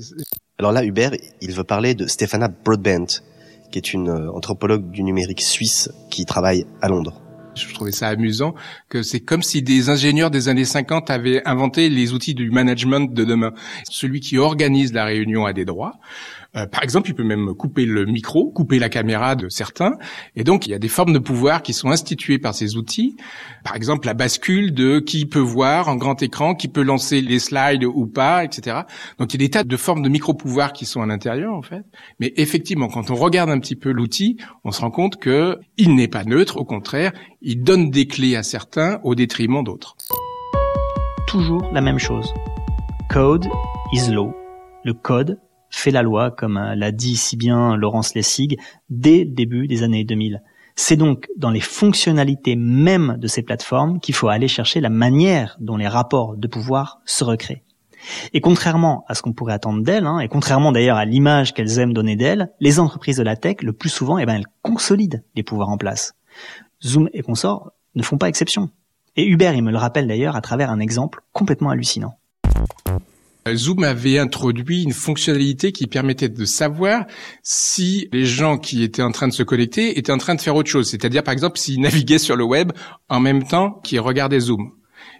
Alors 0.59 0.71
là, 0.71 0.85
Hubert, 0.85 1.13
il 1.41 1.51
veut 1.53 1.63
parler 1.63 1.95
de 1.95 2.05
Stefana 2.05 2.49
Broadbent, 2.49 3.23
qui 3.71 3.79
est 3.79 3.93
une 3.93 4.09
euh, 4.09 4.31
anthropologue 4.31 4.91
du 4.91 5.01
numérique 5.01 5.41
suisse 5.41 5.89
qui 6.11 6.25
travaille 6.25 6.67
à 6.83 6.87
Londres. 6.87 7.19
Je 7.57 7.73
trouvais 7.73 7.91
ça 7.91 8.07
amusant 8.07 8.55
que 8.89 9.03
c'est 9.03 9.19
comme 9.19 9.43
si 9.43 9.61
des 9.61 9.89
ingénieurs 9.89 10.31
des 10.31 10.49
années 10.49 10.65
50 10.65 11.09
avaient 11.09 11.41
inventé 11.47 11.89
les 11.89 12.13
outils 12.13 12.33
du 12.33 12.51
management 12.51 13.13
de 13.13 13.23
demain. 13.23 13.53
Celui 13.89 14.19
qui 14.19 14.37
organise 14.37 14.93
la 14.93 15.05
réunion 15.05 15.45
a 15.45 15.53
des 15.53 15.65
droits. 15.65 15.99
Euh, 16.55 16.65
par 16.65 16.83
exemple, 16.83 17.09
il 17.09 17.13
peut 17.13 17.23
même 17.23 17.53
couper 17.53 17.85
le 17.85 18.05
micro, 18.05 18.49
couper 18.51 18.79
la 18.79 18.89
caméra 18.89 19.35
de 19.35 19.49
certains. 19.49 19.93
Et 20.35 20.43
donc, 20.43 20.65
il 20.67 20.71
y 20.71 20.73
a 20.73 20.79
des 20.79 20.87
formes 20.87 21.13
de 21.13 21.19
pouvoir 21.19 21.61
qui 21.61 21.73
sont 21.73 21.89
instituées 21.89 22.39
par 22.39 22.53
ces 22.53 22.77
outils. 22.77 23.15
Par 23.63 23.75
exemple, 23.75 24.07
la 24.07 24.13
bascule 24.13 24.73
de 24.73 24.99
qui 24.99 25.25
peut 25.25 25.39
voir 25.39 25.89
en 25.89 25.95
grand 25.95 26.21
écran, 26.21 26.55
qui 26.55 26.67
peut 26.67 26.83
lancer 26.83 27.21
les 27.21 27.39
slides 27.39 27.83
ou 27.83 28.07
pas, 28.07 28.43
etc. 28.43 28.81
Donc, 29.19 29.33
il 29.33 29.41
y 29.41 29.43
a 29.43 29.47
des 29.47 29.51
tas 29.51 29.63
de 29.63 29.77
formes 29.77 30.01
de 30.01 30.09
micro-pouvoirs 30.09 30.73
qui 30.73 30.85
sont 30.85 31.01
à 31.01 31.05
l'intérieur, 31.05 31.53
en 31.53 31.61
fait. 31.61 31.83
Mais 32.19 32.33
effectivement, 32.37 32.87
quand 32.87 33.11
on 33.11 33.15
regarde 33.15 33.49
un 33.49 33.59
petit 33.59 33.75
peu 33.75 33.91
l'outil, 33.91 34.37
on 34.63 34.71
se 34.71 34.81
rend 34.81 34.91
compte 34.91 35.17
que 35.17 35.57
il 35.77 35.95
n'est 35.95 36.07
pas 36.07 36.23
neutre. 36.23 36.57
Au 36.57 36.65
contraire, 36.65 37.11
il 37.41 37.63
donne 37.63 37.89
des 37.89 38.07
clés 38.07 38.35
à 38.35 38.43
certains 38.43 38.99
au 39.03 39.15
détriment 39.15 39.63
d'autres. 39.63 39.95
Toujours 41.27 41.69
la 41.73 41.81
même 41.81 41.99
chose. 41.99 42.33
Code 43.09 43.45
is 43.93 44.11
law. 44.11 44.33
Le 44.83 44.93
code 44.93 45.39
fait 45.69 45.91
la 45.91 46.01
loi, 46.01 46.31
comme 46.31 46.57
euh, 46.57 46.75
l'a 46.75 46.91
dit 46.91 47.15
si 47.15 47.37
bien 47.37 47.75
Laurence 47.75 48.15
Lessig 48.15 48.57
dès 48.89 49.19
le 49.19 49.31
début 49.31 49.67
des 49.67 49.83
années 49.83 50.03
2000. 50.03 50.41
C'est 50.75 50.95
donc 50.95 51.27
dans 51.37 51.49
les 51.49 51.59
fonctionnalités 51.59 52.55
mêmes 52.55 53.17
de 53.19 53.27
ces 53.27 53.41
plateformes 53.41 53.99
qu'il 53.99 54.13
faut 54.13 54.27
aller 54.27 54.47
chercher 54.47 54.79
la 54.79 54.89
manière 54.89 55.57
dont 55.59 55.77
les 55.77 55.87
rapports 55.87 56.37
de 56.37 56.47
pouvoir 56.47 56.99
se 57.05 57.23
recréent. 57.23 57.61
Et 58.33 58.41
contrairement 58.41 59.03
à 59.07 59.15
ce 59.15 59.21
qu'on 59.21 59.33
pourrait 59.33 59.53
attendre 59.53 59.83
d'elles, 59.83 60.05
hein, 60.05 60.19
et 60.19 60.27
contrairement 60.27 60.71
d'ailleurs 60.71 60.97
à 60.97 61.05
l'image 61.05 61.53
qu'elles 61.53 61.79
aiment 61.79 61.93
donner 61.93 62.15
d'elles, 62.15 62.51
les 62.59 62.79
entreprises 62.79 63.17
de 63.17 63.23
la 63.23 63.35
tech, 63.35 63.57
le 63.63 63.73
plus 63.73 63.89
souvent, 63.89 64.19
eh 64.19 64.25
ben, 64.25 64.35
elles 64.35 64.47
consolident 64.61 65.19
les 65.35 65.43
pouvoirs 65.43 65.69
en 65.69 65.77
place. 65.77 66.13
Zoom 66.85 67.09
et 67.13 67.23
consorts 67.23 67.71
ne 67.95 68.03
font 68.03 68.17
pas 68.17 68.29
exception. 68.29 68.69
Et 69.15 69.25
Hubert, 69.25 69.55
il 69.55 69.63
me 69.63 69.71
le 69.71 69.77
rappelle 69.77 70.07
d'ailleurs 70.07 70.35
à 70.35 70.41
travers 70.41 70.69
un 70.69 70.79
exemple 70.79 71.21
complètement 71.33 71.71
hallucinant. 71.71 72.19
Zoom 73.55 73.83
avait 73.83 74.19
introduit 74.19 74.83
une 74.83 74.93
fonctionnalité 74.93 75.71
qui 75.71 75.87
permettait 75.87 76.29
de 76.29 76.45
savoir 76.45 77.05
si 77.43 78.09
les 78.11 78.25
gens 78.25 78.57
qui 78.57 78.83
étaient 78.83 79.01
en 79.01 79.11
train 79.11 79.27
de 79.27 79.33
se 79.33 79.43
connecter 79.43 79.97
étaient 79.97 80.11
en 80.11 80.17
train 80.17 80.35
de 80.35 80.41
faire 80.41 80.55
autre 80.55 80.69
chose. 80.69 80.89
C'est-à-dire, 80.89 81.23
par 81.23 81.33
exemple, 81.33 81.57
s'ils 81.57 81.81
naviguaient 81.81 82.17
sur 82.17 82.35
le 82.35 82.43
web 82.43 82.71
en 83.09 83.19
même 83.19 83.43
temps 83.43 83.79
qu'ils 83.83 83.99
regardaient 83.99 84.39
Zoom. 84.39 84.71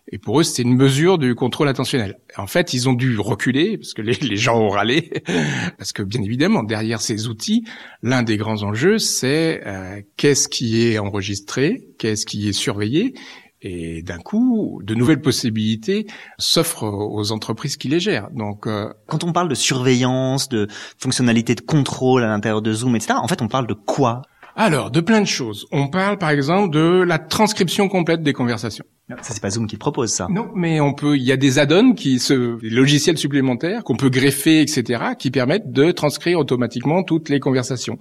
Et 0.09 0.17
pour 0.17 0.39
eux, 0.39 0.43
c'était 0.43 0.61
une 0.61 0.75
mesure 0.75 1.17
du 1.17 1.35
contrôle 1.35 1.67
attentionnel. 1.67 2.17
En 2.37 2.47
fait, 2.47 2.73
ils 2.73 2.87
ont 2.87 2.93
dû 2.93 3.19
reculer 3.19 3.77
parce 3.77 3.93
que 3.93 4.01
les, 4.01 4.13
les 4.13 4.37
gens 4.37 4.57
ont 4.57 4.69
râlé, 4.69 5.11
parce 5.77 5.91
que 5.91 6.01
bien 6.01 6.21
évidemment, 6.21 6.63
derrière 6.63 7.01
ces 7.01 7.27
outils, 7.27 7.65
l'un 8.03 8.23
des 8.23 8.37
grands 8.37 8.63
enjeux, 8.63 8.99
c'est 8.99 9.61
euh, 9.65 10.01
qu'est-ce 10.15 10.47
qui 10.47 10.81
est 10.81 10.97
enregistré, 10.97 11.89
qu'est-ce 11.97 12.25
qui 12.25 12.47
est 12.47 12.53
surveillé, 12.53 13.15
et 13.61 14.01
d'un 14.01 14.19
coup, 14.19 14.81
de 14.83 14.93
nouvelles 14.93 15.21
possibilités 15.21 16.07
s'offrent 16.37 16.83
aux 16.83 17.31
entreprises 17.31 17.77
qui 17.77 17.87
les 17.87 17.99
gèrent. 17.99 18.29
Donc, 18.31 18.67
euh, 18.67 18.93
Quand 19.07 19.23
on 19.23 19.33
parle 19.33 19.49
de 19.49 19.55
surveillance, 19.55 20.49
de 20.49 20.67
fonctionnalités 20.97 21.55
de 21.55 21.61
contrôle 21.61 22.23
à 22.23 22.27
l'intérieur 22.27 22.61
de 22.61 22.71
Zoom, 22.73 22.95
etc., 22.95 23.13
en 23.21 23.27
fait, 23.27 23.41
on 23.41 23.47
parle 23.47 23.67
de 23.67 23.73
quoi? 23.73 24.21
Alors, 24.55 24.91
de 24.91 25.01
plein 25.01 25.21
de 25.21 25.27
choses. 25.27 25.67
On 25.71 25.87
parle, 25.87 26.17
par 26.17 26.29
exemple, 26.31 26.73
de 26.75 27.03
la 27.03 27.19
transcription 27.19 27.89
complète 27.89 28.23
des 28.23 28.33
conversations. 28.33 28.85
Ça, 29.09 29.33
c'est 29.33 29.41
pas 29.41 29.51
Zoom 29.51 29.67
qui 29.67 29.77
propose, 29.77 30.11
ça. 30.11 30.27
Non, 30.29 30.49
mais 30.53 30.81
on 30.81 30.93
peut. 30.93 31.15
Il 31.15 31.23
y 31.23 31.31
a 31.31 31.37
des 31.37 31.59
add-ons 31.59 31.93
qui, 31.93 32.19
se, 32.19 32.59
des 32.59 32.69
logiciels 32.69 33.17
supplémentaires 33.17 33.85
qu'on 33.85 33.95
peut 33.95 34.09
greffer, 34.09 34.59
etc., 34.59 35.01
qui 35.17 35.31
permettent 35.31 35.71
de 35.71 35.91
transcrire 35.91 36.39
automatiquement 36.39 37.03
toutes 37.03 37.29
les 37.29 37.39
conversations. 37.39 37.97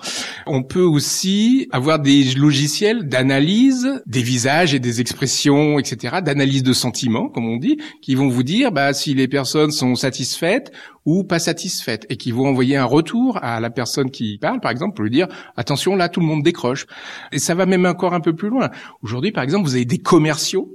On 0.49 0.65
peut 0.65 0.83
aussi 0.83 1.69
avoir 1.71 2.01
des 2.01 2.25
logiciels 2.35 3.09
d'analyse 3.09 4.03
des 4.07 4.23
visages 4.23 4.75
et 4.75 4.81
des 4.81 5.01
expressions, 5.01 5.79
etc., 5.79 6.17
d'analyse 6.25 6.65
de 6.65 6.73
sentiments, 6.73 7.29
comme 7.29 7.47
on 7.47 7.59
dit, 7.59 7.79
qui 8.03 8.17
vont 8.17 8.29
vous 8.29 8.43
dire 8.43 8.73
bah, 8.73 8.93
si 8.93 9.15
les 9.15 9.29
personnes 9.29 9.71
sont 9.71 9.95
satisfaites 9.95 10.73
ou 11.05 11.23
pas 11.23 11.39
satisfaites, 11.39 12.05
et 12.11 12.17
qui 12.17 12.33
vont 12.33 12.49
envoyer 12.49 12.77
un 12.77 12.85
retour 12.85 13.39
à 13.45 13.61
la 13.61 13.71
personne 13.71 14.11
qui 14.11 14.39
parle, 14.39 14.59
par 14.59 14.73
exemple, 14.73 14.97
pour 14.97 15.05
lui 15.05 15.13
dire 15.13 15.29
attention, 15.57 15.95
là, 15.95 16.09
tout 16.09 16.19
le 16.19 16.27
monde 16.27 16.43
décroche. 16.43 16.87
Et 17.31 17.39
ça 17.39 17.55
va 17.55 17.65
même 17.65 17.87
encore 17.87 18.13
un 18.13 18.21
peu 18.21 18.35
plus 18.35 18.49
loin. 18.49 18.71
Aujourd'hui, 19.03 19.31
par 19.31 19.45
exemple, 19.45 19.69
vous 19.69 19.77
avez 19.77 19.85
des 19.85 19.99
commerciaux 19.99 20.73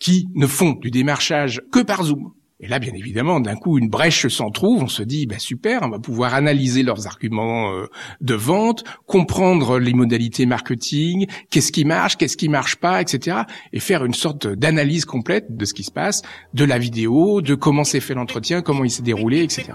qui 0.00 0.28
ne 0.34 0.46
font 0.46 0.72
du 0.72 0.90
démarchage 0.90 1.62
que 1.70 1.80
par 1.80 2.02
Zoom. 2.02 2.32
Et 2.62 2.68
là, 2.68 2.78
bien 2.78 2.92
évidemment, 2.92 3.40
d'un 3.40 3.56
coup, 3.56 3.78
une 3.78 3.88
brèche 3.88 4.26
s'en 4.28 4.50
trouve. 4.50 4.82
On 4.82 4.88
se 4.88 5.02
dit, 5.02 5.26
bah, 5.26 5.38
super, 5.38 5.80
on 5.82 5.88
va 5.88 5.98
pouvoir 5.98 6.34
analyser 6.34 6.82
leurs 6.82 7.06
arguments 7.06 7.72
euh, 7.72 7.86
de 8.20 8.34
vente, 8.34 8.84
comprendre 9.06 9.78
les 9.78 9.94
modalités 9.94 10.44
marketing, 10.44 11.26
qu'est-ce 11.48 11.72
qui 11.72 11.86
marche, 11.86 12.18
qu'est-ce 12.18 12.36
qui 12.36 12.50
marche 12.50 12.76
pas, 12.76 13.00
etc. 13.00 13.38
Et 13.72 13.80
faire 13.80 14.04
une 14.04 14.12
sorte 14.12 14.46
d'analyse 14.46 15.06
complète 15.06 15.56
de 15.56 15.64
ce 15.64 15.72
qui 15.72 15.84
se 15.84 15.90
passe, 15.90 16.20
de 16.52 16.64
la 16.64 16.78
vidéo, 16.78 17.40
de 17.40 17.54
comment 17.54 17.84
s'est 17.84 18.00
fait 18.00 18.14
l'entretien, 18.14 18.60
comment 18.60 18.84
il 18.84 18.90
s'est 18.90 19.02
déroulé, 19.02 19.42
etc. 19.42 19.72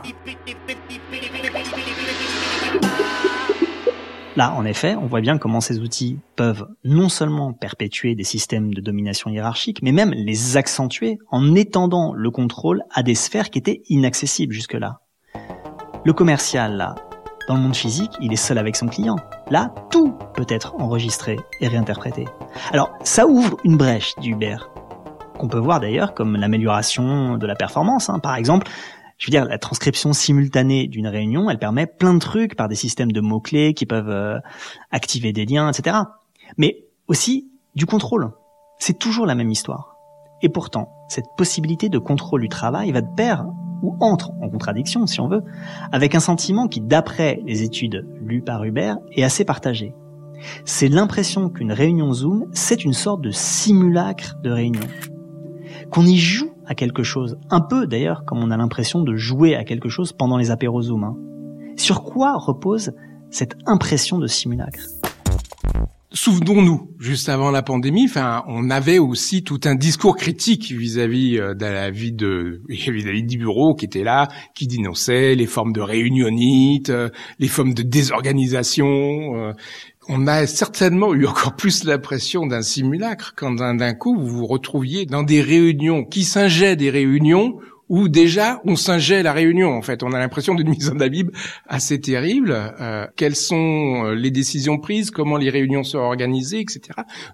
Là, 4.35 4.53
en 4.53 4.65
effet, 4.65 4.95
on 4.95 5.05
voit 5.05 5.21
bien 5.21 5.37
comment 5.37 5.61
ces 5.61 5.79
outils 5.79 6.19
peuvent 6.35 6.67
non 6.83 7.07
seulement 7.07 7.53
perpétuer 7.53 8.15
des 8.15 8.25
systèmes 8.25 8.73
de 8.73 8.81
domination 8.81 9.29
hiérarchique, 9.29 9.81
mais 9.81 9.93
même 9.93 10.11
les 10.11 10.57
accentuer 10.57 11.19
en 11.31 11.55
étendant 11.55 12.13
le 12.13 12.29
contrôle 12.31 12.83
à 12.93 13.01
des 13.01 13.15
sphères 13.15 13.49
qui 13.49 13.59
étaient 13.59 13.81
inaccessibles 13.87 14.53
jusque-là. 14.53 14.99
Le 16.03 16.11
commercial, 16.11 16.75
là, 16.75 16.95
dans 17.47 17.55
le 17.55 17.61
monde 17.61 17.77
physique, 17.77 18.11
il 18.19 18.33
est 18.33 18.35
seul 18.35 18.57
avec 18.57 18.75
son 18.75 18.87
client. 18.87 19.15
Là, 19.49 19.73
tout 19.89 20.17
peut 20.33 20.45
être 20.49 20.75
enregistré 20.75 21.37
et 21.61 21.69
réinterprété. 21.69 22.25
Alors, 22.73 22.91
ça 23.03 23.27
ouvre 23.27 23.55
une 23.63 23.77
brèche 23.77 24.15
d'Uber, 24.19 24.57
qu'on 25.37 25.47
peut 25.47 25.59
voir 25.59 25.79
d'ailleurs 25.79 26.13
comme 26.13 26.35
l'amélioration 26.35 27.37
de 27.37 27.47
la 27.47 27.55
performance. 27.55 28.09
Hein. 28.09 28.19
Par 28.19 28.35
exemple, 28.35 28.67
je 29.17 29.27
veux 29.27 29.31
dire, 29.31 29.45
la 29.45 29.57
transcription 29.57 30.13
simultanée 30.13 30.87
d'une 30.87 31.07
réunion, 31.07 31.49
elle 31.49 31.59
permet 31.59 31.87
plein 31.87 32.13
de 32.13 32.19
trucs 32.19 32.55
par 32.55 32.67
des 32.67 32.75
systèmes 32.75 33.11
de 33.11 33.21
mots-clés 33.21 33.73
qui 33.73 33.85
peuvent 33.85 34.09
euh, 34.09 34.39
activer 34.91 35.31
des 35.31 35.45
liens, 35.45 35.71
etc. 35.71 35.97
Mais 36.57 36.85
aussi 37.07 37.49
du 37.75 37.85
contrôle. 37.85 38.31
C'est 38.77 38.99
toujours 38.99 39.25
la 39.25 39.35
même 39.35 39.51
histoire. 39.51 39.95
Et 40.41 40.49
pourtant, 40.49 40.91
cette 41.07 41.27
possibilité 41.37 41.87
de 41.87 41.97
contrôle 41.97 42.41
du 42.41 42.49
travail 42.49 42.91
va 42.91 43.01
de 43.01 43.15
pair 43.15 43.45
ou 43.81 43.95
entre 43.99 44.31
en 44.41 44.49
contradiction, 44.49 45.07
si 45.07 45.19
on 45.21 45.27
veut, 45.27 45.43
avec 45.91 46.15
un 46.15 46.19
sentiment 46.19 46.67
qui, 46.67 46.81
d'après 46.81 47.41
les 47.45 47.63
études 47.63 48.05
lues 48.21 48.41
par 48.41 48.63
Hubert, 48.63 48.97
est 49.11 49.23
assez 49.23 49.45
partagé. 49.45 49.93
C'est 50.65 50.89
l'impression 50.89 51.49
qu'une 51.49 51.71
réunion 51.71 52.11
Zoom, 52.11 52.47
c'est 52.51 52.83
une 52.83 52.93
sorte 52.93 53.21
de 53.21 53.31
simulacre 53.31 54.35
de 54.43 54.51
réunion. 54.51 54.87
Qu'on 55.89 56.05
y 56.05 56.17
joue 56.17 56.51
à 56.67 56.75
quelque 56.75 57.03
chose. 57.03 57.37
Un 57.49 57.61
peu 57.61 57.87
d'ailleurs 57.87 58.25
comme 58.25 58.39
on 58.39 58.51
a 58.51 58.57
l'impression 58.57 59.01
de 59.01 59.15
jouer 59.15 59.55
à 59.55 59.63
quelque 59.63 59.89
chose 59.89 60.13
pendant 60.13 60.37
les 60.37 60.51
apéros 60.51 60.81
Zoom. 60.81 61.03
Hein. 61.03 61.15
Sur 61.77 62.03
quoi 62.03 62.37
repose 62.37 62.93
cette 63.29 63.55
impression 63.65 64.17
de 64.17 64.27
simulacre? 64.27 64.81
Souvenons-nous, 66.15 66.91
juste 66.97 67.27
avant 67.27 67.51
la 67.51 67.61
pandémie, 67.61 68.05
enfin, 68.05 68.45
on 68.47 68.69
avait 68.69 68.99
aussi 68.99 69.43
tout 69.43 69.59
un 69.65 69.75
discours 69.75 70.15
critique 70.15 70.71
vis-à-vis 70.71 71.37
euh, 71.37 71.53
de 71.53 71.65
la 71.65 71.91
vie 71.91 72.13
de 72.13 72.61
vis-à-vis 72.69 73.23
du 73.23 73.37
bureau 73.37 73.75
qui 73.75 73.83
était 73.83 74.05
là, 74.05 74.29
qui 74.55 74.65
dénonçait 74.65 75.35
les 75.35 75.45
formes 75.45 75.73
de 75.73 75.81
réunionnite, 75.81 76.89
euh, 76.89 77.09
les 77.39 77.49
formes 77.49 77.73
de 77.73 77.83
désorganisation. 77.83 79.53
On 80.07 80.27
a 80.27 80.45
certainement 80.47 81.13
eu 81.13 81.25
encore 81.25 81.55
plus 81.57 81.83
l'impression 81.83 82.45
d'un 82.45 82.61
simulacre 82.61 83.33
quand 83.35 83.51
d'un 83.51 83.75
d'un 83.75 83.93
coup 83.93 84.15
vous 84.17 84.27
vous 84.27 84.47
retrouviez 84.47 85.05
dans 85.05 85.23
des 85.23 85.41
réunions 85.41 86.03
qui 86.03 86.23
singeaient 86.23 86.75
des 86.75 86.89
réunions 86.89 87.59
où 87.89 88.07
déjà 88.09 88.61
on 88.65 88.75
singeait 88.75 89.23
la 89.23 89.33
réunion. 89.33 89.69
En 89.69 89.81
fait, 89.81 90.03
on 90.03 90.11
a 90.11 90.19
l'impression 90.19 90.55
d'une 90.55 90.69
mise 90.69 90.89
en 90.89 90.99
abîme 90.99 91.31
assez 91.67 91.99
terrible. 91.99 92.55
Euh, 92.79 93.05
quelles 93.15 93.35
sont 93.35 94.05
euh, 94.05 94.15
les 94.15 94.31
décisions 94.31 94.77
prises, 94.77 95.11
comment 95.11 95.37
les 95.37 95.49
réunions 95.49 95.83
sont 95.83 95.99
organisées, 95.99 96.59
etc. 96.59 96.81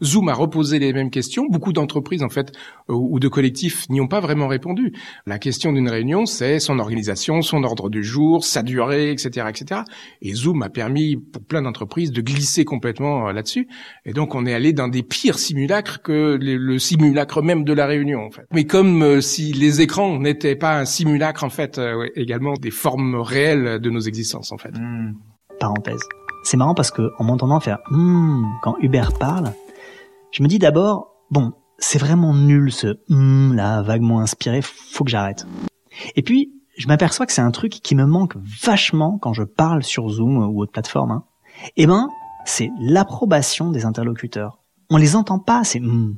Zoom 0.03 0.29
a 0.29 0.33
reposé 0.33 0.79
les 0.79 0.93
mêmes 0.93 1.09
questions. 1.09 1.45
Beaucoup 1.49 1.73
d'entreprises, 1.73 2.23
en 2.23 2.29
fait, 2.29 2.51
euh, 2.89 2.93
ou 2.93 3.19
de 3.19 3.27
collectifs 3.27 3.89
n'y 3.89 4.01
ont 4.01 4.07
pas 4.07 4.19
vraiment 4.19 4.47
répondu. 4.47 4.93
La 5.25 5.39
question 5.39 5.71
d'une 5.71 5.89
réunion, 5.89 6.25
c'est 6.25 6.59
son 6.59 6.79
organisation, 6.79 7.41
son 7.41 7.63
ordre 7.63 7.89
du 7.89 8.03
jour, 8.03 8.43
sa 8.43 8.63
durée, 8.63 9.11
etc., 9.11 9.47
etc. 9.49 9.81
Et 10.21 10.33
Zoom 10.33 10.63
a 10.63 10.69
permis 10.69 11.17
pour 11.17 11.43
plein 11.43 11.61
d'entreprises 11.61 12.11
de 12.11 12.21
glisser 12.21 12.65
complètement 12.65 13.29
euh, 13.29 13.33
là-dessus. 13.33 13.67
Et 14.05 14.13
donc, 14.13 14.35
on 14.35 14.45
est 14.45 14.53
allé 14.53 14.73
dans 14.73 14.87
des 14.89 15.03
pires 15.03 15.39
simulacres 15.39 16.01
que 16.01 16.37
le, 16.39 16.79
simulacre 16.79 17.41
même 17.41 17.63
de 17.63 17.73
la 17.73 17.85
réunion. 17.85 18.25
En 18.25 18.31
fait. 18.31 18.45
Mais 18.51 18.65
comme 18.65 19.21
si 19.21 19.53
les 19.53 19.81
écrans 19.81 20.19
n'étaient 20.19 20.40
pas 20.55 20.77
un 20.77 20.85
simulacre, 20.85 21.43
en 21.43 21.49
fait, 21.49 21.77
euh, 21.77 21.97
ouais, 21.97 22.11
également 22.15 22.53
des 22.53 22.71
formes 22.71 23.15
réelles 23.15 23.79
de 23.79 23.89
nos 23.89 24.01
existences, 24.01 24.51
en 24.51 24.57
fait. 24.57 24.73
Parenthèse. 25.59 26.01
C'est 26.43 26.57
marrant 26.57 26.73
parce 26.73 26.91
que 26.91 27.11
en 27.19 27.23
m'entendant 27.23 27.59
faire 27.59 27.79
hmm 27.91 28.45
quand 28.63 28.75
Hubert 28.81 29.13
parle, 29.13 29.53
je 30.31 30.41
me 30.41 30.47
dis 30.47 30.59
d'abord 30.59 31.13
bon, 31.29 31.53
c'est 31.77 31.99
vraiment 31.99 32.33
nul 32.33 32.71
ce 32.71 32.99
hmm 33.09 33.53
là 33.53 33.81
vaguement 33.81 34.19
inspiré, 34.19 34.61
faut 34.63 35.03
que 35.03 35.11
j'arrête. 35.11 35.45
Et 36.15 36.23
puis 36.23 36.51
je 36.77 36.87
m'aperçois 36.87 37.25
que 37.25 37.31
c'est 37.31 37.41
un 37.41 37.51
truc 37.51 37.73
qui 37.73 37.95
me 37.95 38.05
manque 38.05 38.35
vachement 38.63 39.19
quand 39.19 39.33
je 39.33 39.43
parle 39.43 39.83
sur 39.83 40.09
Zoom 40.09 40.37
ou 40.37 40.61
autre 40.61 40.71
plateforme. 40.71 41.11
Hein. 41.11 41.23
Eh 41.77 41.85
ben, 41.85 42.09
c'est 42.45 42.69
l'approbation 42.79 43.69
des 43.69 43.85
interlocuteurs. 43.85 44.59
On 44.89 44.97
les 44.97 45.15
entend 45.15 45.37
pas 45.37 45.63
ces 45.63 45.79
hmm. 45.79 46.17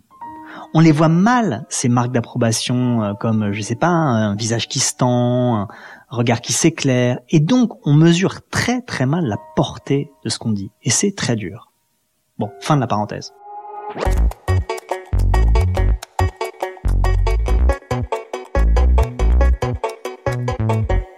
On 0.74 0.80
les 0.80 0.92
voit 0.92 1.10
mal 1.10 1.66
ces 1.70 1.90
marques 1.90 2.12
d'approbation 2.12 3.04
euh, 3.04 3.14
comme 3.14 3.52
je 3.52 3.62
sais 3.62 3.76
pas 3.76 3.88
un 3.88 4.36
visage 4.36 4.68
qui 4.68 4.80
se 4.80 4.96
tend, 4.96 5.56
un 5.62 5.68
regard 6.10 6.42
qui 6.42 6.54
s'éclaire 6.54 7.20
et 7.30 7.40
donc 7.40 7.72
on 7.86 7.94
mesure 7.94 8.42
très 8.50 8.82
très 8.82 9.06
mal 9.06 9.26
la 9.26 9.38
portée 9.56 10.12
de 10.24 10.30
ce 10.30 10.40
qu'on 10.40 10.52
dit 10.52 10.72
et 10.82 10.90
c'est 10.90 11.16
très 11.16 11.36
dur. 11.36 11.72
Bon, 12.40 12.50
fin 12.60 12.76
de 12.76 12.82
la 12.82 12.88
parenthèse. 12.88 13.34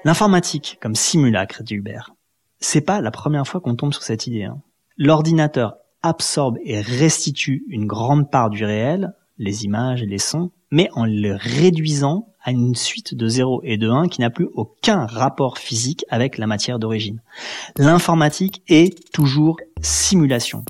L'informatique 0.03 0.77
comme 0.81 0.95
simulacre 0.95 1.63
dit 1.63 1.75
Hubert. 1.75 2.13
C'est 2.59 2.81
pas 2.81 3.01
la 3.01 3.11
première 3.11 3.47
fois 3.47 3.59
qu'on 3.59 3.75
tombe 3.75 3.93
sur 3.93 4.03
cette 4.03 4.27
idée. 4.27 4.43
hein. 4.43 4.61
L'ordinateur 4.97 5.77
absorbe 6.03 6.57
et 6.63 6.79
restitue 6.79 7.65
une 7.69 7.87
grande 7.87 8.29
part 8.29 8.49
du 8.49 8.63
réel, 8.63 9.13
les 9.37 9.65
images 9.65 10.01
et 10.01 10.05
les 10.05 10.17
sons, 10.17 10.51
mais 10.71 10.89
en 10.93 11.05
le 11.05 11.35
réduisant 11.35 12.33
à 12.41 12.51
une 12.51 12.75
suite 12.75 13.15
de 13.15 13.27
0 13.27 13.61
et 13.63 13.77
de 13.77 13.89
1 13.89 14.07
qui 14.07 14.21
n'a 14.21 14.29
plus 14.29 14.47
aucun 14.53 15.05
rapport 15.05 15.57
physique 15.57 16.05
avec 16.09 16.37
la 16.37 16.47
matière 16.47 16.79
d'origine. 16.79 17.21
L'informatique 17.77 18.61
est 18.67 19.11
toujours 19.11 19.57
simulation. 19.81 20.63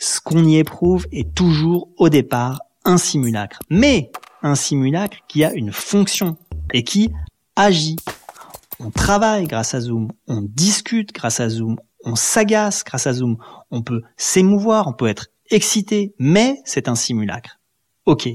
Ce 0.00 0.20
qu'on 0.20 0.44
y 0.44 0.56
éprouve 0.56 1.06
est 1.12 1.34
toujours 1.34 1.88
au 1.96 2.08
départ 2.08 2.60
un 2.84 2.98
simulacre, 2.98 3.60
mais 3.70 4.10
un 4.42 4.54
simulacre 4.54 5.18
qui 5.28 5.44
a 5.44 5.52
une 5.52 5.72
fonction 5.72 6.36
et 6.72 6.84
qui 6.84 7.10
agit. 7.56 7.96
On 8.80 8.90
travaille 8.90 9.46
grâce 9.46 9.74
à 9.74 9.80
Zoom, 9.80 10.10
on 10.26 10.42
discute 10.42 11.12
grâce 11.12 11.40
à 11.40 11.48
Zoom, 11.48 11.76
on 12.04 12.14
s'agace 12.14 12.84
grâce 12.84 13.06
à 13.06 13.12
Zoom, 13.12 13.36
on 13.70 13.82
peut 13.82 14.02
s'émouvoir, 14.16 14.86
on 14.86 14.92
peut 14.92 15.08
être 15.08 15.26
excité, 15.50 16.14
mais 16.18 16.60
c'est 16.64 16.88
un 16.88 16.94
simulacre. 16.94 17.57
Ok. 18.08 18.26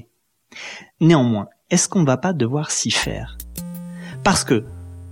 Néanmoins, 1.02 1.48
est-ce 1.72 1.90
qu'on 1.90 2.04
va 2.04 2.16
pas 2.16 2.32
devoir 2.32 2.70
s'y 2.70 2.92
faire? 2.92 3.40
Parce 4.24 4.44
que 4.44 4.66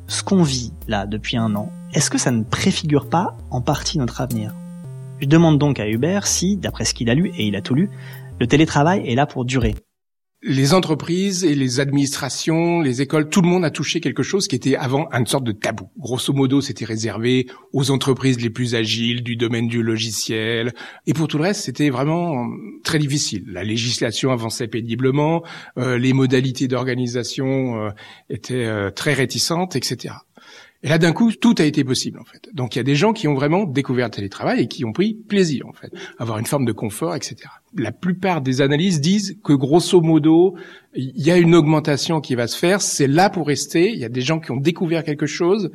ce 0.05 0.21
qu'on 0.21 0.43
vit 0.43 0.71
là 0.87 1.07
depuis 1.07 1.35
un 1.35 1.55
an, 1.55 1.71
est-ce 1.95 2.11
que 2.11 2.19
ça 2.19 2.29
ne 2.29 2.43
préfigure 2.43 3.09
pas 3.09 3.35
en 3.49 3.59
partie 3.59 3.97
notre 3.97 4.21
avenir? 4.21 4.53
Je 5.19 5.25
demande 5.25 5.57
donc 5.57 5.79
à 5.79 5.89
Hubert 5.89 6.27
si, 6.27 6.57
d'après 6.57 6.85
ce 6.85 6.93
qu'il 6.93 7.09
a 7.09 7.15
lu, 7.15 7.31
et 7.39 7.47
il 7.47 7.55
a 7.55 7.63
tout 7.63 7.73
lu, 7.73 7.89
le 8.39 8.45
télétravail 8.45 9.01
est 9.09 9.15
là 9.15 9.25
pour 9.25 9.45
durer 9.45 9.73
les 10.43 10.73
entreprises 10.73 11.43
et 11.43 11.53
les 11.53 11.79
administrations, 11.79 12.81
les 12.81 13.01
écoles, 13.01 13.29
tout 13.29 13.41
le 13.41 13.47
monde 13.47 13.63
a 13.63 13.69
touché 13.69 13.99
quelque 13.99 14.23
chose 14.23 14.47
qui 14.47 14.55
était 14.55 14.75
avant 14.75 15.07
une 15.11 15.27
sorte 15.27 15.43
de 15.43 15.51
tabou. 15.51 15.89
Grosso 15.99 16.33
modo, 16.33 16.61
c'était 16.61 16.85
réservé 16.85 17.45
aux 17.73 17.91
entreprises 17.91 18.41
les 18.41 18.49
plus 18.49 18.73
agiles 18.73 19.21
du 19.21 19.35
domaine 19.35 19.67
du 19.67 19.83
logiciel. 19.83 20.73
Et 21.05 21.13
pour 21.13 21.27
tout 21.27 21.37
le 21.37 21.43
reste, 21.43 21.61
c'était 21.61 21.91
vraiment 21.91 22.47
très 22.83 22.97
difficile. 22.97 23.43
La 23.47 23.63
législation 23.63 24.31
avançait 24.31 24.67
péniblement, 24.67 25.43
euh, 25.77 25.99
les 25.99 26.13
modalités 26.13 26.67
d'organisation 26.67 27.79
euh, 27.79 27.89
étaient 28.31 28.65
euh, 28.65 28.89
très 28.89 29.13
réticentes, 29.13 29.75
etc. 29.75 30.15
Et 30.83 30.89
là, 30.89 30.97
d'un 30.97 31.13
coup, 31.13 31.31
tout 31.31 31.53
a 31.59 31.63
été 31.63 31.83
possible, 31.83 32.19
en 32.19 32.23
fait. 32.23 32.49
Donc, 32.53 32.75
il 32.75 32.79
y 32.79 32.81
a 32.81 32.83
des 32.83 32.95
gens 32.95 33.13
qui 33.13 33.27
ont 33.27 33.35
vraiment 33.35 33.65
découvert 33.65 34.07
le 34.07 34.11
télétravail 34.11 34.61
et 34.61 34.67
qui 34.67 34.83
ont 34.83 34.93
pris 34.93 35.13
plaisir, 35.13 35.67
en 35.67 35.73
fait, 35.73 35.91
avoir 36.17 36.39
une 36.39 36.47
forme 36.47 36.65
de 36.65 36.71
confort, 36.71 37.15
etc. 37.15 37.35
La 37.77 37.91
plupart 37.91 38.41
des 38.41 38.61
analyses 38.61 38.99
disent 38.99 39.37
que, 39.43 39.53
grosso 39.53 40.01
modo, 40.01 40.55
il 40.95 41.21
y 41.21 41.29
a 41.29 41.37
une 41.37 41.53
augmentation 41.53 42.19
qui 42.19 42.33
va 42.33 42.47
se 42.47 42.57
faire. 42.57 42.81
C'est 42.81 43.07
là 43.07 43.29
pour 43.29 43.45
rester. 43.47 43.91
Il 43.91 43.99
y 43.99 44.05
a 44.05 44.09
des 44.09 44.21
gens 44.21 44.39
qui 44.39 44.51
ont 44.51 44.57
découvert 44.57 45.03
quelque 45.03 45.27
chose 45.27 45.71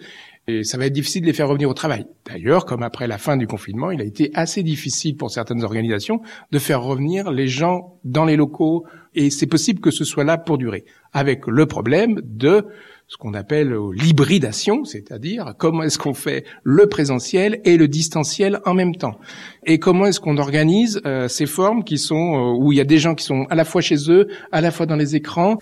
et 0.49 0.62
ça 0.62 0.78
va 0.78 0.86
être 0.86 0.92
difficile 0.92 1.22
de 1.22 1.26
les 1.26 1.32
faire 1.32 1.49
revenir 1.49 1.68
au 1.68 1.74
travail. 1.74 2.07
D'ailleurs, 2.24 2.66
comme 2.66 2.82
après 2.82 3.09
la 3.09 3.18
fin 3.18 3.36
du 3.36 3.49
confinement, 3.49 3.90
il 3.90 4.01
a 4.01 4.05
été 4.05 4.30
assez 4.34 4.62
difficile 4.62 5.16
pour 5.16 5.30
certaines 5.30 5.64
organisations 5.64 6.20
de 6.53 6.59
faire 6.59 6.82
revenir 6.82 7.32
les 7.32 7.49
gens 7.49 7.99
dans 8.05 8.24
les 8.24 8.36
locaux 8.36 8.84
et 9.14 9.30
c'est 9.30 9.47
possible 9.47 9.80
que 9.80 9.90
ce 9.90 10.05
soit 10.05 10.22
là 10.22 10.38
pour 10.38 10.57
durer. 10.57 10.84
Avec 11.12 11.47
le 11.49 11.66
problème 11.66 12.20
de 12.22 12.64
ce 13.09 13.16
qu'on 13.16 13.34
appelle 13.34 13.74
l'hybridation, 13.92 14.84
c'est-à-dire 14.84 15.55
comment 15.59 15.82
est-ce 15.82 15.99
qu'on 15.99 16.14
fait 16.14 16.44
le 16.62 16.86
présentiel 16.86 17.61
et 17.64 17.76
le 17.76 17.88
distanciel 17.88 18.61
en 18.66 18.74
même 18.74 18.94
temps, 18.94 19.18
et 19.64 19.78
comment 19.78 20.07
est-ce 20.07 20.20
qu'on 20.20 20.38
organise 20.38 21.01
euh, 21.07 21.28
ces 21.28 21.47
formes 21.47 21.84
qui 21.84 21.99
sont 21.99 22.34
euh, 22.34 22.57
où 22.59 22.72
il 22.72 22.78
y 22.78 22.80
a 22.80 22.84
des 22.84 22.99
gens 22.99 23.14
qui 23.14 23.24
sont 23.24 23.47
à 23.49 23.55
la 23.55 23.64
fois 23.64 23.80
chez 23.80 24.11
eux, 24.11 24.28
à 24.53 24.61
la 24.61 24.70
fois 24.70 24.86
dans 24.86 24.97
les 24.97 25.14
écrans? 25.14 25.59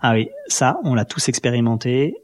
Ah 0.00 0.14
oui, 0.14 0.28
ça, 0.48 0.78
on 0.84 0.94
l'a 0.94 1.04
tous 1.04 1.28
expérimenté. 1.28 2.14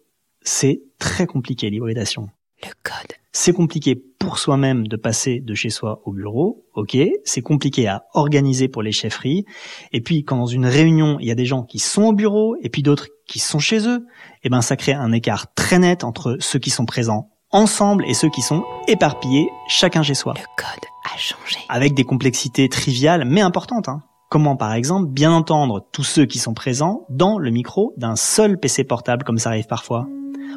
C'est 0.45 0.83
très 0.99 1.27
compliqué 1.27 1.71
l'hybridation. 1.71 2.29
Le 2.63 2.69
code. 2.83 3.17
C'est 3.33 3.53
compliqué 3.53 3.97
pour 3.97 4.39
soi-même 4.39 4.87
de 4.87 4.97
passer 4.97 5.41
de 5.41 5.55
chez 5.55 5.71
soi 5.71 6.01
au 6.05 6.13
bureau, 6.13 6.65
ok. 6.75 6.97
C'est 7.25 7.43
compliqué 7.43 7.89
à 7.89 8.05
organiser 8.13 8.69
pour 8.69 8.83
les 8.83 8.93
chefferies. 8.93 9.45
Et 9.93 10.01
puis 10.01 10.23
quand 10.23 10.37
dans 10.37 10.47
une 10.47 10.67
réunion, 10.67 11.19
il 11.19 11.27
y 11.27 11.31
a 11.31 11.35
des 11.35 11.47
gens 11.47 11.63
qui 11.63 11.79
sont 11.79 12.05
au 12.05 12.13
bureau 12.13 12.57
et 12.63 12.69
puis 12.69 12.83
d'autres 12.83 13.09
qui 13.27 13.39
sont 13.39 13.59
chez 13.59 13.89
eux, 13.89 14.07
eh 14.45 14.51
ben 14.51 14.61
ça 14.61 14.77
crée 14.77 14.93
un 14.93 15.13
écart 15.13 15.53
très 15.55 15.79
net 15.79 16.05
entre 16.05 16.37
ceux 16.41 16.59
qui 16.59 16.71
sont 16.71 16.85
présents 16.85 17.31
ensemble 17.51 18.05
et 18.07 18.15
ceux 18.15 18.31
qui 18.31 18.43
sont 18.43 18.65
éparpillés, 18.87 19.49
chacun 19.69 20.03
chez 20.03 20.15
soi. 20.15 20.35
Le 20.37 20.45
code 20.57 20.85
a 21.13 21.19
changé. 21.19 21.59
Avec 21.69 21.95
des 21.95 22.05
complexités 22.05 22.69
triviales 22.69 23.25
mais 23.27 23.41
importantes. 23.41 23.89
Hein. 23.89 24.03
Comment 24.31 24.57
par 24.57 24.75
exemple 24.75 25.11
bien 25.11 25.33
entendre 25.33 25.87
tous 25.93 26.05
ceux 26.05 26.27
qui 26.27 26.39
sont 26.39 26.55
présents 26.55 27.07
dans 27.09 27.39
le 27.39 27.51
micro 27.51 27.95
d'un 27.97 28.17
seul 28.17 28.59
PC 28.59 28.85
portable 28.85 29.25
comme 29.25 29.39
ça 29.39 29.51
arrive 29.51 29.67
parfois 29.67 30.07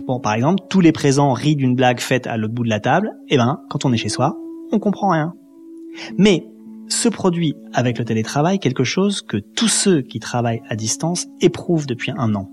Bon, 0.05 0.19
par 0.19 0.33
exemple, 0.33 0.63
tous 0.69 0.81
les 0.81 0.91
présents 0.91 1.33
rient 1.33 1.55
d'une 1.55 1.75
blague 1.75 1.99
faite 1.99 2.27
à 2.27 2.37
l'autre 2.37 2.53
bout 2.53 2.63
de 2.63 2.69
la 2.69 2.79
table, 2.79 3.11
eh 3.29 3.37
ben, 3.37 3.61
quand 3.69 3.85
on 3.85 3.93
est 3.93 3.97
chez 3.97 4.09
soi, 4.09 4.37
on 4.71 4.79
comprend 4.79 5.11
rien. 5.11 5.33
Mais 6.17 6.47
se 6.89 7.09
produit 7.09 7.55
avec 7.73 7.99
le 7.99 8.05
télétravail 8.05 8.59
quelque 8.59 8.83
chose 8.83 9.21
que 9.21 9.37
tous 9.37 9.67
ceux 9.67 10.01
qui 10.01 10.19
travaillent 10.19 10.61
à 10.69 10.75
distance 10.75 11.27
éprouvent 11.41 11.87
depuis 11.87 12.11
un 12.15 12.33
an. 12.35 12.49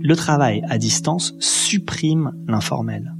Le 0.00 0.16
travail 0.16 0.62
à 0.68 0.78
distance 0.78 1.34
supprime 1.40 2.32
l'informel. 2.46 3.14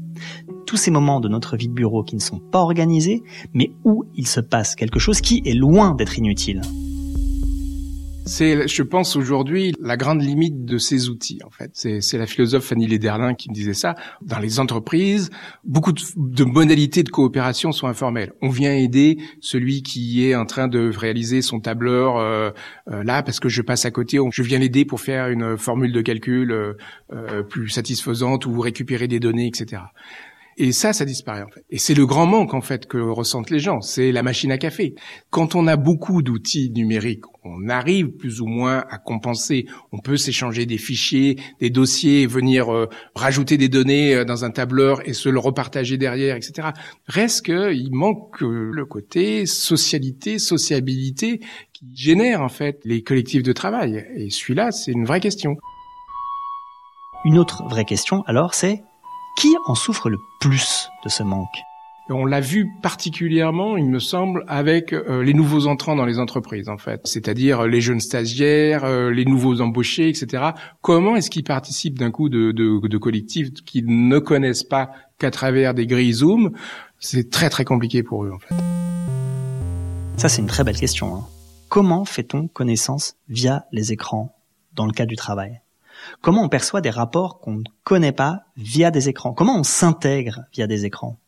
Tous 0.67 0.77
ces 0.77 0.91
moments 0.91 1.21
de 1.21 1.29
notre 1.29 1.57
vie 1.57 1.69
de 1.69 1.73
bureau 1.73 2.03
qui 2.05 2.15
ne 2.15 2.21
sont 2.21 2.39
pas 2.39 2.61
organisés, 2.61 3.23
mais 3.53 3.73
où 3.85 4.05
il 4.15 4.27
se 4.27 4.41
passe 4.41 4.75
quelque 4.75 4.99
chose 4.99 5.21
qui 5.21 5.43
est 5.45 5.55
loin 5.55 5.95
d'être 5.95 6.19
inutile. 6.19 6.61
C'est, 8.27 8.67
je 8.67 8.83
pense 8.83 9.17
aujourd'hui, 9.17 9.75
la 9.81 9.99
grande 9.99 10.23
limite 10.23 10.65
de 10.65 10.79
ces 10.79 11.11
outils. 11.11 11.41
En 11.45 11.51
fait, 11.51 11.71
c'est 11.75 12.19
la 12.19 12.27
philosophe 12.27 12.65
Fanny 12.65 12.87
Lederlin 12.87 13.35
qui 13.35 13.51
me 13.51 13.55
disait 13.55 13.75
ça. 13.75 13.95
Dans 14.23 14.39
les 14.39 14.61
entreprises, 14.61 15.31
beaucoup 15.63 15.93
de, 15.93 16.45
modalités 16.45 17.03
de 17.03 17.11
coopération 17.11 17.71
sont 17.71 17.87
informelles. 17.87 18.33
On 18.41 18.49
vient 18.49 18.73
aider 18.73 19.19
celui 19.41 19.83
qui 19.83 20.27
est 20.27 20.35
en 20.35 20.47
train 20.47 20.69
de 20.69 20.91
réaliser 20.97 21.43
son 21.43 21.61
tableur 21.61 22.17
euh, 22.17 22.51
euh, 22.91 23.05
là 23.05 23.23
parce 23.23 23.41
que 23.41 23.51
je 23.51 23.61
passe 23.61 23.85
à 23.85 23.91
côté. 23.91 24.19
Je 24.33 24.43
viens 24.43 24.59
l'aider 24.59 24.87
pour 24.87 25.03
faire 25.03 25.29
une 25.29 25.59
formule 25.59 25.93
de 25.93 26.01
calcul 26.01 26.51
euh, 26.51 27.43
plus 27.43 27.69
satisfaisante 27.69 28.47
ou 28.47 28.59
récupérer 28.59 29.07
des 29.07 29.21
données, 29.21 29.47
etc. 29.47 29.83
Et 30.57 30.73
ça, 30.73 30.93
ça 30.93 31.05
disparaît 31.05 31.43
en 31.43 31.49
fait. 31.49 31.65
Et 31.71 31.79
c'est 31.79 31.95
le 31.95 32.07
grand 32.07 32.27
manque 32.27 32.55
en 32.55 32.61
fait 32.61 32.87
que 32.87 32.99
ressentent 32.99 33.51
les 33.51 33.59
gens, 33.59 33.81
c'est 33.81 34.13
la 34.13 34.23
machine 34.23 34.53
à 34.53 34.59
café. 34.59 34.95
Quand 35.31 35.55
on 35.55 35.67
a 35.67 35.77
beaucoup 35.77 36.23
d'outils 36.23 36.71
numériques, 36.71 37.25
on 37.43 37.69
arrive 37.69 38.09
plus 38.09 38.41
ou 38.41 38.47
moins 38.47 38.85
à 38.91 38.99
compenser. 38.99 39.67
On 39.93 39.99
peut 39.99 40.17
s'échanger 40.17 40.67
des 40.67 40.79
fichiers, 40.79 41.37
des 41.61 41.71
dossiers, 41.71 42.27
venir 42.27 42.73
euh, 42.73 42.89
rajouter 43.15 43.57
des 43.59 43.69
données 43.69 44.15
euh, 44.15 44.25
dans 44.25 44.45
un 44.45 44.51
tableur 44.51 45.07
et 45.09 45.13
se 45.13 45.29
le 45.29 45.39
repartager 45.39 45.99
derrière, 45.99 46.37
etc. 46.37 46.69
Reste 47.07 47.47
qu'il 47.47 47.93
manque 47.93 48.41
le 48.41 48.85
côté 48.85 49.47
socialité, 49.47 50.39
sociabilité 50.39 51.41
qui 51.73 51.87
génère 51.95 52.43
en 52.43 52.49
fait 52.49 52.81
les 52.85 53.03
collectifs 53.03 53.43
de 53.43 53.53
travail. 53.53 54.07
Et 54.17 54.31
celui-là, 54.31 54.71
c'est 54.71 54.93
une 54.93 55.05
vraie 55.05 55.21
question. 55.21 55.57
Une 57.25 57.39
autre 57.39 57.65
vraie 57.69 57.87
question, 57.87 58.23
alors, 58.27 58.55
c'est 58.55 58.83
qui 59.37 59.55
en 59.67 59.75
souffre 59.75 60.11
le 60.11 60.19
plus 60.41 60.89
de 61.05 61.09
ce 61.09 61.23
manque? 61.23 61.59
On 62.11 62.27
l'a 62.27 62.41
vu 62.41 62.71
particulièrement, 62.83 63.79
il 63.79 63.87
me 63.87 63.99
semble, 63.99 64.45
avec 64.47 64.93
euh, 64.93 65.23
les 65.23 65.33
nouveaux 65.33 65.67
entrants 65.67 65.97
dans 65.97 66.05
les 66.05 66.19
entreprises, 66.19 66.69
en 66.69 66.77
fait. 66.77 67.01
C'est-à-dire 67.05 67.67
les 67.67 67.81
jeunes 67.81 68.01
stagiaires, 68.01 68.85
euh, 68.85 69.11
les 69.11 69.25
nouveaux 69.25 69.63
embauchés, 69.63 70.11
etc. 70.11 70.51
Comment 70.83 71.17
est-ce 71.17 71.31
qu'ils 71.31 71.45
participent 71.45 71.99
d'un 71.99 72.11
coup 72.11 72.29
de, 72.29 72.53
de, 72.53 72.87
de 72.87 72.99
collectifs 72.99 73.55
qu'ils 73.65 74.07
ne 74.09 74.19
connaissent 74.19 74.65
pas 74.65 74.91
qu'à 75.19 75.31
travers 75.31 75.73
des 75.73 75.87
grilles 75.87 76.13
Zoom? 76.13 76.53
C'est 76.99 77.31
très 77.31 77.49
très 77.49 77.65
compliqué 77.65 78.03
pour 78.03 78.25
eux, 78.25 78.33
en 78.33 78.39
fait. 78.39 78.55
Ça, 80.19 80.29
c'est 80.29 80.43
une 80.43 80.49
très 80.49 80.63
belle 80.63 80.77
question. 80.77 81.17
Hein. 81.17 81.25
Comment 81.71 82.05
fait-on 82.05 82.49
connaissance 82.49 83.17
via 83.31 83.65
les 83.73 83.93
écrans 83.93 84.37
dans 84.75 84.85
le 84.85 84.93
cas 84.93 85.07
du 85.07 85.17
travail? 85.17 85.61
Comment 86.25 86.45
on 86.45 86.49
perçoit 86.49 86.81
des 86.81 86.89
rapports 86.89 87.39
qu'on 87.39 87.57
ne 87.57 87.65
connaît 87.83 88.11
pas 88.11 88.45
via 88.57 88.91
des 88.91 89.11
écrans? 89.11 89.35
Comment 89.35 89.59
on 89.59 89.63
s'intègre 89.63 90.41
via 90.55 90.67
des 90.67 90.87
écrans? 90.87 91.19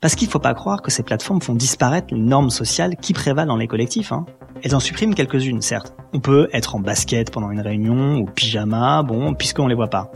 Parce 0.00 0.14
qu'il 0.14 0.28
ne 0.28 0.30
faut 0.30 0.38
pas 0.38 0.54
croire 0.54 0.82
que 0.82 0.92
ces 0.92 1.02
plateformes 1.02 1.42
font 1.42 1.56
disparaître 1.56 2.14
les 2.14 2.20
normes 2.20 2.50
sociales 2.50 2.94
qui 2.94 3.12
prévalent 3.12 3.48
dans 3.48 3.56
les 3.56 3.66
collectifs. 3.66 4.12
Hein. 4.12 4.26
Elles 4.62 4.76
en 4.76 4.78
suppriment 4.78 5.16
quelques-unes, 5.16 5.62
certes. 5.62 5.96
On 6.12 6.20
peut 6.20 6.48
être 6.52 6.76
en 6.76 6.78
basket 6.78 7.32
pendant 7.32 7.50
une 7.50 7.60
réunion 7.60 8.18
ou 8.18 8.26
pyjama, 8.26 9.02
bon, 9.02 9.34
puisqu'on 9.34 9.66
les 9.66 9.74
voit 9.74 9.90
pas. 9.90 10.12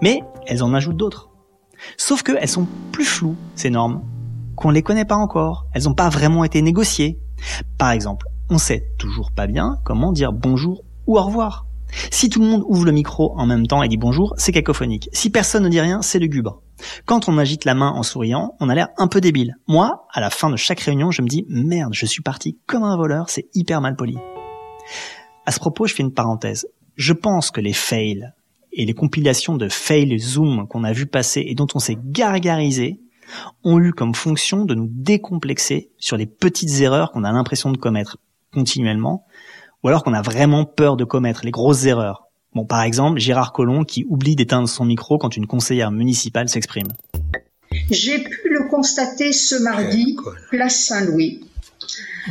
Mais 0.00 0.22
elles 0.46 0.62
en 0.62 0.72
ajoutent 0.72 0.96
d'autres. 0.96 1.30
Sauf 1.96 2.22
qu'elles 2.22 2.46
sont 2.46 2.68
plus 2.92 3.04
floues, 3.04 3.34
ces 3.56 3.70
normes, 3.70 4.04
qu'on 4.54 4.70
les 4.70 4.84
connaît 4.84 5.04
pas 5.04 5.16
encore. 5.16 5.66
Elles 5.72 5.86
n'ont 5.86 5.94
pas 5.94 6.08
vraiment 6.08 6.44
été 6.44 6.62
négociées. 6.62 7.18
Par 7.78 7.90
exemple, 7.90 8.28
on 8.48 8.58
sait 8.58 8.86
toujours 8.96 9.32
pas 9.32 9.48
bien 9.48 9.80
comment 9.82 10.12
dire 10.12 10.32
bonjour 10.32 10.84
ou 11.08 11.18
au 11.18 11.22
revoir. 11.22 11.66
Si 12.10 12.28
tout 12.28 12.40
le 12.40 12.46
monde 12.46 12.64
ouvre 12.66 12.84
le 12.84 12.92
micro 12.92 13.32
en 13.38 13.46
même 13.46 13.66
temps 13.66 13.82
et 13.82 13.88
dit 13.88 13.96
bonjour, 13.96 14.34
c'est 14.36 14.52
cacophonique. 14.52 15.08
Si 15.12 15.30
personne 15.30 15.64
ne 15.64 15.68
dit 15.68 15.80
rien, 15.80 16.02
c'est 16.02 16.18
lugubre. 16.18 16.62
Quand 17.04 17.28
on 17.28 17.38
agite 17.38 17.64
la 17.64 17.74
main 17.74 17.90
en 17.90 18.02
souriant, 18.02 18.54
on 18.60 18.68
a 18.68 18.74
l'air 18.74 18.88
un 18.98 19.08
peu 19.08 19.20
débile. 19.20 19.54
Moi, 19.66 20.06
à 20.12 20.20
la 20.20 20.30
fin 20.30 20.50
de 20.50 20.56
chaque 20.56 20.80
réunion, 20.80 21.10
je 21.10 21.22
me 21.22 21.28
dis 21.28 21.44
merde, 21.48 21.94
je 21.94 22.06
suis 22.06 22.22
parti 22.22 22.58
comme 22.66 22.82
un 22.82 22.96
voleur, 22.96 23.30
c'est 23.30 23.48
hyper 23.54 23.80
mal 23.80 23.96
poli. 23.96 24.16
À 25.46 25.52
ce 25.52 25.58
propos, 25.58 25.86
je 25.86 25.94
fais 25.94 26.02
une 26.02 26.12
parenthèse. 26.12 26.66
Je 26.96 27.12
pense 27.12 27.50
que 27.50 27.60
les 27.60 27.72
fails 27.72 28.32
et 28.72 28.84
les 28.84 28.94
compilations 28.94 29.56
de 29.56 29.68
fails 29.68 30.18
Zoom 30.18 30.66
qu'on 30.68 30.84
a 30.84 30.92
vu 30.92 31.06
passer 31.06 31.44
et 31.46 31.54
dont 31.54 31.68
on 31.74 31.78
s'est 31.78 31.98
gargarisé 32.02 33.00
ont 33.64 33.80
eu 33.80 33.92
comme 33.92 34.14
fonction 34.14 34.64
de 34.64 34.74
nous 34.74 34.88
décomplexer 34.90 35.90
sur 35.98 36.16
les 36.16 36.26
petites 36.26 36.80
erreurs 36.80 37.10
qu'on 37.12 37.24
a 37.24 37.32
l'impression 37.32 37.70
de 37.70 37.78
commettre 37.78 38.18
continuellement 38.52 39.26
ou 39.86 39.88
alors 39.88 40.02
qu'on 40.02 40.14
a 40.14 40.20
vraiment 40.22 40.64
peur 40.64 40.96
de 40.96 41.04
commettre 41.04 41.42
les 41.44 41.52
grosses 41.52 41.84
erreurs. 41.84 42.26
Bon, 42.56 42.64
par 42.64 42.82
exemple, 42.82 43.20
Gérard 43.20 43.52
Collomb 43.52 43.84
qui 43.84 44.04
oublie 44.08 44.34
d'éteindre 44.34 44.68
son 44.68 44.84
micro 44.84 45.16
quand 45.16 45.36
une 45.36 45.46
conseillère 45.46 45.92
municipale 45.92 46.48
s'exprime. 46.48 46.88
J'ai 47.92 48.18
pu 48.18 48.48
le 48.50 48.68
constater 48.68 49.32
ce 49.32 49.54
mardi, 49.54 50.16
place 50.50 50.86
Saint-Louis. 50.86 51.40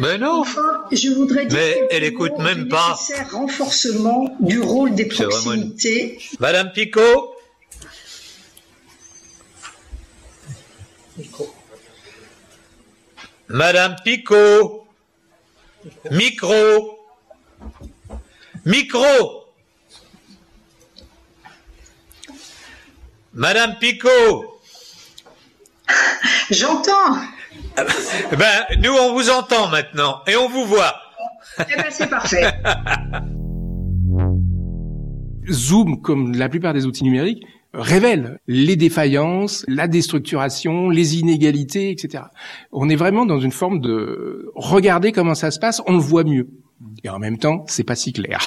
Mais 0.01 0.17
non. 0.17 0.41
Enfin, 0.41 0.83
je 0.91 1.11
voudrais 1.11 1.45
dire 1.45 1.57
Mais 1.57 1.87
elle 1.91 2.03
écoute 2.03 2.37
même 2.39 2.67
pas. 2.67 2.99
renforcement 3.31 4.35
du 4.41 4.59
rôle 4.59 4.93
des 4.93 5.05
proximités. 5.05 6.19
Madame 6.41 6.73
Picot. 6.73 7.35
Madame 13.47 13.95
Picot. 14.03 14.85
Micro. 16.11 17.04
Micro 18.66 19.45
Madame 23.34 23.76
Picot 23.80 24.59
J'entends. 26.49 27.18
Eh 27.78 28.36
Ben, 28.36 28.66
nous, 28.82 28.91
on 28.91 29.13
vous 29.13 29.30
entend 29.30 29.70
maintenant 29.70 30.22
et 30.26 30.36
on 30.36 30.49
vous 30.49 30.66
voit. 30.66 30.95
Eh 31.59 31.76
ben, 31.76 31.86
c'est 31.91 32.09
parfait. 32.09 32.53
Zoom, 35.51 36.01
comme 36.01 36.36
la 36.36 36.49
plupart 36.49 36.74
des 36.74 36.88
outils 36.88 37.03
numériques, 37.03 37.45
révèle 37.74 38.39
les 38.47 38.76
défaillances, 38.76 39.63
la 39.68 39.88
déstructuration, 39.88 40.89
les 40.89 41.20
inégalités, 41.20 41.91
etc. 41.91 42.24
On 42.72 42.89
est 42.89 42.95
vraiment 42.95 43.28
dans 43.28 43.39
une 43.39 43.51
forme 43.51 43.80
de 43.80 44.51
regarder 44.55 45.11
comment 45.11 45.36
ça 45.36 45.51
se 45.51 45.59
passe, 45.59 45.84
on 45.86 45.93
le 45.93 45.99
voit 45.99 46.24
mieux. 46.24 46.47
Et 47.03 47.09
en 47.09 47.19
même 47.19 47.38
temps, 47.38 47.63
c'est 47.67 47.84
pas 47.84 47.95
si 47.95 48.13
clair. 48.13 48.45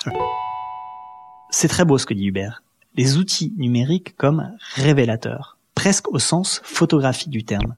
C'est 1.50 1.68
très 1.68 1.84
beau 1.84 1.98
ce 1.98 2.06
que 2.06 2.14
dit 2.14 2.26
Hubert. 2.26 2.62
Les 2.94 3.16
outils 3.16 3.52
numériques 3.56 4.16
comme 4.16 4.56
révélateurs, 4.74 5.58
presque 5.74 6.10
au 6.12 6.18
sens 6.18 6.60
photographique 6.64 7.30
du 7.30 7.44
terme. 7.44 7.74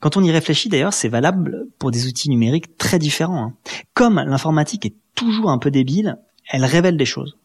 Quand 0.00 0.16
on 0.16 0.22
y 0.22 0.30
réfléchit 0.30 0.68
d'ailleurs, 0.68 0.92
c'est 0.92 1.08
valable 1.08 1.66
pour 1.78 1.90
des 1.90 2.06
outils 2.06 2.28
numériques 2.28 2.76
très 2.76 2.98
différents. 2.98 3.46
hein. 3.46 3.54
Comme 3.94 4.16
l'informatique 4.16 4.86
est 4.86 4.94
toujours 5.14 5.50
un 5.50 5.58
peu 5.58 5.70
débile, 5.70 6.18
elle 6.50 6.64
révèle 6.64 6.96
des 6.96 7.04
choses. 7.04 7.36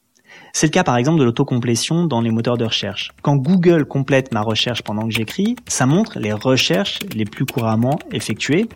C'est 0.54 0.68
le 0.68 0.72
cas 0.72 0.84
par 0.84 0.98
exemple 0.98 1.20
de 1.20 1.24
l'autocomplétion 1.24 2.06
dans 2.06 2.22
les 2.22 2.30
moteurs 2.32 2.58
de 2.58 2.66
recherche. 2.66 3.12
Quand 3.22 3.36
Google 3.38 3.86
complète 3.86 4.34
ma 4.34 4.42
recherche 4.42 4.82
pendant 4.82 5.04
que 5.04 5.14
j'écris, 5.14 5.56
ça 5.68 5.86
montre 5.86 6.20
les 6.20 6.34
recherches 6.34 7.00
les 7.16 7.26
plus 7.26 7.46
couramment 7.46 8.00
effectuées, 8.12 8.68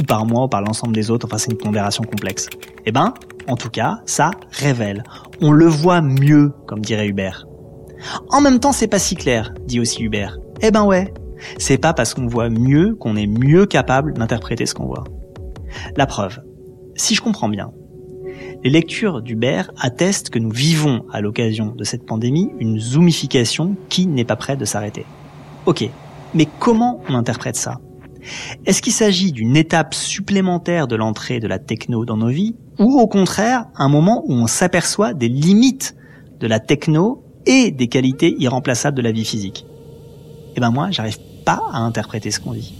ou 0.00 0.04
par 0.04 0.26
moi 0.26 0.44
ou 0.44 0.48
par 0.48 0.62
l'ensemble 0.62 0.94
des 0.94 1.10
autres, 1.10 1.26
enfin 1.26 1.38
c'est 1.38 1.50
une 1.50 1.58
pondération 1.58 2.04
complexe. 2.04 2.48
Eh 2.84 2.92
ben, 2.92 3.14
en 3.46 3.56
tout 3.56 3.70
cas, 3.70 4.00
ça 4.06 4.30
révèle. 4.50 5.04
On 5.40 5.52
le 5.52 5.66
voit 5.66 6.00
mieux, 6.00 6.52
comme 6.66 6.80
dirait 6.80 7.08
Hubert. 7.08 7.46
En 8.30 8.40
même 8.40 8.60
temps, 8.60 8.72
c'est 8.72 8.88
pas 8.88 8.98
si 8.98 9.14
clair, 9.14 9.52
dit 9.66 9.80
aussi 9.80 10.02
Hubert. 10.02 10.38
Eh 10.62 10.70
ben 10.70 10.84
ouais, 10.84 11.12
c'est 11.58 11.78
pas 11.78 11.92
parce 11.92 12.14
qu'on 12.14 12.26
voit 12.26 12.50
mieux 12.50 12.94
qu'on 12.94 13.16
est 13.16 13.26
mieux 13.26 13.66
capable 13.66 14.14
d'interpréter 14.14 14.66
ce 14.66 14.74
qu'on 14.74 14.86
voit. 14.86 15.04
La 15.96 16.06
preuve, 16.06 16.40
si 16.94 17.14
je 17.14 17.22
comprends 17.22 17.48
bien, 17.48 17.72
les 18.64 18.70
lectures 18.70 19.22
d'Hubert 19.22 19.70
attestent 19.78 20.30
que 20.30 20.38
nous 20.38 20.50
vivons 20.50 21.04
à 21.12 21.20
l'occasion 21.20 21.74
de 21.76 21.84
cette 21.84 22.06
pandémie 22.06 22.50
une 22.58 22.78
zoomification 22.78 23.76
qui 23.88 24.06
n'est 24.06 24.24
pas 24.24 24.36
prête 24.36 24.58
de 24.58 24.64
s'arrêter. 24.64 25.06
Ok, 25.66 25.88
mais 26.34 26.46
comment 26.58 27.00
on 27.08 27.14
interprète 27.14 27.56
ça? 27.56 27.78
Est-ce 28.64 28.82
qu'il 28.82 28.92
s'agit 28.92 29.32
d'une 29.32 29.56
étape 29.56 29.94
supplémentaire 29.94 30.86
de 30.86 30.96
l'entrée 30.96 31.40
de 31.40 31.48
la 31.48 31.58
techno 31.58 32.04
dans 32.04 32.16
nos 32.16 32.28
vies 32.28 32.56
ou 32.78 33.00
au 33.00 33.06
contraire 33.06 33.66
un 33.76 33.88
moment 33.88 34.22
où 34.26 34.32
on 34.32 34.46
s'aperçoit 34.46 35.14
des 35.14 35.28
limites 35.28 35.96
de 36.40 36.46
la 36.46 36.60
techno 36.60 37.22
et 37.46 37.70
des 37.70 37.86
qualités 37.86 38.34
irremplaçables 38.38 38.96
de 38.96 39.02
la 39.02 39.12
vie 39.12 39.24
physique? 39.24 39.66
Eh 40.56 40.60
ben 40.60 40.70
moi, 40.70 40.90
j'arrive 40.90 41.18
pas 41.44 41.62
à 41.72 41.78
interpréter 41.78 42.30
ce 42.30 42.40
qu'on 42.40 42.52
dit. 42.52 42.74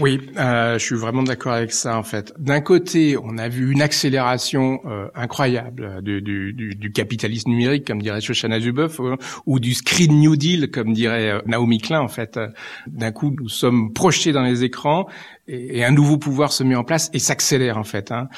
Oui, 0.00 0.20
euh, 0.36 0.76
je 0.76 0.84
suis 0.84 0.96
vraiment 0.96 1.22
d'accord 1.22 1.52
avec 1.52 1.70
ça 1.70 1.96
en 1.96 2.02
fait. 2.02 2.32
D'un 2.38 2.60
côté, 2.60 3.16
on 3.16 3.38
a 3.38 3.48
vu 3.48 3.70
une 3.70 3.80
accélération 3.80 4.80
euh, 4.86 5.08
incroyable 5.14 6.02
du, 6.02 6.20
du, 6.20 6.92
capitalisme 6.92 7.50
numérique, 7.50 7.86
comme 7.86 8.02
dirait 8.02 8.20
Shoshana 8.20 8.60
Zuboff, 8.60 8.98
euh, 9.00 9.16
ou 9.46 9.60
du 9.60 9.72
Screen 9.72 10.18
New 10.18 10.36
Deal, 10.36 10.70
comme 10.70 10.92
dirait 10.92 11.30
euh, 11.30 11.40
Naomi 11.46 11.78
Klein 11.78 12.00
en 12.00 12.08
fait. 12.08 12.36
Euh, 12.36 12.48
D'un 12.88 13.12
coup, 13.12 13.34
nous 13.38 13.48
sommes 13.48 13.92
projetés 13.92 14.32
dans 14.32 14.42
les 14.42 14.64
écrans 14.64 15.06
et, 15.48 15.78
et 15.78 15.84
un 15.84 15.90
nouveau 15.90 16.18
pouvoir 16.18 16.52
se 16.52 16.62
met 16.62 16.74
en 16.74 16.84
place 16.84 17.10
et 17.12 17.18
s'accélère 17.18 17.78
en 17.78 17.84
fait. 17.84 18.12
Hein. 18.12 18.28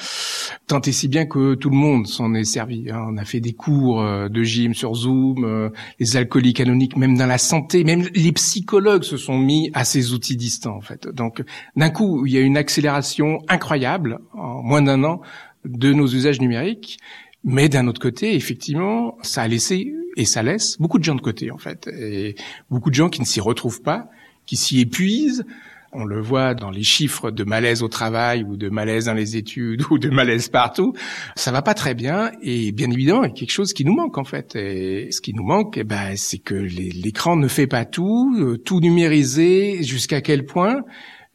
Tant 0.67 0.81
et 0.81 0.91
si 0.91 1.07
bien 1.07 1.25
que 1.25 1.55
tout 1.55 1.69
le 1.69 1.75
monde 1.75 2.07
s'en 2.07 2.33
est 2.33 2.43
servi. 2.43 2.89
Hein. 2.89 3.05
On 3.09 3.17
a 3.17 3.25
fait 3.25 3.39
des 3.39 3.53
cours 3.53 4.01
euh, 4.01 4.29
de 4.29 4.43
gym 4.43 4.73
sur 4.73 4.95
Zoom, 4.95 5.43
euh, 5.43 5.69
les 5.99 6.17
alcooliques 6.17 6.59
anonyques, 6.59 6.97
même 6.97 7.17
dans 7.17 7.25
la 7.25 7.37
santé, 7.37 7.83
même 7.83 8.07
les 8.13 8.31
psychologues 8.31 9.03
se 9.03 9.17
sont 9.17 9.37
mis 9.37 9.71
à 9.73 9.85
ces 9.85 10.13
outils 10.13 10.37
distants 10.37 10.75
en 10.75 10.81
fait. 10.81 11.07
Donc 11.07 11.43
d'un 11.75 11.89
coup, 11.89 12.25
il 12.25 12.33
y 12.33 12.37
a 12.37 12.41
une 12.41 12.57
accélération 12.57 13.39
incroyable 13.47 14.19
en 14.33 14.61
moins 14.63 14.81
d'un 14.81 15.03
an 15.03 15.21
de 15.65 15.93
nos 15.93 16.07
usages 16.07 16.41
numériques. 16.41 16.97
Mais 17.43 17.69
d'un 17.69 17.87
autre 17.87 18.01
côté, 18.01 18.35
effectivement, 18.35 19.17
ça 19.21 19.43
a 19.43 19.47
laissé 19.47 19.93
et 20.17 20.25
ça 20.25 20.43
laisse 20.43 20.77
beaucoup 20.79 20.97
de 20.99 21.03
gens 21.03 21.15
de 21.15 21.21
côté 21.21 21.51
en 21.51 21.57
fait, 21.57 21.87
et 21.87 22.35
beaucoup 22.69 22.89
de 22.89 22.95
gens 22.95 23.09
qui 23.09 23.21
ne 23.21 23.25
s'y 23.25 23.39
retrouvent 23.39 23.81
pas, 23.81 24.09
qui 24.45 24.57
s'y 24.57 24.81
épuisent. 24.81 25.45
On 25.93 26.03
le 26.03 26.21
voit 26.21 26.53
dans 26.53 26.69
les 26.69 26.83
chiffres 26.83 27.31
de 27.31 27.43
malaise 27.43 27.81
au 27.81 27.87
travail 27.87 28.43
ou 28.43 28.57
de 28.57 28.69
malaise 28.69 29.05
dans 29.05 29.13
les 29.13 29.37
études 29.37 29.83
ou 29.91 29.97
de 29.97 30.09
malaise 30.09 30.49
partout. 30.49 30.93
Ça 31.35 31.51
va 31.51 31.61
pas 31.61 31.73
très 31.73 31.93
bien 31.93 32.31
et 32.41 32.71
bien 32.71 32.91
évidemment, 32.91 33.23
il 33.23 33.29
y 33.29 33.31
a 33.31 33.33
quelque 33.33 33.51
chose 33.51 33.73
qui 33.73 33.85
nous 33.85 33.95
manque 33.95 34.17
en 34.17 34.23
fait. 34.23 34.55
Et 34.55 35.11
ce 35.11 35.21
qui 35.21 35.33
nous 35.33 35.43
manque, 35.43 35.77
eh 35.77 35.83
ben, 35.83 36.15
c'est 36.15 36.39
que 36.39 36.55
l'écran 36.55 37.35
ne 37.35 37.47
fait 37.47 37.67
pas 37.67 37.85
tout, 37.85 38.35
euh, 38.39 38.57
tout 38.57 38.79
numérisé. 38.79 39.83
Jusqu'à 39.83 40.21
quel 40.21 40.45
point 40.45 40.83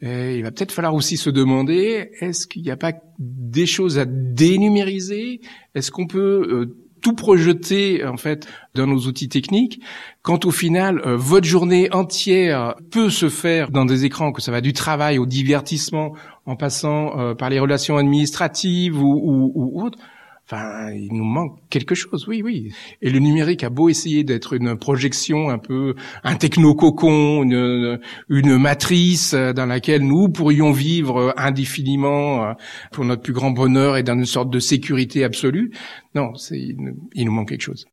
euh, 0.03 0.35
il 0.37 0.43
va 0.43 0.51
peut-être 0.51 0.73
falloir 0.73 0.95
aussi 0.95 1.17
se 1.17 1.31
demander 1.31 2.11
est-ce 2.21 2.49
qu'il 2.49 2.63
n'y 2.63 2.71
a 2.71 2.77
pas 2.77 2.93
des 3.19 3.67
choses 3.67 3.99
à 3.99 4.05
dénumériser? 4.05 5.41
Est-ce 5.75 5.93
qu'on 5.93 6.09
peut 6.09 6.47
euh, 6.51 6.82
tout 7.03 7.15
projeter 7.15 8.05
en 8.05 8.17
fait 8.17 8.47
dans 8.75 8.87
nos 8.87 9.01
outils 9.01 9.29
techniques 9.29 9.81
quand 10.23 10.45
au 10.45 10.51
final 10.51 11.01
euh, 11.05 11.17
votre 11.17 11.47
journée 11.47 11.93
entière 11.93 12.77
peut 12.91 13.11
se 13.11 13.29
faire 13.29 13.71
dans 13.71 13.85
des 13.85 14.05
écrans 14.05 14.33
que 14.33 14.41
ça 14.41 14.53
va 14.53 14.61
du 14.61 14.73
travail 14.73 15.19
au 15.19 15.27
divertissement 15.27 16.15
en 16.47 16.57
passant 16.57 17.19
euh, 17.19 17.35
par 17.35 17.51
les 17.51 17.59
relations 17.59 17.97
administratives 17.97 19.03
ou, 19.03 19.21
ou, 19.23 19.53
ou 19.55 19.85
autres 19.85 19.99
Enfin, 20.47 20.91
il 20.91 21.13
nous 21.13 21.25
manque 21.25 21.59
quelque 21.71 21.95
chose, 21.95 22.27
oui, 22.29 22.43
oui. 22.45 22.73
Et 23.01 23.11
le 23.11 23.21
numérique 23.21 23.65
a 23.65 23.71
beau 23.71 23.89
essayer 23.89 24.25
d'être 24.25 24.55
une 24.55 24.77
projection 24.77 25.49
un 25.49 25.59
peu, 25.59 25.95
un 26.25 26.35
techno-cocon, 26.35 27.43
une, 27.45 28.01
une 28.29 28.59
matrice 28.59 29.35
dans 29.35 29.67
laquelle 29.67 30.03
nous 30.03 30.29
pourrions 30.29 30.73
vivre 30.73 31.33
indéfiniment 31.37 32.45
euh, 32.45 32.53
pour 32.91 33.05
notre 33.05 33.23
plus 33.23 33.33
grand 33.33 33.51
bonheur 33.51 33.97
et 33.97 34.03
dans 34.03 34.15
une 34.15 34.27
sorte 34.27 34.51
de 34.51 34.59
sécurité 34.59 35.25
absolue. 35.25 35.73
Non, 36.15 36.33
il 36.51 36.95
il 37.15 37.27
nous 37.27 37.33
manque 37.33 37.49
quelque 37.49 37.63
chose. 37.63 37.87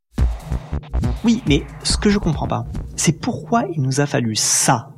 Oui, 1.24 1.42
mais 1.48 1.64
ce 1.84 1.98
que 1.98 2.10
je 2.10 2.18
comprends 2.18 2.48
pas, 2.48 2.66
c'est 2.96 3.20
pourquoi 3.22 3.66
il 3.74 3.82
nous 3.82 4.02
a 4.02 4.06
fallu 4.06 4.36
ça. 4.36 4.90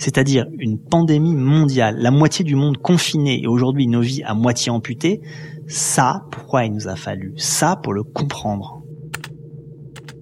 C'est-à-dire 0.00 0.46
une 0.58 0.78
pandémie 0.78 1.34
mondiale, 1.34 1.98
la 1.98 2.10
moitié 2.10 2.42
du 2.42 2.54
monde 2.54 2.78
confiné 2.78 3.42
et 3.42 3.46
aujourd'hui 3.46 3.86
nos 3.86 4.00
vies 4.00 4.22
à 4.22 4.32
moitié 4.32 4.72
amputées. 4.72 5.20
Ça, 5.68 6.22
pourquoi 6.32 6.64
il 6.64 6.72
nous 6.72 6.88
a 6.88 6.96
fallu 6.96 7.34
ça 7.36 7.76
pour 7.76 7.92
le 7.92 8.02
comprendre? 8.02 8.82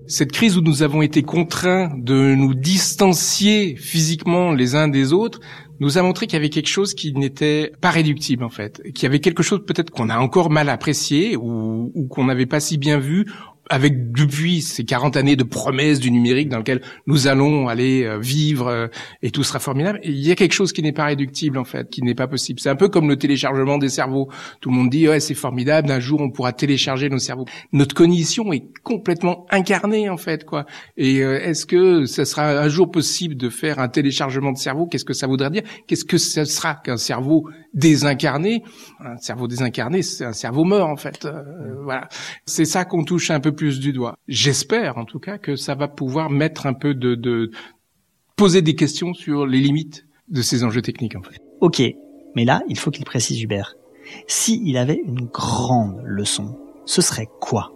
Cette 0.09 0.33
crise 0.33 0.59
où 0.59 0.63
nous 0.63 0.83
avons 0.83 1.01
été 1.01 1.23
contraints 1.23 1.93
de 1.97 2.35
nous 2.35 2.55
distancier 2.55 3.77
physiquement 3.77 4.53
les 4.53 4.75
uns 4.75 4.89
des 4.89 5.13
autres 5.13 5.39
nous 5.79 5.97
a 5.97 6.03
montré 6.03 6.27
qu'il 6.27 6.35
y 6.35 6.41
avait 6.41 6.51
quelque 6.51 6.67
chose 6.67 6.93
qui 6.93 7.13
n'était 7.13 7.71
pas 7.81 7.91
réductible 7.91 8.43
en 8.43 8.51
fait, 8.51 8.83
qu'il 8.95 9.05
y 9.05 9.07
avait 9.07 9.21
quelque 9.21 9.45
chose 9.45 9.61
peut-être 9.65 9.91
qu'on 9.91 10.09
a 10.09 10.19
encore 10.19 10.51
mal 10.51 10.71
apprécié 10.71 11.37
ou, 11.37 11.93
ou 11.95 12.09
qu'on 12.09 12.25
n'avait 12.25 12.47
pas 12.47 12.59
si 12.59 12.79
bien 12.79 12.99
vu 12.99 13.27
avec 13.71 14.13
depuis 14.13 14.63
ces 14.63 14.85
40 14.85 15.17
années 15.17 15.37
de 15.37 15.45
promesses 15.45 16.01
du 16.01 16.11
numérique 16.11 16.49
dans 16.49 16.59
lequel 16.59 16.81
nous 17.07 17.27
allons 17.27 17.69
aller 17.69 18.05
euh, 18.05 18.19
vivre 18.19 18.69
euh, 18.69 18.87
et 19.23 19.31
tout 19.31 19.43
sera 19.43 19.59
formidable. 19.59 20.01
Il 20.03 20.19
y 20.19 20.31
a 20.31 20.35
quelque 20.35 20.53
chose 20.53 20.73
qui 20.73 20.83
n'est 20.83 20.93
pas 20.93 21.07
réductible 21.07 21.59
en 21.59 21.65
fait, 21.65 21.89
qui 21.91 22.03
n'est 22.03 22.15
pas 22.15 22.27
possible. 22.27 22.61
C'est 22.61 22.71
un 22.71 22.77
peu 22.77 22.89
comme 22.89 23.09
le 23.09 23.17
téléchargement 23.17 23.79
des 23.79 23.89
cerveaux. 23.89 24.29
Tout 24.61 24.71
le 24.71 24.77
monde 24.77 24.91
dit 24.91 25.09
ouais 25.09 25.21
c'est 25.21 25.35
formidable, 25.35 25.91
un 25.91 26.01
jour 26.01 26.21
on 26.21 26.31
pourra 26.31 26.53
télécharger 26.53 27.09
nos 27.09 27.19
cerveaux. 27.19 27.47
Notre 27.73 27.95
cognition 27.95 28.53
est 28.53 28.65
complètement 28.83 29.47
incarnée 29.51 30.09
en 30.09 30.17
fait 30.17 30.45
quoi. 30.45 30.67
Et 30.97 31.23
euh, 31.23 31.41
est-ce 31.41 31.67
que 31.67 32.07
ça 32.07 32.25
sera 32.25 32.51
un 32.51 32.69
jour 32.69 32.91
possible 32.91 33.37
de 33.37 33.49
faire 33.51 33.79
un 33.79 33.89
téléchargement 33.89 34.53
de 34.53 34.59
cerveau? 34.59 34.87
Qu'est-ce 34.87 35.05
que 35.05 35.15
ça 35.15 35.27
voudrait 35.27 35.51
dire? 35.51 35.63
Qu'est-ce 35.87 36.05
que 36.05 36.19
ça 36.19 36.45
sera 36.45 36.75
qu'un 36.75 36.97
cerveau 36.97 37.49
désincarné? 37.75 38.63
Un 39.01 39.17
cerveau 39.19 39.47
désincarné, 39.47 40.03
c'est 40.03 40.25
un 40.25 40.33
cerveau 40.33 40.65
mort 40.65 40.89
en 40.89 40.97
fait. 40.97 41.29
Voilà. 41.85 42.09
C'est 42.47 42.65
ça 42.65 42.85
qu'on 42.85 43.05
touche 43.05 43.31
un 43.31 43.41
peu 43.41 43.53
plus 43.59 43.81
du 43.81 43.93
doigt. 43.93 44.17
J'espère 44.29 44.99
en 44.99 45.05
tout 45.05 45.19
cas 45.19 45.37
que 45.37 45.57
ça 45.57 45.75
va 45.75 45.89
pouvoir 45.89 46.31
mettre 46.31 46.67
un 46.67 46.75
peu 46.75 46.95
de, 46.95 47.17
de 47.17 47.51
poser 48.37 48.63
des 48.63 48.77
questions 48.77 49.15
sur 49.15 49.47
les 49.47 49.59
limites 49.59 50.07
de 50.29 50.43
ces 50.43 50.63
enjeux 50.63 50.81
techniques 50.81 51.17
en 51.17 51.23
fait. 51.23 51.41
Ok, 51.61 51.83
mais 52.37 52.45
là, 52.45 52.63
il 52.69 52.79
faut 52.79 52.93
qu'il 52.93 53.05
précise 53.05 53.43
Hubert. 53.43 53.75
Si 54.29 54.63
il 54.65 54.77
avait 54.77 55.03
une 55.05 55.27
grande 55.27 56.01
leçon, 56.05 56.57
ce 56.87 57.03
serait 57.03 57.29
quoi? 57.41 57.73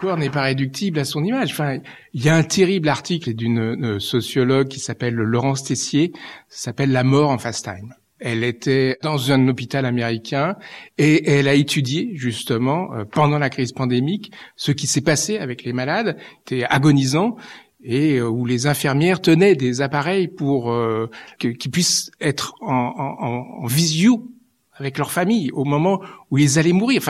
Corps 0.00 0.16
n'est 0.16 0.30
pas 0.30 0.42
réductible 0.42 0.98
à 0.98 1.04
son 1.04 1.22
image. 1.22 1.52
Enfin, 1.52 1.78
il 2.12 2.24
y 2.24 2.28
a 2.28 2.34
un 2.34 2.42
terrible 2.42 2.88
article 2.88 3.34
d'une 3.34 3.60
euh, 3.84 3.98
sociologue 4.00 4.66
qui 4.66 4.80
s'appelle 4.80 5.14
Laurence 5.14 5.62
Tessier, 5.62 6.12
ça 6.48 6.64
s'appelle 6.64 6.90
La 6.90 7.04
mort 7.04 7.30
en 7.30 7.38
fast 7.38 7.64
time. 7.64 7.94
Elle 8.20 8.44
était 8.44 8.98
dans 9.02 9.32
un 9.32 9.48
hôpital 9.48 9.86
américain 9.86 10.56
et 10.98 11.30
elle 11.30 11.48
a 11.48 11.54
étudié 11.54 12.10
justement 12.14 12.92
euh, 12.92 13.04
pendant 13.04 13.38
la 13.38 13.50
crise 13.50 13.72
pandémique 13.72 14.32
ce 14.56 14.72
qui 14.72 14.86
s'est 14.86 15.00
passé 15.00 15.38
avec 15.38 15.64
les 15.64 15.72
malades, 15.72 16.16
c'était 16.44 16.64
agonisant 16.64 17.36
et 17.82 18.18
euh, 18.18 18.28
où 18.28 18.44
les 18.44 18.66
infirmières 18.66 19.20
tenaient 19.20 19.54
des 19.54 19.80
appareils 19.80 20.28
pour 20.28 20.70
euh, 20.70 21.10
qu'ils 21.38 21.70
puissent 21.70 22.10
être 22.20 22.54
en, 22.60 23.66
visio 23.66 24.28
avec 24.74 24.98
leur 24.98 25.10
famille 25.10 25.50
au 25.52 25.64
moment 25.64 26.00
où 26.30 26.38
ils 26.38 26.58
allaient 26.58 26.72
mourir. 26.72 27.02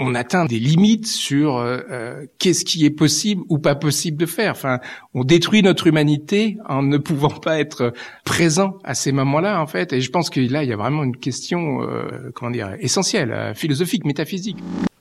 On 0.00 0.14
atteint 0.14 0.46
des 0.46 0.58
limites 0.58 1.06
sur 1.06 1.58
euh, 1.58 1.80
euh, 1.90 2.26
qu'est-ce 2.38 2.64
qui 2.64 2.86
est 2.86 2.90
possible 2.90 3.42
ou 3.50 3.58
pas 3.58 3.74
possible 3.74 4.16
de 4.16 4.26
faire. 4.26 4.52
Enfin, 4.52 4.80
on 5.12 5.24
détruit 5.24 5.62
notre 5.62 5.86
humanité 5.86 6.56
en 6.66 6.82
ne 6.82 6.96
pouvant 6.96 7.28
pas 7.28 7.60
être 7.60 7.92
présent 8.24 8.78
à 8.82 8.94
ces 8.94 9.12
moments-là, 9.12 9.60
en 9.60 9.66
fait. 9.66 9.92
Et 9.92 10.00
je 10.00 10.10
pense 10.10 10.30
que 10.30 10.40
là, 10.40 10.64
il 10.64 10.70
y 10.70 10.72
a 10.72 10.76
vraiment 10.76 11.04
une 11.04 11.16
question, 11.16 11.82
euh, 11.82 12.30
comment 12.34 12.50
dire, 12.50 12.74
essentielle, 12.80 13.30
euh, 13.30 13.54
philosophique, 13.54 14.06
métaphysique. 14.06 14.56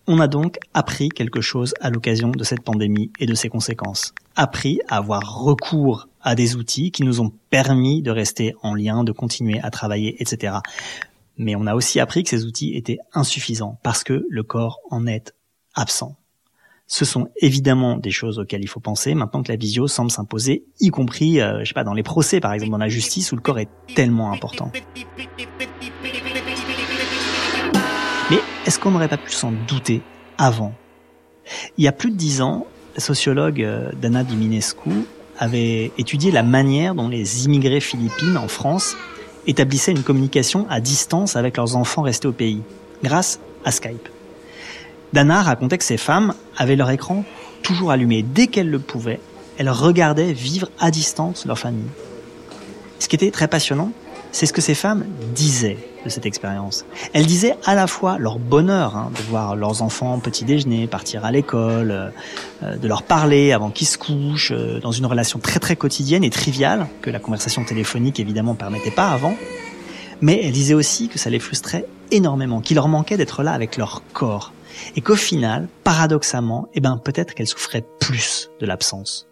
On 0.06 0.20
a 0.20 0.28
donc 0.28 0.58
appris 0.74 1.10
quelque 1.10 1.40
chose 1.40 1.74
à 1.80 1.90
l'occasion 1.90 2.32
de 2.32 2.44
cette 2.44 2.62
pandémie 2.62 3.12
et 3.20 3.26
de 3.26 3.36
ses 3.36 3.48
conséquences. 3.48 4.14
Appris 4.36 4.80
à 4.90 4.98
avoir 4.98 5.44
recours 5.44 6.10
à 6.22 6.36
des 6.36 6.56
outils 6.56 6.92
qui 6.92 7.04
nous 7.04 7.22
ont 7.22 7.32
permis 7.50 8.02
de 8.02 8.12
rester 8.12 8.54
en 8.62 8.74
lien, 8.74 9.04
de 9.04 9.12
continuer 9.12 9.60
à 9.62 9.70
travailler, 9.70 10.22
etc. 10.22 10.58
Mais 11.40 11.56
on 11.56 11.66
a 11.66 11.74
aussi 11.74 12.02
appris 12.02 12.24
que 12.24 12.30
ces 12.30 12.46
outils 12.46 12.76
étaient 12.76 13.00
insuffisants 13.14 13.80
parce 13.82 14.04
que 14.04 14.26
le 14.30 14.44
corps 14.44 14.82
en 14.92 15.08
est 15.08 15.34
absent. 15.74 16.18
Ce 16.86 17.06
sont 17.06 17.30
évidemment 17.38 17.96
des 17.96 18.12
choses 18.12 18.40
auxquelles 18.40 18.64
il 18.64 18.68
faut 18.68 18.82
penser 18.82 19.16
maintenant 19.16 19.42
que 19.42 19.52
la 19.52 19.56
visio 19.56 19.88
semble 19.88 20.12
s'imposer, 20.12 20.66
y 20.82 20.90
compris, 20.90 21.40
euh, 21.40 21.60
je 21.62 21.70
sais 21.70 21.74
pas, 21.74 21.86
dans 21.86 21.94
les 21.94 22.04
procès 22.04 22.42
par 22.42 22.52
exemple, 22.52 22.72
dans 22.72 22.78
la 22.78 22.90
justice 22.90 23.32
où 23.32 23.36
le 23.36 23.42
corps 23.42 23.60
est 23.60 23.70
tellement 23.96 24.34
important. 24.34 24.70
Mais 28.30 28.40
est-ce 28.66 28.78
qu'on 28.78 28.92
n'aurait 28.92 29.08
pas 29.08 29.18
pu 29.18 29.32
s'en 29.32 29.54
douter 29.68 30.02
avant? 30.38 30.74
Il 31.78 31.86
y 31.86 31.88
a 31.88 31.94
plus 31.94 32.12
de 32.12 32.18
dix 32.18 32.42
ans, 32.42 32.68
la 32.96 33.02
sociologue 33.02 33.62
euh, 33.62 33.92
Dana 34.02 34.26
Diminescu 34.26 34.90
avait 35.38 35.94
étudié 35.98 36.32
la 36.32 36.44
manière 36.44 36.96
dont 36.96 37.08
les 37.08 37.46
immigrés 37.46 37.80
philippines 37.80 38.36
en 38.36 38.50
France 38.50 38.98
établissaient 39.48 39.92
une 39.92 40.04
communication 40.04 40.66
à 40.70 40.80
distance 40.80 41.36
avec 41.36 41.58
leurs 41.58 41.76
enfants 41.76 42.02
restés 42.02 42.28
au 42.28 42.32
pays, 42.32 42.62
grâce 43.04 43.40
à 43.66 43.72
Skype. 43.72 44.10
Dana 45.14 45.42
racontait 45.42 45.78
que 45.78 45.84
ces 45.84 45.98
femmes 45.98 46.34
avaient 46.58 46.76
leur 46.76 46.90
écran 46.92 47.24
toujours 47.64 47.92
allumé. 47.92 48.24
Dès 48.24 48.48
qu'elles 48.48 48.70
le 48.70 48.80
pouvaient, 48.80 49.20
elles 49.58 49.70
regardaient 49.70 50.34
vivre 50.34 50.70
à 50.80 50.92
distance 50.92 51.46
leur 51.46 51.58
famille. 51.58 51.90
Ce 53.00 53.08
qui 53.08 53.16
était 53.16 53.32
très 53.32 53.48
passionnant, 53.48 53.92
c'est 54.32 54.46
ce 54.46 54.54
que 54.54 54.62
ces 54.62 54.76
femmes 54.76 55.06
disaient 55.34 55.78
de 56.06 56.10
cette 56.10 56.26
expérience. 56.26 56.86
Elles 57.14 57.26
disaient 57.26 57.56
à 57.66 57.76
la 57.76 57.88
fois 57.88 58.18
leur 58.18 58.40
bonheur 58.40 58.96
hein, 58.96 59.12
de 59.16 59.22
voir 59.24 59.56
leurs 59.56 59.82
enfants 59.82 60.20
petit 60.20 60.46
déjeuner, 60.46 60.88
partir 60.88 61.26
à 61.26 61.32
l'école, 61.32 62.14
euh, 62.64 62.78
de 62.78 62.88
leur 62.88 63.04
parler 63.04 63.52
avant 63.52 63.70
qu'ils 63.70 63.88
se 63.88 63.98
couchent, 63.98 64.52
euh, 64.52 64.80
dans 64.80 64.92
une 64.92 65.06
relation 65.06 65.40
très 65.40 65.60
très 65.60 65.76
quotidienne 65.76 66.24
et 66.24 66.30
triviale 66.30 66.88
que 67.02 67.10
la 67.10 67.20
conversation 67.20 67.64
téléphonique 67.64 68.20
évidemment 68.20 68.56
permettait 68.56 68.92
pas 68.92 69.10
avant. 69.10 69.36
Mais 70.22 70.42
elles 70.44 70.52
disaient 70.52 70.74
aussi 70.74 71.08
que 71.08 71.18
ça 71.18 71.30
les 71.30 71.40
frustrait 71.40 71.86
énormément, 72.12 72.62
qu'il 72.62 72.76
leur 72.76 72.88
manquait 72.88 73.18
d'être 73.18 73.44
là 73.44 73.54
avec 73.54 73.78
leur 73.78 74.04
corps 74.14 74.54
et 74.96 75.02
qu'au 75.02 75.16
final, 75.16 75.68
paradoxalement, 75.84 76.68
eh 76.74 76.80
ben 76.80 76.98
peut-être 76.98 77.34
qu'elles 77.34 77.48
souffraient 77.48 77.86
plus 78.00 78.50
de 78.60 78.66
l'absence. 78.66 79.28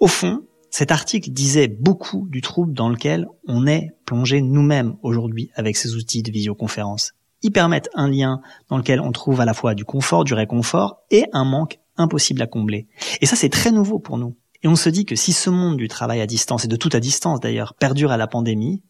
Au 0.00 0.06
fond, 0.06 0.42
cet 0.70 0.92
article 0.92 1.30
disait 1.30 1.68
beaucoup 1.68 2.26
du 2.28 2.40
trouble 2.40 2.72
dans 2.72 2.88
lequel 2.88 3.26
on 3.46 3.66
est 3.66 3.90
plongé 4.04 4.40
nous-mêmes 4.40 4.96
aujourd'hui 5.02 5.50
avec 5.54 5.76
ces 5.76 5.94
outils 5.94 6.22
de 6.22 6.30
visioconférence. 6.30 7.12
Ils 7.42 7.52
permettent 7.52 7.90
un 7.94 8.08
lien 8.08 8.40
dans 8.68 8.76
lequel 8.76 9.00
on 9.00 9.12
trouve 9.12 9.40
à 9.40 9.44
la 9.44 9.54
fois 9.54 9.74
du 9.74 9.84
confort, 9.84 10.24
du 10.24 10.34
réconfort 10.34 10.98
et 11.10 11.24
un 11.32 11.44
manque 11.44 11.78
impossible 11.96 12.42
à 12.42 12.46
combler. 12.46 12.88
Et 13.20 13.26
ça, 13.26 13.36
c'est 13.36 13.48
très 13.48 13.70
nouveau 13.70 13.98
pour 13.98 14.18
nous. 14.18 14.36
Et 14.62 14.68
on 14.68 14.76
se 14.76 14.88
dit 14.88 15.04
que 15.04 15.14
si 15.14 15.32
ce 15.32 15.50
monde 15.50 15.76
du 15.76 15.88
travail 15.88 16.20
à 16.20 16.26
distance, 16.26 16.64
et 16.64 16.68
de 16.68 16.76
tout 16.76 16.90
à 16.92 17.00
distance 17.00 17.40
d'ailleurs, 17.40 17.74
perdure 17.74 18.10
à 18.10 18.16
la 18.16 18.26
pandémie, 18.26 18.82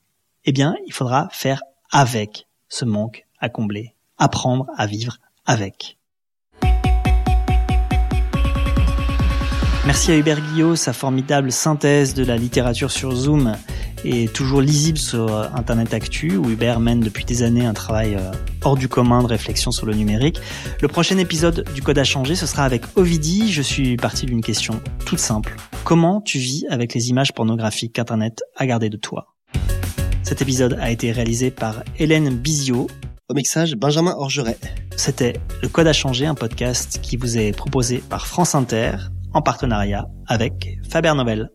eh 0.44 0.52
bien, 0.52 0.74
il 0.86 0.92
faudra 0.92 1.28
faire 1.30 1.62
avec 1.90 2.48
ce 2.68 2.84
manque 2.84 3.26
à 3.38 3.48
combler, 3.50 3.94
apprendre 4.16 4.66
à 4.76 4.86
vivre 4.86 5.18
avec. 5.44 5.97
Merci 9.88 10.12
à 10.12 10.18
Hubert 10.18 10.42
Guillot, 10.42 10.76
sa 10.76 10.92
formidable 10.92 11.50
synthèse 11.50 12.12
de 12.12 12.22
la 12.22 12.36
littérature 12.36 12.90
sur 12.90 13.10
Zoom 13.16 13.56
est 14.04 14.30
toujours 14.30 14.60
lisible 14.60 14.98
sur 14.98 15.30
Internet 15.56 15.94
Actu, 15.94 16.36
où 16.36 16.50
Hubert 16.50 16.78
mène 16.78 17.00
depuis 17.00 17.24
des 17.24 17.42
années 17.42 17.64
un 17.64 17.72
travail 17.72 18.14
euh, 18.14 18.30
hors 18.64 18.76
du 18.76 18.86
commun 18.86 19.22
de 19.22 19.28
réflexion 19.28 19.70
sur 19.70 19.86
le 19.86 19.94
numérique. 19.94 20.42
Le 20.82 20.88
prochain 20.88 21.16
épisode 21.16 21.64
du 21.74 21.80
Code 21.80 21.96
à 21.96 22.04
changer, 22.04 22.34
ce 22.34 22.44
sera 22.44 22.64
avec 22.64 22.82
Ovidie. 22.96 23.50
Je 23.50 23.62
suis 23.62 23.96
parti 23.96 24.26
d'une 24.26 24.42
question 24.42 24.78
toute 25.06 25.20
simple. 25.20 25.56
Comment 25.84 26.20
tu 26.20 26.36
vis 26.36 26.66
avec 26.68 26.92
les 26.92 27.08
images 27.08 27.32
pornographiques 27.32 27.94
qu'Internet 27.94 28.42
a 28.56 28.66
gardées 28.66 28.90
de 28.90 28.98
toi? 28.98 29.28
Cet 30.22 30.42
épisode 30.42 30.76
a 30.82 30.90
été 30.90 31.12
réalisé 31.12 31.50
par 31.50 31.82
Hélène 31.98 32.36
Bizio. 32.36 32.88
Au 33.30 33.34
mixage, 33.34 33.74
Benjamin 33.74 34.14
Orgeret. 34.18 34.58
C'était 34.96 35.40
Le 35.62 35.68
Code 35.68 35.86
à 35.86 35.94
changer, 35.94 36.26
un 36.26 36.34
podcast 36.34 37.00
qui 37.00 37.16
vous 37.16 37.38
est 37.38 37.52
proposé 37.52 38.02
par 38.06 38.26
France 38.26 38.54
Inter 38.54 38.96
en 39.32 39.42
partenariat 39.42 40.06
avec 40.26 40.78
Faber 40.88 41.14
Novel. 41.14 41.50